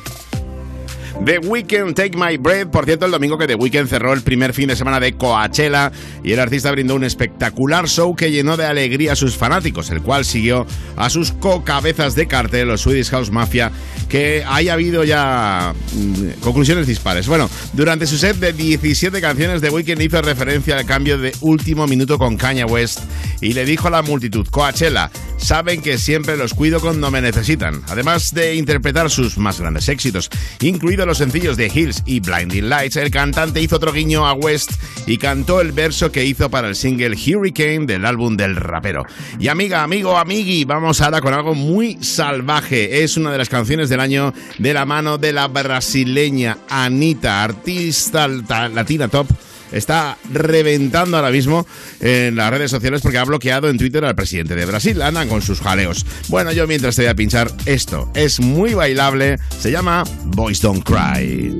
The 1.24 1.40
Weeknd 1.40 1.96
Take 1.96 2.18
My 2.18 2.38
Breath. 2.38 2.70
Por 2.70 2.86
cierto, 2.86 3.06
el 3.06 3.12
domingo 3.12 3.38
que 3.38 3.48
The 3.48 3.56
Weeknd 3.56 3.88
cerró 3.88 4.14
el 4.14 4.22
primer 4.22 4.54
fin 4.54 4.68
de 4.68 4.76
semana 4.76 5.00
de 5.00 5.14
Coachella 5.14 5.92
y 6.26 6.34
el 6.34 6.40
artista 6.40 6.72
brindó 6.72 6.96
un 6.96 7.04
espectacular 7.04 7.88
show 7.88 8.16
que 8.16 8.32
llenó 8.32 8.58
de 8.58 8.66
alegría 8.66 9.14
a 9.14 9.16
sus 9.16 9.38
fanáticos, 9.38 9.92
el 9.92 10.02
cual 10.02 10.26
siguió 10.26 10.66
a 10.98 11.10
sus 11.12 11.32
co-cabezas 11.32 12.16
de 12.16 12.28
cartel, 12.28 12.68
los 12.68 12.82
Swedish 12.82 13.12
House 13.12 13.30
Mafia, 13.30 13.72
que 14.10 14.44
haya 14.48 14.74
habido 14.74 15.04
ya 15.04 15.74
mm, 15.94 16.42
conclusiones 16.42 16.88
dispares. 16.88 17.28
Bueno, 17.28 17.48
durante 17.74 18.08
su 18.08 18.18
set 18.18 18.38
de 18.38 18.54
17 18.54 19.22
canciones, 19.22 19.62
The 19.62 19.70
Weeknd 19.70 20.02
hizo 20.02 20.20
referencia 20.24 20.78
al 20.78 20.86
cambio 20.86 21.20
de 21.20 21.32
último 21.42 21.86
minuto 21.86 22.18
con 22.18 22.38
Kanye 22.38 22.66
West 22.66 23.02
y 23.40 23.54
le 23.54 23.64
dijo 23.64 23.90
a 23.90 23.92
la 23.92 24.02
multitud, 24.02 24.48
Coachella, 24.50 25.12
saben 25.38 25.82
que 25.82 26.00
siempre 26.00 26.38
los 26.38 26.56
cuido 26.56 26.80
cuando 26.80 27.12
me 27.12 27.22
necesitan. 27.22 27.84
Además 27.88 28.32
de 28.34 28.56
interpretar 28.56 29.12
sus 29.12 29.38
más 29.38 29.60
grandes 29.60 29.90
éxitos, 29.90 30.32
incluidos 30.62 31.06
los 31.06 31.20
sencillos 31.20 31.56
de 31.56 31.68
Hills 31.68 32.02
y 32.06 32.20
Blinding 32.20 32.68
Lights, 32.68 32.96
el 32.96 33.12
cantante 33.12 33.62
hizo 33.62 33.76
otro 33.76 33.94
guiño 33.94 34.26
a 34.26 34.34
West 34.34 34.72
y 35.06 35.18
cantó 35.18 35.62
el 35.62 35.72
verso 35.72 36.12
que 36.16 36.24
hizo 36.24 36.50
para 36.50 36.70
el 36.70 36.78
single 36.78 37.14
Hurricane 37.18 37.86
del 37.86 38.06
álbum 38.06 38.38
del 38.38 38.56
rapero. 38.56 39.04
Y 39.38 39.50
amiga, 39.50 39.84
amigo, 39.84 40.18
amigui, 40.18 40.64
vamos 40.64 41.02
ahora 41.02 41.20
con 41.20 41.34
algo 41.34 41.54
muy 41.54 41.98
salvaje. 42.02 43.04
Es 43.04 43.18
una 43.18 43.34
de 43.34 43.38
las 43.38 43.50
canciones 43.50 43.90
del 43.90 44.00
año 44.00 44.34
de 44.58 44.74
la 44.74 44.86
mano 44.86 45.18
de 45.18 45.34
la 45.34 45.50
brasileña 45.50 46.58
Anita, 46.70 47.44
artista 47.44 48.30
ta- 48.48 48.70
latina 48.70 49.10
top 49.10 49.28
está 49.74 50.18
reventando 50.32 51.18
ahora 51.18 51.32
mismo 51.32 51.68
en 52.00 52.38
las 52.38 52.50
redes 52.50 52.72
sociales 52.72 53.02
porque 53.02 53.18
ha 53.20 53.26
bloqueado 53.26 53.68
en 53.68 53.78
Twitter 53.78 54.06
al 54.06 54.16
presidente 54.16 54.56
de 54.56 54.66
Brasil. 54.66 55.02
Andan 55.02 55.28
con 55.28 55.42
sus 55.42 55.60
jaleos. 55.60 56.06
Bueno, 56.30 56.54
yo 56.54 56.66
mientras 56.66 56.96
te 56.96 57.02
voy 57.02 57.10
a 57.10 57.16
pinchar 57.16 57.52
esto. 57.66 58.10
Es 58.16 58.40
muy 58.40 58.74
bailable. 58.74 59.38
Se 59.60 59.72
llama 59.72 60.06
Boys 60.28 60.62
Don't 60.62 60.82
Cry. 60.86 61.54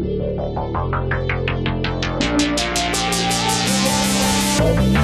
Sometimes 4.66 4.95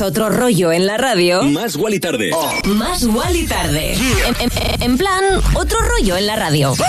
Otro 0.00 0.28
rollo 0.28 0.72
en 0.72 0.86
la 0.86 0.96
radio, 0.96 1.42
Más 1.44 1.76
Wally 1.76 2.00
tarde. 2.00 2.30
más 2.66 3.04
Wally 3.04 3.46
tarde. 3.46 3.94
En, 4.26 4.34
en- 4.40 4.82
en 4.82 4.98
plan, 4.98 5.22
otro 5.54 5.78
rollo 5.80 6.16
en 6.16 6.26
la 6.26 6.36
radio. 6.36 6.74
Fuck 6.74 6.84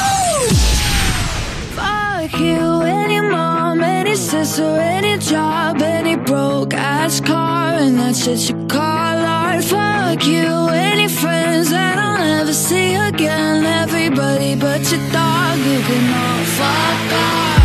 you, 2.39 2.81
any 2.81 3.21
mom, 3.21 3.81
any 3.83 4.15
sister, 4.15 4.79
any 4.79 5.17
job, 5.19 5.81
any 5.81 6.15
broke 6.15 6.73
ass 6.75 7.21
car, 7.21 7.77
and 7.77 7.97
that's 7.99 8.23
shit 8.23 8.49
you 8.49 8.55
call 8.67 8.79
art. 8.81 9.63
Fuck 9.63 10.25
you, 10.25 10.69
any 10.69 11.07
friends 11.07 11.69
that 11.69 11.97
I'll 11.97 12.17
never 12.17 12.53
see 12.53 12.95
again. 12.95 13.65
Everybody 13.65 14.55
but 14.55 14.81
your 14.91 15.01
dog, 15.11 15.57
you 15.59 15.79
can 15.87 16.13
all 16.13 16.43
fuck 16.57 17.13
off. 17.13 17.64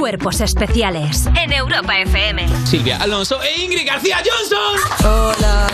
Cuerpos 0.00 0.40
especiales. 0.40 1.26
En 1.38 1.52
Europa 1.52 2.00
FM. 2.00 2.46
Silvia 2.64 2.96
Alonso 2.96 3.38
e 3.42 3.60
Ingrid 3.64 3.86
García 3.86 4.16
Johnson. 4.24 5.06
Hola. 5.06 5.66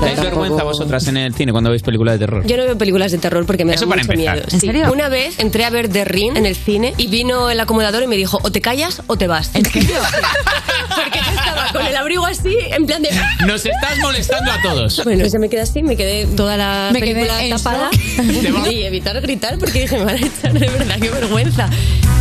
¿Dais 0.00 0.20
vergüenza 0.20 0.62
vosotras 0.62 1.08
en 1.08 1.16
el 1.16 1.34
cine 1.34 1.50
cuando 1.50 1.68
veis 1.70 1.82
películas 1.82 2.14
de 2.14 2.18
terror? 2.20 2.46
Yo 2.46 2.56
no 2.56 2.62
veo 2.66 2.78
películas 2.78 3.10
de 3.10 3.18
terror 3.18 3.44
porque 3.46 3.64
me 3.64 3.74
Eso 3.74 3.86
da 3.86 3.88
para 3.90 4.02
mucho 4.02 4.12
empezar. 4.12 4.34
miedo. 4.36 4.46
¿En 4.52 4.60
Sí. 4.60 4.66
serio? 4.68 4.92
Una 4.92 5.08
vez 5.08 5.40
entré 5.40 5.64
a 5.64 5.70
ver 5.70 5.88
The 5.88 6.04
Ring 6.04 6.36
en 6.36 6.46
el 6.46 6.54
cine 6.54 6.94
y 6.98 7.08
vino 7.08 7.50
el 7.50 7.58
acomodador 7.58 8.00
y 8.04 8.06
me 8.06 8.14
dijo, 8.16 8.38
o 8.40 8.52
te 8.52 8.60
callas 8.60 9.02
o 9.08 9.18
te 9.18 9.26
vas. 9.26 9.50
¿En 9.54 9.64
serio? 9.64 9.90
porque 10.94 11.18
yo 11.18 11.30
estaba 11.36 11.72
con 11.72 11.84
el 11.84 11.96
abrigo 11.96 12.26
así, 12.26 12.56
en 12.70 12.86
plan 12.86 13.02
de... 13.02 13.10
Nos 13.44 13.66
estás 13.66 13.98
molestando 14.00 14.52
a 14.52 14.62
todos. 14.62 15.02
Bueno, 15.02 15.28
se 15.28 15.38
me 15.40 15.48
quedé 15.48 15.62
así, 15.62 15.82
me 15.82 15.96
quedé 15.96 16.26
toda 16.26 16.56
la 16.56 16.90
Me 16.92 17.00
película 17.00 17.34
tapada 17.50 17.90
y 18.70 18.82
evitar 18.84 19.20
gritar 19.20 19.58
porque 19.58 19.80
dije, 19.80 19.98
me 19.98 20.04
van 20.04 20.14
a 20.14 20.18
echar 20.26 20.52
de 20.52 20.68
verdad, 20.68 20.96
qué 21.00 21.10
vergüenza. 21.10 21.68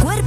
Cuerpos 0.02 0.27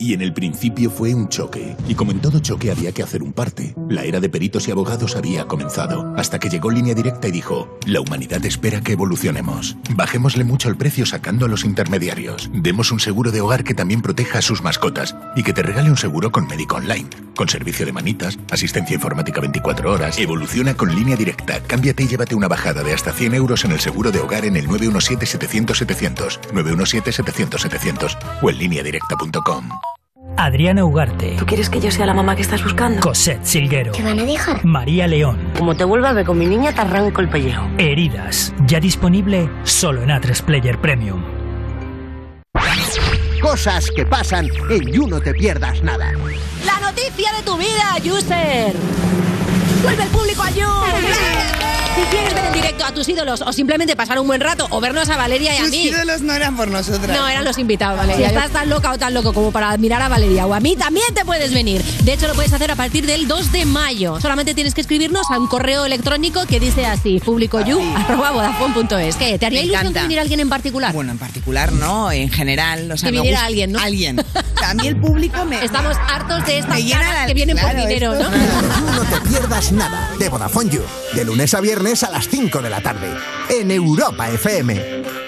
Y 0.00 0.14
en 0.14 0.22
el 0.22 0.32
principio 0.32 0.90
fue 0.90 1.12
un 1.12 1.28
choque. 1.28 1.76
Y 1.88 1.94
como 1.94 2.12
en 2.12 2.20
todo 2.20 2.38
choque 2.38 2.70
había 2.70 2.92
que 2.92 3.02
hacer 3.02 3.22
un 3.22 3.32
parte. 3.32 3.74
La 3.88 4.04
era 4.04 4.20
de 4.20 4.28
peritos 4.28 4.68
y 4.68 4.70
abogados 4.70 5.16
había 5.16 5.46
comenzado. 5.46 6.14
Hasta 6.16 6.38
que 6.38 6.48
llegó 6.48 6.70
Línea 6.70 6.94
Directa 6.94 7.26
y 7.26 7.32
dijo, 7.32 7.78
la 7.84 8.00
humanidad 8.00 8.44
espera 8.46 8.80
que 8.80 8.92
evolucionemos. 8.92 9.76
Bajémosle 9.96 10.44
mucho 10.44 10.68
el 10.68 10.76
precio 10.76 11.04
sacando 11.04 11.46
a 11.46 11.48
los 11.48 11.64
intermediarios. 11.64 12.48
Demos 12.52 12.92
un 12.92 13.00
seguro 13.00 13.32
de 13.32 13.40
hogar 13.40 13.64
que 13.64 13.74
también 13.74 14.00
proteja 14.00 14.38
a 14.38 14.42
sus 14.42 14.62
mascotas. 14.62 15.16
Y 15.34 15.42
que 15.42 15.52
te 15.52 15.62
regale 15.62 15.90
un 15.90 15.96
seguro 15.96 16.30
con 16.30 16.46
médico 16.46 16.76
online. 16.76 17.08
Con 17.36 17.48
servicio 17.48 17.84
de 17.84 17.92
manitas, 17.92 18.38
asistencia 18.50 18.94
informática 18.94 19.40
24 19.40 19.92
horas. 19.92 20.18
Evoluciona 20.18 20.74
con 20.74 20.94
Línea 20.94 21.16
Directa. 21.16 21.60
Cámbiate 21.60 22.04
y 22.04 22.08
llévate 22.08 22.36
una 22.36 22.48
bajada 22.48 22.84
de 22.84 22.94
hasta 22.94 23.12
100 23.12 23.34
euros 23.34 23.64
en 23.64 23.72
el 23.72 23.80
seguro 23.80 24.12
de 24.12 24.20
hogar 24.20 24.44
en 24.44 24.56
el 24.56 24.68
917-700-700. 24.68 26.40
917-700-700 26.52 28.18
o 28.42 28.50
en 28.50 28.58
lineadirecta.com. 28.58 29.67
Adriana 30.36 30.84
Ugarte. 30.84 31.36
¿Tú 31.38 31.46
quieres 31.46 31.68
que 31.68 31.80
yo 31.80 31.90
sea 31.90 32.06
la 32.06 32.14
mamá 32.14 32.36
que 32.36 32.42
estás 32.42 32.62
buscando? 32.62 33.00
Cosette 33.00 33.44
Silguero. 33.44 33.92
¿Qué 33.92 34.02
van 34.02 34.20
a 34.20 34.24
dejar? 34.24 34.64
María 34.64 35.06
León. 35.06 35.52
Como 35.56 35.76
te 35.76 35.84
vuelva 35.84 36.10
a 36.10 36.12
ver 36.12 36.26
con 36.26 36.38
mi 36.38 36.46
niña, 36.46 36.72
te 36.72 36.80
arranco 36.80 37.20
el 37.20 37.28
pellejo. 37.28 37.66
Heridas. 37.78 38.54
Ya 38.66 38.78
disponible 38.78 39.50
solo 39.64 40.02
en 40.02 40.10
A3 40.10 40.42
Player 40.42 40.80
Premium. 40.80 41.22
Cosas 43.42 43.90
que 43.94 44.04
pasan 44.04 44.48
en 44.70 44.92
You 44.92 45.06
No 45.06 45.20
Te 45.20 45.32
Pierdas 45.32 45.82
Nada. 45.82 46.12
La 46.64 46.78
noticia 46.80 47.32
de 47.32 47.42
tu 47.44 47.56
vida, 47.56 47.96
user. 48.04 48.74
¡Vuelve 49.82 50.02
el 50.02 50.08
público 50.10 50.42
a 50.42 50.50
You! 50.50 50.66
Si 51.98 52.04
quieres 52.04 52.32
ver 52.32 52.44
en 52.44 52.52
directo 52.52 52.84
a 52.84 52.92
tus 52.94 53.08
ídolos 53.08 53.40
o 53.40 53.52
simplemente 53.52 53.96
pasar 53.96 54.20
un 54.20 54.28
buen 54.28 54.40
rato 54.40 54.68
o 54.70 54.80
vernos 54.80 55.08
a 55.08 55.16
Valeria 55.16 55.52
y 55.54 55.56
a 55.56 55.60
Tus 55.62 55.70
mí. 55.72 55.82
ídolos 55.88 56.20
no 56.20 56.32
eran 56.32 56.56
por 56.56 56.68
nosotras. 56.68 57.08
No, 57.08 57.26
eran 57.26 57.44
los 57.44 57.58
invitados, 57.58 57.96
Valeria. 57.98 58.28
Si 58.28 58.34
estás 58.36 58.52
tan 58.52 58.68
loca 58.70 58.92
o 58.92 58.98
tan 58.98 59.14
loco 59.14 59.32
como 59.32 59.50
para 59.50 59.70
admirar 59.70 60.00
a 60.02 60.08
Valeria 60.08 60.46
o 60.46 60.54
a 60.54 60.60
mí, 60.60 60.76
también 60.76 61.12
te 61.12 61.24
puedes 61.24 61.52
venir. 61.52 61.82
De 62.04 62.12
hecho, 62.12 62.28
lo 62.28 62.34
puedes 62.34 62.52
hacer 62.52 62.70
a 62.70 62.76
partir 62.76 63.04
del 63.04 63.26
2 63.26 63.50
de 63.50 63.64
mayo. 63.64 64.20
Solamente 64.20 64.54
tienes 64.54 64.74
que 64.74 64.80
escribirnos 64.80 65.28
a 65.32 65.40
un 65.40 65.48
correo 65.48 65.84
electrónico 65.86 66.46
que 66.46 66.60
dice 66.60 66.86
así, 66.86 67.18
publicoyu.vodafone.es. 67.18 69.16
¿Qué? 69.16 69.36
¿Te 69.40 69.46
haría 69.46 69.58
Me 69.62 69.64
ilusión 69.66 69.80
encanta. 69.86 69.98
que 70.00 70.04
viniera 70.04 70.22
alguien 70.22 70.38
en 70.38 70.48
particular? 70.48 70.92
Bueno, 70.92 71.10
en 71.10 71.18
particular 71.18 71.72
no, 71.72 72.12
en 72.12 72.30
general. 72.30 72.92
O 72.92 72.96
sea, 72.96 73.08
Que 73.08 73.12
me 73.16 73.18
viniera 73.22 73.38
gusta- 73.38 73.46
alguien, 73.48 73.72
¿no? 73.72 73.80
Alguien. 73.80 74.24
A 74.64 74.74
mí 74.74 74.86
el 74.86 75.00
público 75.00 75.44
me. 75.44 75.64
Estamos 75.64 75.96
hartos 76.08 76.46
de 76.46 76.58
estas 76.58 76.76
Me 76.76 76.82
llena 76.84 77.00
caras 77.00 77.14
la- 77.22 77.26
que 77.26 77.34
vienen 77.34 77.56
por 77.56 77.70
claro, 77.72 77.88
dinero, 77.88 78.14
¿no? 78.14 78.28
No 78.30 79.02
te 79.02 79.20
pierdas 79.28 79.67
nada 79.72 80.10
de 80.18 80.28
Vodafone 80.28 80.70
You, 80.70 80.82
de 81.14 81.24
lunes 81.24 81.54
a 81.54 81.60
viernes 81.60 82.02
a 82.02 82.10
las 82.10 82.28
5 82.28 82.60
de 82.60 82.70
la 82.70 82.80
tarde, 82.80 83.08
en 83.50 83.70
Europa 83.70 84.28
FM. 84.28 85.27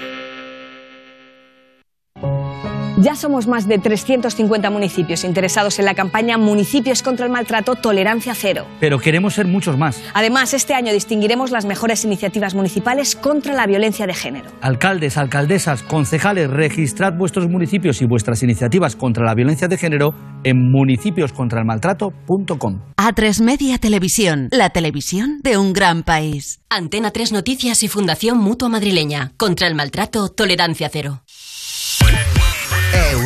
Ya 3.03 3.15
somos 3.15 3.47
más 3.47 3.67
de 3.67 3.79
350 3.79 4.69
municipios 4.69 5.25
interesados 5.25 5.79
en 5.79 5.87
la 5.87 5.95
campaña 5.95 6.37
Municipios 6.37 7.03
contra 7.03 7.25
el 7.25 7.33
Maltrato 7.33 7.77
Tolerancia 7.77 8.35
Cero. 8.35 8.67
Pero 8.79 8.99
queremos 8.99 9.33
ser 9.33 9.47
muchos 9.47 9.79
más. 9.79 10.03
Además, 10.13 10.53
este 10.53 10.75
año 10.75 10.93
distinguiremos 10.93 11.51
las 11.51 11.65
mejores 11.65 12.05
iniciativas 12.05 12.55
municipales 12.55 13.17
contra 13.17 13.55
la 13.55 13.67
violencia 13.67 14.07
de 14.07 14.13
género. 14.13 14.51
Alcaldes, 14.61 15.17
alcaldesas, 15.17 15.83
concejales, 15.83 16.51
registrad 16.51 17.15
vuestros 17.15 17.49
municipios 17.49 18.03
y 18.03 18.05
vuestras 18.05 18.43
iniciativas 18.43 18.97
contra 18.97 19.25
la 19.25 19.35
violencia 19.35 19.67
de 19.67 19.79
género 19.79 20.15
en 20.45 20.71
municipioscontraelmaltrato.com. 20.71 22.81
A3 22.99 23.43
Media 23.43 23.79
Televisión, 23.79 24.49
la 24.51 24.69
televisión 24.69 25.41
de 25.43 25.57
un 25.57 25.73
gran 25.73 26.03
país. 26.03 26.61
Antena 26.69 27.13
3 27.13 27.33
Noticias 27.33 27.83
y 27.83 27.89
Fundación 27.89 28.37
Mutua 28.37 28.69
Madrileña. 28.69 29.33
Contra 29.39 29.69
el 29.69 29.75
maltrato, 29.75 30.29
tolerancia 30.29 30.91
cero. 30.93 31.23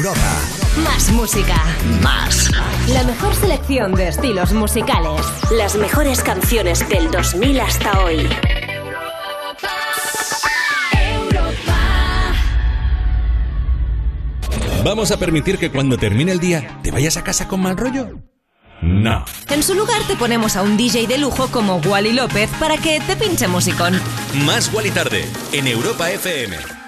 Europa. 0.05 0.39
Más 0.85 1.11
música. 1.13 1.55
Más. 2.03 2.51
La 2.89 3.05
mejor 3.05 3.35
selección 3.35 3.95
de 3.95 4.09
estilos 4.09 4.53
musicales. 4.53 5.23
Las 5.51 5.77
mejores 5.77 6.23
canciones 6.23 6.87
del 6.91 7.11
2000 7.11 7.61
hasta 7.61 8.05
hoy. 8.05 8.29
¿Vamos 14.85 15.11
a 15.11 15.17
permitir 15.17 15.57
que 15.57 15.71
cuando 15.71 15.97
termine 15.97 16.33
el 16.33 16.39
día 16.39 16.81
te 16.83 16.91
vayas 16.91 17.17
a 17.17 17.25
casa 17.25 17.49
con 17.49 17.63
mal 17.63 17.79
rollo? 17.79 18.19
No. 18.83 19.25
En 19.49 19.63
su 19.63 19.73
lugar 19.73 20.03
te 20.07 20.17
ponemos 20.17 20.57
a 20.57 20.63
un 20.63 20.77
DJ 20.77 21.07
de 21.07 21.17
lujo 21.17 21.49
como 21.49 21.77
Wally 21.77 22.13
López 22.13 22.51
para 22.61 22.77
que 22.77 23.01
te 23.01 23.17
pinche 23.17 23.49
musicón. 23.49 23.99
Más 24.45 24.71
Wally 24.75 24.91
tarde 24.91 25.25
en 25.53 25.67
Europa 25.67 26.11
FM. 26.11 26.84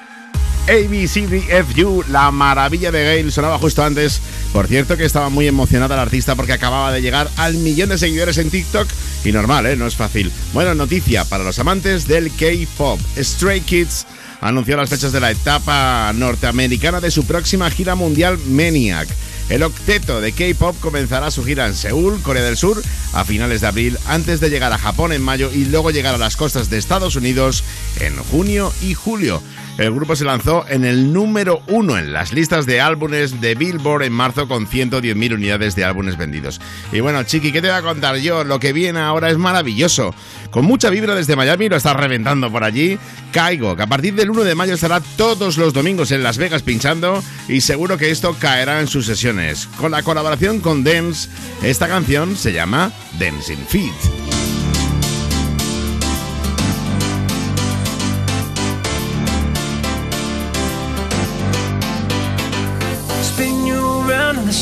ABCDFU, 0.68 2.05
la 2.09 2.30
maravilla 2.30 2.90
de 2.90 3.05
Gail, 3.05 3.32
sonaba 3.32 3.59
justo 3.59 3.84
antes. 3.84 4.20
Por 4.52 4.66
cierto 4.66 4.97
que 4.97 5.05
estaba 5.05 5.28
muy 5.28 5.47
emocionada 5.47 5.97
la 5.97 6.02
artista 6.02 6.34
porque 6.34 6.52
acababa 6.52 6.93
de 6.93 7.02
llegar 7.02 7.30
al 7.36 7.55
millón 7.55 7.88
de 7.88 7.98
seguidores 7.98 8.38
en 8.38 8.51
TikTok. 8.51 8.88
Y 9.24 9.32
normal, 9.32 9.66
¿eh? 9.66 9.76
No 9.76 9.86
es 9.86 9.97
fácil. 9.97 10.32
Buena 10.52 10.74
noticia 10.74 11.24
para 11.24 11.44
los 11.44 11.59
amantes 11.59 12.06
del 12.06 12.30
K-Pop. 12.30 13.01
Stray 13.16 13.60
Kids 13.60 14.06
anunció 14.40 14.76
las 14.76 14.90
fechas 14.90 15.12
de 15.12 15.20
la 15.20 15.30
etapa 15.30 16.12
norteamericana 16.14 17.01
de 17.01 17.10
su 17.10 17.24
próxima 17.24 17.70
gira 17.70 17.94
mundial 17.94 18.38
Maniac. 18.48 19.09
El 19.48 19.62
octeto 19.62 20.20
de 20.20 20.32
K-Pop 20.32 20.76
comenzará 20.80 21.30
su 21.30 21.44
gira 21.44 21.66
en 21.66 21.74
Seúl, 21.74 22.20
Corea 22.22 22.43
del 22.43 22.56
Sur, 22.56 22.82
a 23.12 23.24
finales 23.24 23.60
de 23.60 23.68
abril, 23.68 23.98
antes 24.06 24.40
de 24.40 24.51
llegar 24.51 24.72
a 24.72 24.78
Japón 24.78 25.12
en 25.12 25.22
mayo 25.22 25.52
y 25.52 25.66
luego 25.66 25.93
llegar 25.93 26.16
a 26.16 26.18
las 26.18 26.36
costas 26.36 26.68
de 26.68 26.78
Estados 26.78 27.14
Unidos 27.14 27.62
en 28.01 28.16
junio 28.16 28.72
y 28.82 28.94
julio. 28.94 29.40
El 29.78 29.93
grupo 29.93 30.16
se 30.16 30.24
lanzó 30.24 30.65
en 30.69 30.85
el 30.85 31.12
número 31.12 31.62
uno 31.66 31.98
en 31.98 32.12
las 32.12 32.32
listas 32.32 32.65
de 32.65 32.81
álbumes 32.81 33.40
de 33.43 33.55
Billboard 33.55 34.05
en 34.05 34.12
marzo 34.12 34.48
con 34.48 34.66
110.000 34.66 35.35
unidades 35.35 35.77
de 35.77 35.85
álbumes 35.85 36.16
vendidos. 36.16 36.61
Y 36.93 37.01
bueno, 37.01 37.23
Chiqui, 37.24 37.53
¿qué 37.53 37.61
te 37.61 37.69
voy 37.69 37.77
a 37.77 37.82
contar 37.82 38.16
yo? 38.16 38.43
Lo 38.44 38.59
que 38.59 38.73
viene 38.73 39.01
ahora 39.01 39.28
es 39.28 39.36
maravilloso. 39.36 40.15
Con 40.51 40.65
mucha 40.65 40.89
vibra 40.89 41.15
desde 41.15 41.36
Miami, 41.36 41.69
lo 41.69 41.77
está 41.77 41.93
reventando 41.93 42.51
por 42.51 42.65
allí. 42.65 42.98
Caigo, 43.32 43.77
que 43.77 43.82
a 43.82 43.86
partir 43.86 44.15
del 44.15 44.31
1 44.31 44.44
de 44.44 44.55
mayo 44.55 44.74
estará 44.74 45.01
todos 45.16 45.59
los 45.59 45.74
domingos 45.74 46.11
en 46.11 46.23
Las 46.23 46.39
Vegas 46.39 46.62
pinchando 46.62 47.23
y 47.48 47.61
seguro 47.61 47.98
que 47.98 48.11
esto 48.11 48.35
caerá 48.39 48.81
en 48.81 48.89
sus 48.89 49.05
sesiones. 49.05 49.69
Con 49.78 49.90
la 49.90 50.03
colaboración 50.03 50.61
con 50.61 50.85
Dance, 50.85 51.28
esta 51.62 51.86
canción 51.86 52.36
se 52.36 52.55
llama 52.55 52.93
Dancing 53.19 53.66
Feet. 53.69 54.26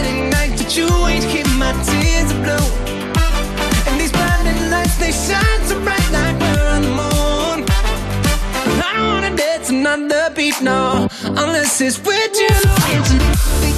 That 0.00 0.76
you 0.76 0.86
ain't 1.06 1.24
my 1.58 1.72
tears. 1.84 2.30
And 3.88 4.00
these 4.00 4.12
blinding 4.12 4.70
lights, 4.70 4.96
they 4.98 5.10
shine 5.10 5.62
so 5.66 5.80
bright 5.82 6.10
like 6.12 6.38
we're 6.40 6.68
on 6.68 6.82
the 6.82 6.88
moon. 6.88 7.64
I 8.80 8.92
don't 8.96 9.06
wanna 9.14 9.36
dance 9.36 9.70
another 9.70 10.30
beat, 10.34 10.60
no, 10.62 11.08
unless 11.24 11.80
it's 11.80 11.98
with 11.98 12.34
you. 12.38 13.69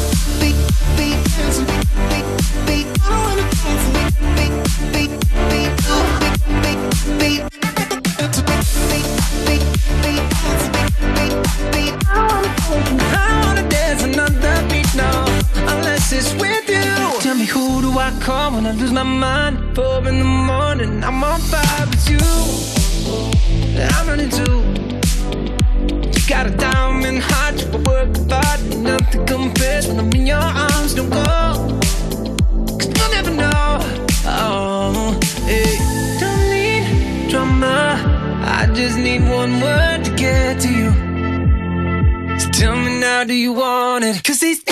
It's 16.23 16.35
with 16.35 16.69
you. 16.69 17.20
Tell 17.20 17.35
me 17.35 17.47
who 17.47 17.82
do 17.82 17.90
I 17.99 18.11
call 18.20 18.53
when 18.53 18.66
I 18.66 18.73
lose 18.73 18.93
my 18.93 19.03
mind? 19.03 19.74
Four 19.74 20.07
in 20.09 20.19
the 20.19 20.24
morning, 20.24 21.03
I'm 21.05 21.23
on 21.24 21.40
fire 21.40 21.86
with 21.90 22.09
you. 22.12 22.24
I'm 23.94 24.07
running 24.09 24.31
too. 24.31 24.59
You 26.15 26.23
got 26.28 26.47
a 26.47 26.51
diamond 26.51 27.20
heart, 27.23 27.55
you 27.61 27.70
work 27.90 28.11
hard, 28.31 28.61
nothing 28.78 29.27
compares 29.27 29.86
when 29.89 29.99
I'm 29.99 30.12
in 30.12 30.27
your 30.27 30.47
arms. 30.66 30.94
Don't 30.94 31.11
go, 31.11 31.24
cause 32.78 32.90
you'll 32.97 33.12
never 33.19 33.31
know. 33.31 33.78
Oh, 34.27 35.19
hey. 35.44 35.78
Don't 36.20 36.43
need 36.55 37.31
drama. 37.31 37.99
I 38.44 38.66
just 38.74 38.97
need 38.97 39.23
one 39.23 39.61
word 39.61 40.05
to 40.05 40.11
get 40.15 40.61
to 40.61 40.69
you. 40.69 40.90
So 42.39 42.49
tell 42.51 42.77
me 42.77 43.01
now, 43.01 43.24
do 43.24 43.35
you 43.35 43.53
want 43.53 44.05
it? 44.05 44.23
Cause 44.23 44.40
these 44.40 44.62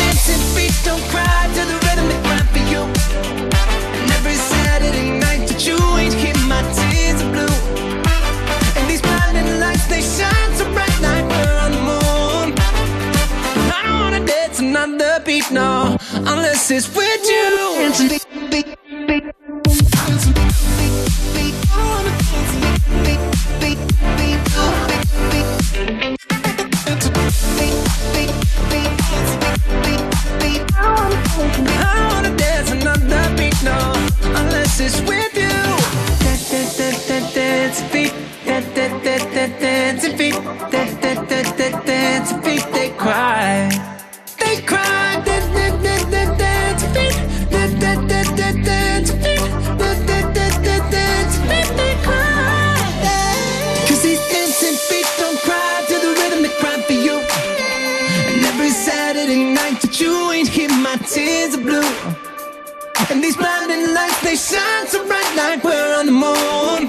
don't 0.85 1.03
cry 1.11 1.47
to 1.55 1.63
the 1.71 1.77
rhythm 1.87 2.09
cry 2.25 2.43
for 2.53 2.65
you. 2.73 2.83
And 4.01 4.11
every 4.19 4.35
Saturday 4.35 5.19
night 5.19 5.49
that 5.49 5.67
you 5.67 5.77
ain't 5.99 6.15
my 6.49 6.63
tears 6.75 7.23
are 7.23 7.31
blue. 7.35 7.57
And 8.77 8.85
these 8.91 9.03
blinding 9.03 9.61
lights, 9.61 9.87
they 9.87 10.03
shine 10.03 10.53
so 10.57 10.65
bright 10.73 10.99
like 11.01 11.27
we're 11.35 11.59
on 11.65 11.73
the 11.77 11.83
moon. 11.91 12.47
I 13.77 13.81
don't 13.85 14.01
wanna 14.01 14.27
dance 14.27 14.59
another 14.61 15.23
beat, 15.25 15.51
no, 15.51 15.97
unless 16.15 16.71
it's 16.71 16.89
with 16.95 17.25
you. 17.35 18.30
No, 33.63 33.93
unless 34.23 34.81
it's 34.81 35.01
with 35.03 35.37
you. 35.37 35.50
Bright 65.11 65.35
like 65.37 65.65
we're 65.65 65.95
on 65.99 66.07
the 66.07 66.17
moon. 66.25 66.81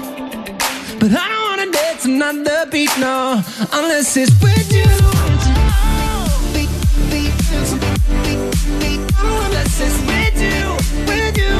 But 1.00 1.10
I 1.22 1.24
don't 1.30 1.44
wanna 1.48 1.68
dance 1.72 2.04
another 2.04 2.58
beat, 2.70 2.94
no, 2.98 3.42
unless 3.72 4.16
it's 4.16 4.34
with 4.40 4.68
you. 4.78 4.90
Unless 9.44 9.74
it's 9.86 9.98
with 10.10 10.38
you, 10.48 10.60
with 11.08 11.36
you. 11.42 11.54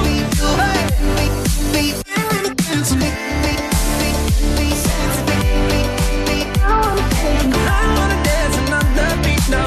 I 7.71 7.79
don't 7.83 7.95
wanna 7.99 8.19
dance 8.29 8.57
another 8.65 9.11
beat, 9.25 9.45
no, 9.57 9.65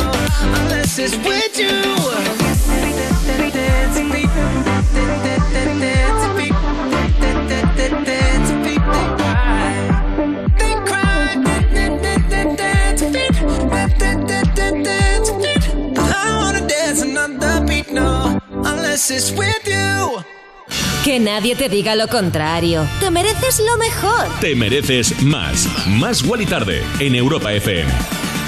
unless 0.59 0.97
it's 0.99 1.17
with 1.27 1.59
you. 1.59 2.14
With 18.95 19.65
you. 19.65 20.23
Que 21.03 21.19
nadie 21.19 21.53
te 21.57 21.67
diga 21.67 21.95
lo 21.95 22.07
contrario. 22.07 22.87
Te 23.01 23.11
mereces 23.11 23.59
lo 23.59 23.77
mejor. 23.77 24.29
Te 24.39 24.55
mereces 24.55 25.21
más. 25.21 25.67
Más 25.85 26.23
y 26.23 26.45
Tarde 26.45 26.81
en 26.99 27.13
Europa 27.13 27.51
FM. 27.51 27.91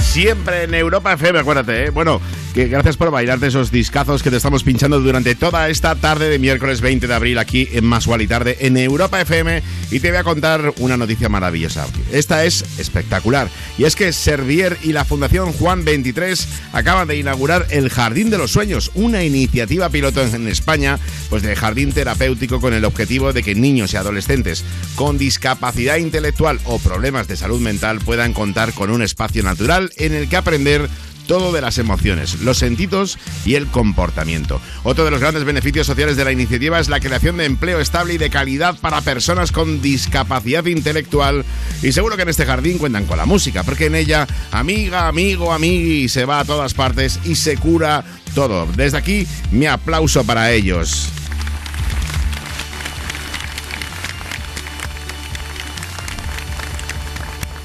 Siempre 0.02 0.64
en 0.64 0.74
Europa 0.74 1.11
FM, 1.11 1.40
acuérdate, 1.40 1.88
¿eh? 1.88 1.90
Bueno, 1.90 2.22
gracias 2.65 2.97
por 2.97 3.11
bailarte 3.11 3.47
esos 3.47 3.71
discazos 3.71 4.23
que 4.23 4.31
te 4.31 4.38
estamos 4.38 4.63
pinchando 4.63 4.99
durante 4.99 5.35
toda 5.35 5.69
esta 5.69 5.93
tarde 5.93 6.27
de 6.27 6.39
miércoles 6.39 6.81
20 6.81 7.05
de 7.05 7.13
abril 7.13 7.38
aquí 7.38 7.67
en 7.71 7.85
Más 7.85 8.07
y 8.07 8.27
Tarde 8.27 8.57
en 8.61 8.77
Europa 8.77 9.21
FM 9.21 9.61
y 9.91 9.99
te 9.99 10.09
voy 10.09 10.17
a 10.17 10.23
contar 10.23 10.73
una 10.79 10.97
noticia 10.97 11.29
maravillosa. 11.29 11.85
Esta 12.11 12.45
es 12.45 12.65
espectacular 12.79 13.49
y 13.77 13.84
es 13.84 13.95
que 13.95 14.11
Servier 14.11 14.75
y 14.81 14.93
la 14.93 15.05
Fundación 15.05 15.53
Juan 15.53 15.85
23 15.85 16.47
acaban 16.73 17.07
de 17.07 17.17
inaugurar 17.17 17.67
el 17.69 17.89
Jardín 17.89 18.31
de 18.31 18.39
los 18.39 18.51
Sueños, 18.51 18.91
una 18.95 19.23
iniciativa 19.23 19.89
piloto 19.89 20.23
en 20.23 20.47
España 20.47 20.97
pues 21.29 21.43
de 21.43 21.55
jardín 21.55 21.91
terapéutico 21.91 22.59
con 22.59 22.73
el 22.73 22.85
objetivo 22.85 23.34
de 23.34 23.43
que 23.43 23.53
niños 23.53 23.93
y 23.93 23.97
adolescentes 23.97 24.63
con 24.95 25.19
discapacidad 25.19 25.97
intelectual 25.97 26.59
o 26.63 26.79
problemas 26.79 27.27
de 27.27 27.38
salud 27.38 27.61
mental 27.61 27.99
puedan 27.99 28.34
contar 28.34 28.73
con 28.73 28.89
un 28.89 29.03
espacio 29.03 29.43
natural 29.43 29.91
en 29.97 30.13
el 30.13 30.27
que 30.27 30.38
aprender 30.38 30.89
todo 31.28 31.52
de 31.52 31.62
las 31.62 31.78
emociones, 31.78 32.41
los 32.41 32.58
sentidos 32.58 33.20
y 33.45 33.56
el 33.56 33.68
comportamiento. 33.68 34.60
Otro 34.84 35.06
de 35.06 35.12
los 35.12 35.20
grandes 35.20 35.44
beneficios 35.44 35.86
sociales 35.86 36.18
de 36.18 36.26
la 36.26 36.32
iniciativa 36.32 36.80
es 36.80 36.90
la 36.90 36.99
creación 36.99 37.38
de 37.38 37.45
empleo 37.45 37.80
estable 37.80 38.16
y 38.16 38.18
de 38.18 38.30
calidad 38.30 38.76
para 38.80 39.02
personas 39.02 39.52
con 39.52 39.82
discapacidad 39.82 40.66
intelectual. 40.66 41.45
Y 41.84 41.91
seguro 41.91 42.16
que 42.16 42.24
en 42.24 42.30
este 42.30 42.45
jardín 42.45 42.78
cuentan 42.78 43.06
con 43.06 43.18
la 43.18 43.26
música, 43.26 43.64
porque 43.64 43.88
en 43.88 43.95
ella, 43.95 44.26
amiga, 44.52 45.08
amigo, 45.08 45.54
amigui, 45.54 46.10
se 46.10 46.26
va 46.26 46.40
a 46.40 46.45
todas 46.45 46.74
partes 46.74 47.20
y 47.26 47.36
se 47.36 47.58
cura 47.58 48.04
todo. 48.34 48.68
Desde 48.76 48.98
aquí, 48.98 49.28
mi 49.52 49.66
aplauso 49.66 50.24
para 50.24 50.52
ellos. 50.52 51.12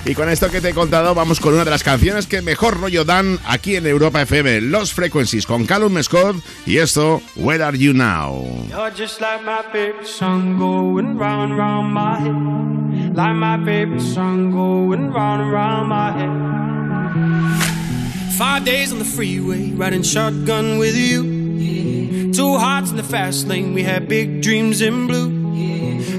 Y 0.05 0.15
con 0.15 0.29
esto 0.29 0.51
que 0.51 0.61
te 0.61 0.71
he 0.71 0.75
contado, 0.75 1.15
vamos 1.15 1.39
con 1.39 1.55
una 1.55 1.65
de 1.65 1.71
las 1.71 1.85
canciones 1.85 2.27
que 2.27 2.43
mejor 2.43 2.81
rollo 2.81 3.05
dan 3.05 3.39
aquí 3.47 3.77
en 3.77 3.87
Europa 3.87 4.23
FM, 4.23 4.63
Los 4.63 4.93
Frequencies, 4.93 5.47
con 5.47 5.65
Callum 5.65 6.03
Scott 6.03 6.37
y 6.67 6.79
esto, 6.79 7.23
Where 7.37 7.63
Are 7.63 7.79
You 7.79 7.93
Now? 7.93 8.45
You're 8.69 8.93
just 8.97 9.21
like 9.21 9.45
my 9.45 9.63
favorite 9.73 10.07
song 10.07 10.59
going 10.59 11.17
round 11.17 11.57
round 11.57 11.95
my 11.95 12.19
head. 12.19 13.15
Like 13.15 13.35
my 13.35 13.65
favorite 13.65 14.01
song 14.01 14.51
going 14.51 15.13
round 15.13 15.53
round 15.53 15.89
my 15.89 16.11
head. 16.13 16.33
Five 18.37 18.65
days 18.65 18.93
on 18.93 18.99
the 18.99 19.05
freeway, 19.05 19.71
riding 19.71 20.03
shotgun 20.03 20.79
with 20.79 20.97
you. 20.97 22.33
Two 22.33 22.59
hearts 22.59 22.91
in 22.91 22.97
the 22.97 23.05
fast 23.05 23.47
lane, 23.47 23.73
we 23.73 23.85
had 23.85 24.09
big 24.09 24.43
dreams 24.43 24.81
in 24.81 25.07
blue. 25.07 25.31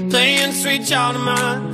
Playing 0.08 0.52
sweet 0.52 0.86
child 0.86 1.16
of 1.16 1.22
mine, 1.22 1.73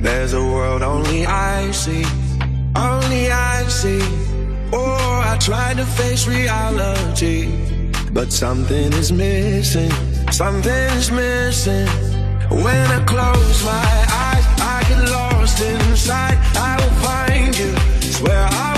there's 0.00 0.32
a 0.32 0.42
world 0.42 0.82
only 0.82 1.26
I 1.26 1.70
see. 1.70 2.04
Only 2.76 3.30
I 3.30 3.64
see. 3.68 4.02
Oh, 4.72 5.22
I 5.24 5.36
tried 5.40 5.76
to 5.78 5.84
face 5.84 6.26
reality, 6.26 7.50
but 8.12 8.32
something 8.32 8.92
is 8.92 9.12
missing. 9.12 9.90
Something 10.30 10.90
is 11.00 11.10
missing. 11.10 11.88
When 12.50 12.86
I 12.98 13.04
close 13.04 13.64
my 13.64 13.96
eyes, 14.24 14.46
I 14.60 14.84
get 14.88 15.10
lost 15.10 15.60
inside. 15.60 16.38
I 16.56 16.76
will 16.80 16.96
find 17.06 17.58
you. 17.58 17.74
Swear 18.00 18.46
I 18.50 18.75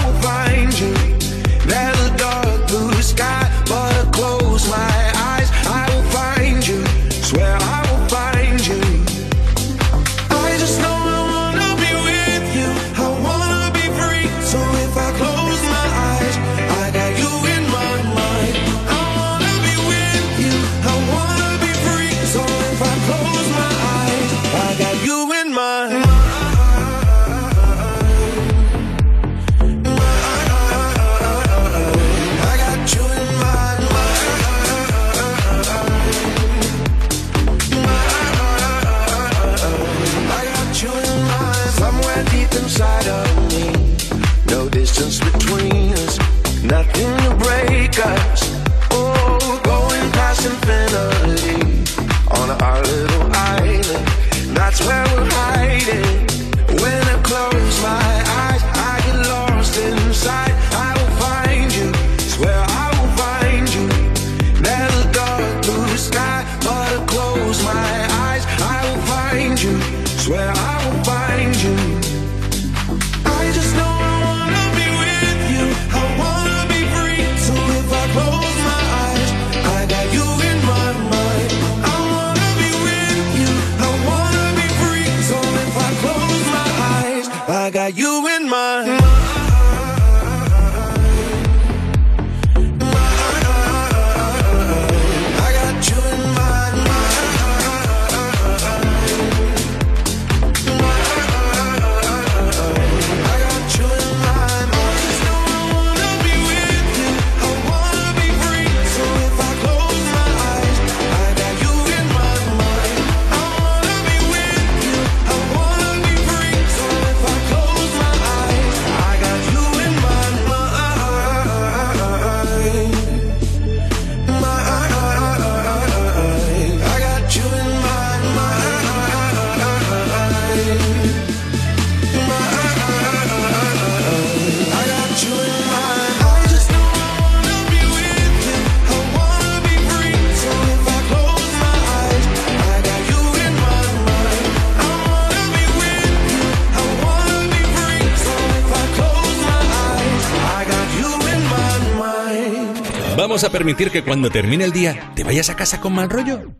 ¿Vamos 153.39 153.51
a 153.51 153.57
permitir 153.57 153.93
que 153.93 154.03
cuando 154.03 154.31
termine 154.31 154.65
el 154.65 154.73
día 154.73 155.13
te 155.15 155.23
vayas 155.23 155.49
a 155.49 155.55
casa 155.55 155.81
con 155.81 155.93
mal 155.93 156.11
rollo? 156.11 156.57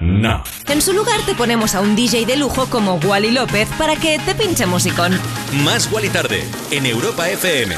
No. 0.00 0.42
En 0.68 0.80
su 0.80 0.94
lugar 0.94 1.20
te 1.26 1.34
ponemos 1.34 1.74
a 1.74 1.82
un 1.82 1.94
DJ 1.94 2.24
de 2.24 2.38
lujo 2.38 2.64
como 2.70 2.94
Wally 2.94 3.30
López 3.30 3.68
para 3.76 3.94
que 3.96 4.18
te 4.20 4.34
pinche 4.34 4.64
musicón. 4.64 5.20
Más 5.64 5.92
Wally 5.92 6.08
tarde 6.08 6.42
en 6.70 6.86
Europa 6.86 7.28
FM. 7.28 7.74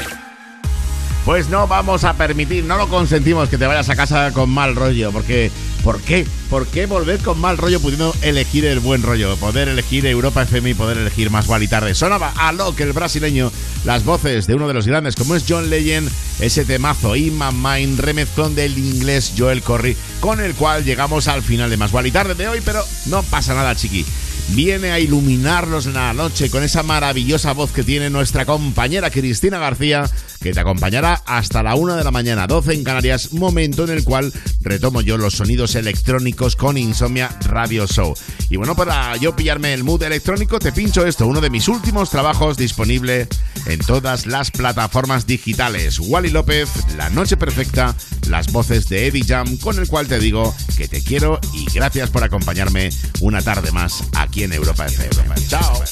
Pues 1.25 1.49
no 1.49 1.67
vamos 1.67 2.05
a 2.05 2.13
permitir, 2.13 2.63
no 2.63 2.77
lo 2.77 2.87
consentimos 2.87 3.49
que 3.49 3.57
te 3.57 3.67
vayas 3.67 3.89
a 3.89 3.97
casa 3.97 4.31
con 4.31 4.49
mal 4.49 4.77
rollo, 4.77 5.11
porque 5.11 5.51
¿por 5.87 6.01
qué? 6.01 6.27
¿Por 6.49 6.67
qué 6.67 6.85
volver 6.85 7.17
con 7.19 7.39
mal 7.39 7.57
rollo 7.57 7.79
pudiendo 7.79 8.13
elegir 8.21 8.65
el 8.65 8.81
buen 8.81 9.03
rollo? 9.03 9.37
Poder 9.37 9.69
elegir 9.69 10.05
Europa 10.05 10.43
FM 10.43 10.71
y 10.71 10.73
poder 10.73 10.97
elegir 10.97 11.29
más 11.29 11.47
y 11.61 11.67
tarde. 11.69 11.95
Sonaba 11.95 12.33
a 12.35 12.51
lo 12.51 12.75
que 12.75 12.83
el 12.83 12.91
brasileño, 12.91 13.53
las 13.85 14.03
voces 14.03 14.47
de 14.47 14.55
uno 14.55 14.67
de 14.67 14.73
los 14.73 14.85
grandes 14.85 15.15
como 15.15 15.33
es 15.33 15.45
John 15.47 15.69
Legend, 15.69 16.11
ese 16.41 16.65
temazo 16.65 17.15
In 17.15 17.39
My 17.39 17.53
Mind, 17.53 18.01
remezclón 18.01 18.53
del 18.53 18.77
inglés 18.77 19.31
Joel 19.37 19.61
Corry, 19.61 19.95
con 20.19 20.41
el 20.41 20.55
cual 20.55 20.83
llegamos 20.83 21.29
al 21.29 21.41
final 21.41 21.69
de 21.69 21.77
más 21.77 21.93
y 22.03 22.11
tarde 22.11 22.35
de 22.35 22.49
hoy, 22.49 22.59
pero 22.65 22.83
no 23.05 23.23
pasa 23.23 23.53
nada, 23.53 23.73
chiqui 23.73 24.05
viene 24.49 24.91
a 24.91 24.99
iluminarnos 24.99 25.85
la 25.87 26.13
noche 26.13 26.49
con 26.49 26.63
esa 26.63 26.83
maravillosa 26.83 27.53
voz 27.53 27.71
que 27.71 27.83
tiene 27.83 28.09
nuestra 28.09 28.45
compañera 28.45 29.09
Cristina 29.09 29.59
García, 29.59 30.09
que 30.41 30.53
te 30.53 30.59
acompañará 30.59 31.21
hasta 31.25 31.63
la 31.63 31.75
una 31.75 31.95
de 31.95 32.03
la 32.03 32.11
mañana, 32.11 32.47
12 32.47 32.73
en 32.73 32.83
Canarias, 32.83 33.33
momento 33.33 33.83
en 33.83 33.89
el 33.89 34.03
cual 34.03 34.31
retomo 34.61 35.01
yo 35.01 35.17
los 35.17 35.35
sonidos 35.35 35.75
electrónicos 35.75 36.55
con 36.55 36.77
Insomnia 36.77 37.29
Radio 37.45 37.87
Show. 37.87 38.13
Y 38.49 38.55
bueno, 38.55 38.75
para 38.75 39.17
yo 39.17 39.35
pillarme 39.35 39.73
el 39.73 39.83
mood 39.83 40.01
electrónico, 40.03 40.57
te 40.59 40.71
pincho 40.71 41.05
esto, 41.05 41.27
uno 41.27 41.41
de 41.41 41.49
mis 41.49 41.67
últimos 41.67 42.09
trabajos 42.09 42.55
disponible 42.55 43.27
en 43.65 43.79
todas 43.79 44.25
las 44.25 44.51
plataformas 44.51 45.27
digitales. 45.27 45.99
Wally 45.99 46.29
López, 46.29 46.69
La 46.95 47.09
Noche 47.09 47.35
Perfecta, 47.35 47.93
las 48.29 48.51
voces 48.51 48.87
de 48.87 49.07
Eddie 49.07 49.25
Jam, 49.27 49.57
con 49.57 49.77
el 49.79 49.87
cual 49.87 50.07
te 50.07 50.19
digo 50.19 50.55
que 50.77 50.87
te 50.87 51.03
quiero 51.03 51.41
y 51.53 51.65
gracias 51.73 52.09
por 52.09 52.23
acompañarme 52.23 52.89
una 53.19 53.41
tarde 53.41 53.71
más 53.71 54.03
aquí 54.15 54.43
en 54.43 54.53
Europa 54.53 54.85
FM. 54.85 55.35
Chao. 55.49 55.83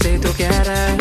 Si 0.00 0.18
tú 0.18 0.28
quieres, 0.36 0.96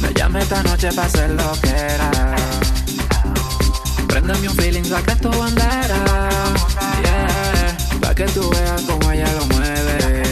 me 0.00 0.14
llame 0.14 0.40
esta 0.40 0.62
noche 0.62 0.88
para 0.92 1.06
hacer 1.06 1.30
lo 1.30 1.52
que 1.60 1.68
era. 1.68 2.57
Préndeme 4.08 4.48
un 4.48 4.56
feeling, 4.56 4.84
saca 4.84 5.14
tu 5.16 5.30
bandera. 5.30 6.28
Yeah, 7.02 7.76
pa' 8.00 8.14
que 8.14 8.24
tú 8.24 8.50
veas 8.50 8.82
cómo 8.82 9.10
ella 9.12 9.30
lo 9.34 9.46
mueve. 9.46 10.22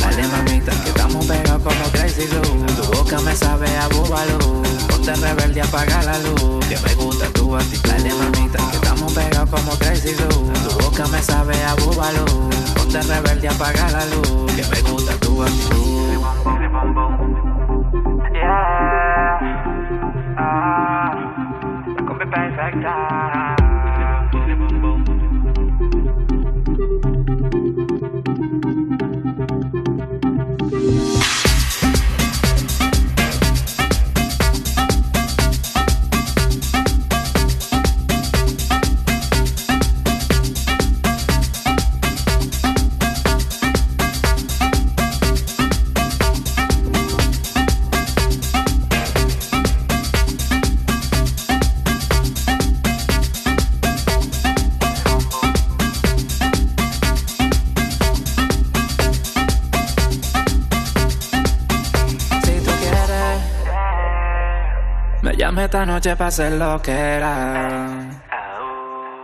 Dale 0.00 0.26
mamita, 0.28 0.72
que 0.82 0.88
estamos 0.88 1.26
pegados 1.26 1.62
como 1.62 1.84
Crazy 1.92 2.26
Glue. 2.26 2.66
Tu 2.66 2.82
boca 2.96 3.20
me 3.20 3.36
sabe 3.36 3.68
a 3.76 3.86
búbalo. 3.88 4.38
Ponte 4.88 5.14
rebelde, 5.14 5.60
apaga 5.60 6.02
la 6.02 6.18
luz. 6.18 6.66
Que 6.66 6.78
me 6.78 6.94
gusta 6.94 7.26
tu 7.34 7.54
actitud. 7.54 7.90
Dale 7.90 8.14
mamita, 8.14 8.58
que 8.70 8.76
estamos 8.76 9.12
pegados 9.12 9.50
como 9.50 9.72
Crazy 9.78 10.14
Glue. 10.14 10.52
Tu 10.52 10.70
boca 10.82 11.06
me 11.08 11.22
sabe 11.22 11.54
a 11.64 11.74
búbalo. 11.74 12.24
Ponte 12.74 13.02
rebelde, 13.02 13.48
apaga 13.48 13.90
la 13.90 14.06
luz. 14.06 14.52
Que 14.56 14.64
me 14.66 14.80
gusta 14.90 15.12
tu 15.20 15.42
actitud. 15.42 15.80
Perfecta. 22.30 23.49
Dame 65.60 65.66
esta 65.66 65.84
noche 65.84 66.16
para 66.16 66.28
hacer 66.28 66.52
lo 66.52 66.80
que 66.80 66.90
era. 66.90 68.22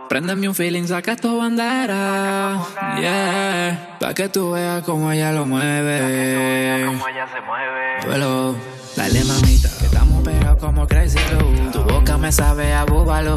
Préndeme 0.07 0.47
un 0.47 0.53
feeling, 0.53 0.83
saca 0.83 1.15
tu 1.15 1.39
bandera. 1.39 2.59
Yeah. 2.99 3.97
Pa' 3.99 4.13
que 4.13 4.29
tú 4.29 4.51
veas 4.51 4.83
cómo 4.83 5.11
ella 5.11 5.31
lo 5.31 5.47
mueve. 5.47 6.85
Cómo 6.85 7.07
ella 7.07 7.25
se 7.25 7.41
mueve. 7.41 8.05
Duelo. 8.05 8.55
Dale 8.95 9.23
mamita, 9.23 9.69
que 9.79 9.85
estamos 9.85 10.23
pegados 10.23 10.59
como 10.59 10.87
Crazy 10.87 11.17
Glue. 11.31 11.71
Tu 11.71 11.81
boca 11.81 12.17
me 12.19 12.31
sabe 12.31 12.71
a 12.71 12.85
búbalo. 12.85 13.33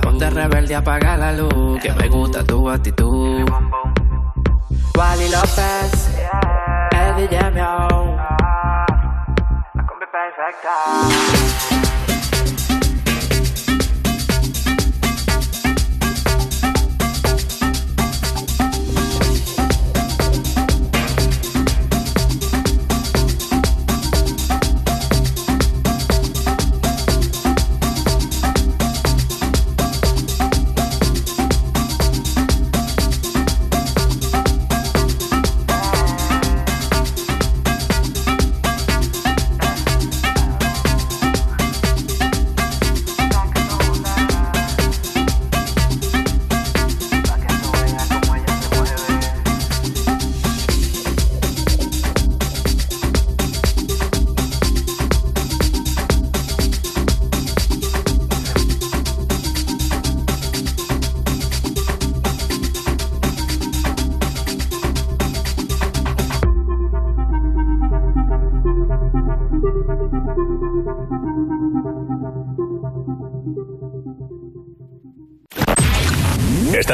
Ponte 0.00 0.30
rebelde, 0.30 0.76
apaga 0.76 1.16
la 1.16 1.32
luz. 1.32 1.82
Que 1.82 1.92
me 1.92 2.08
gusta 2.08 2.44
tu 2.44 2.70
actitud. 2.70 3.50
Wally 4.96 5.28
López, 5.28 6.08
Eddie 6.92 7.26
Jamio. 7.36 8.16
La 9.74 9.86
combi 9.88 10.06
perfecta. 10.06 11.93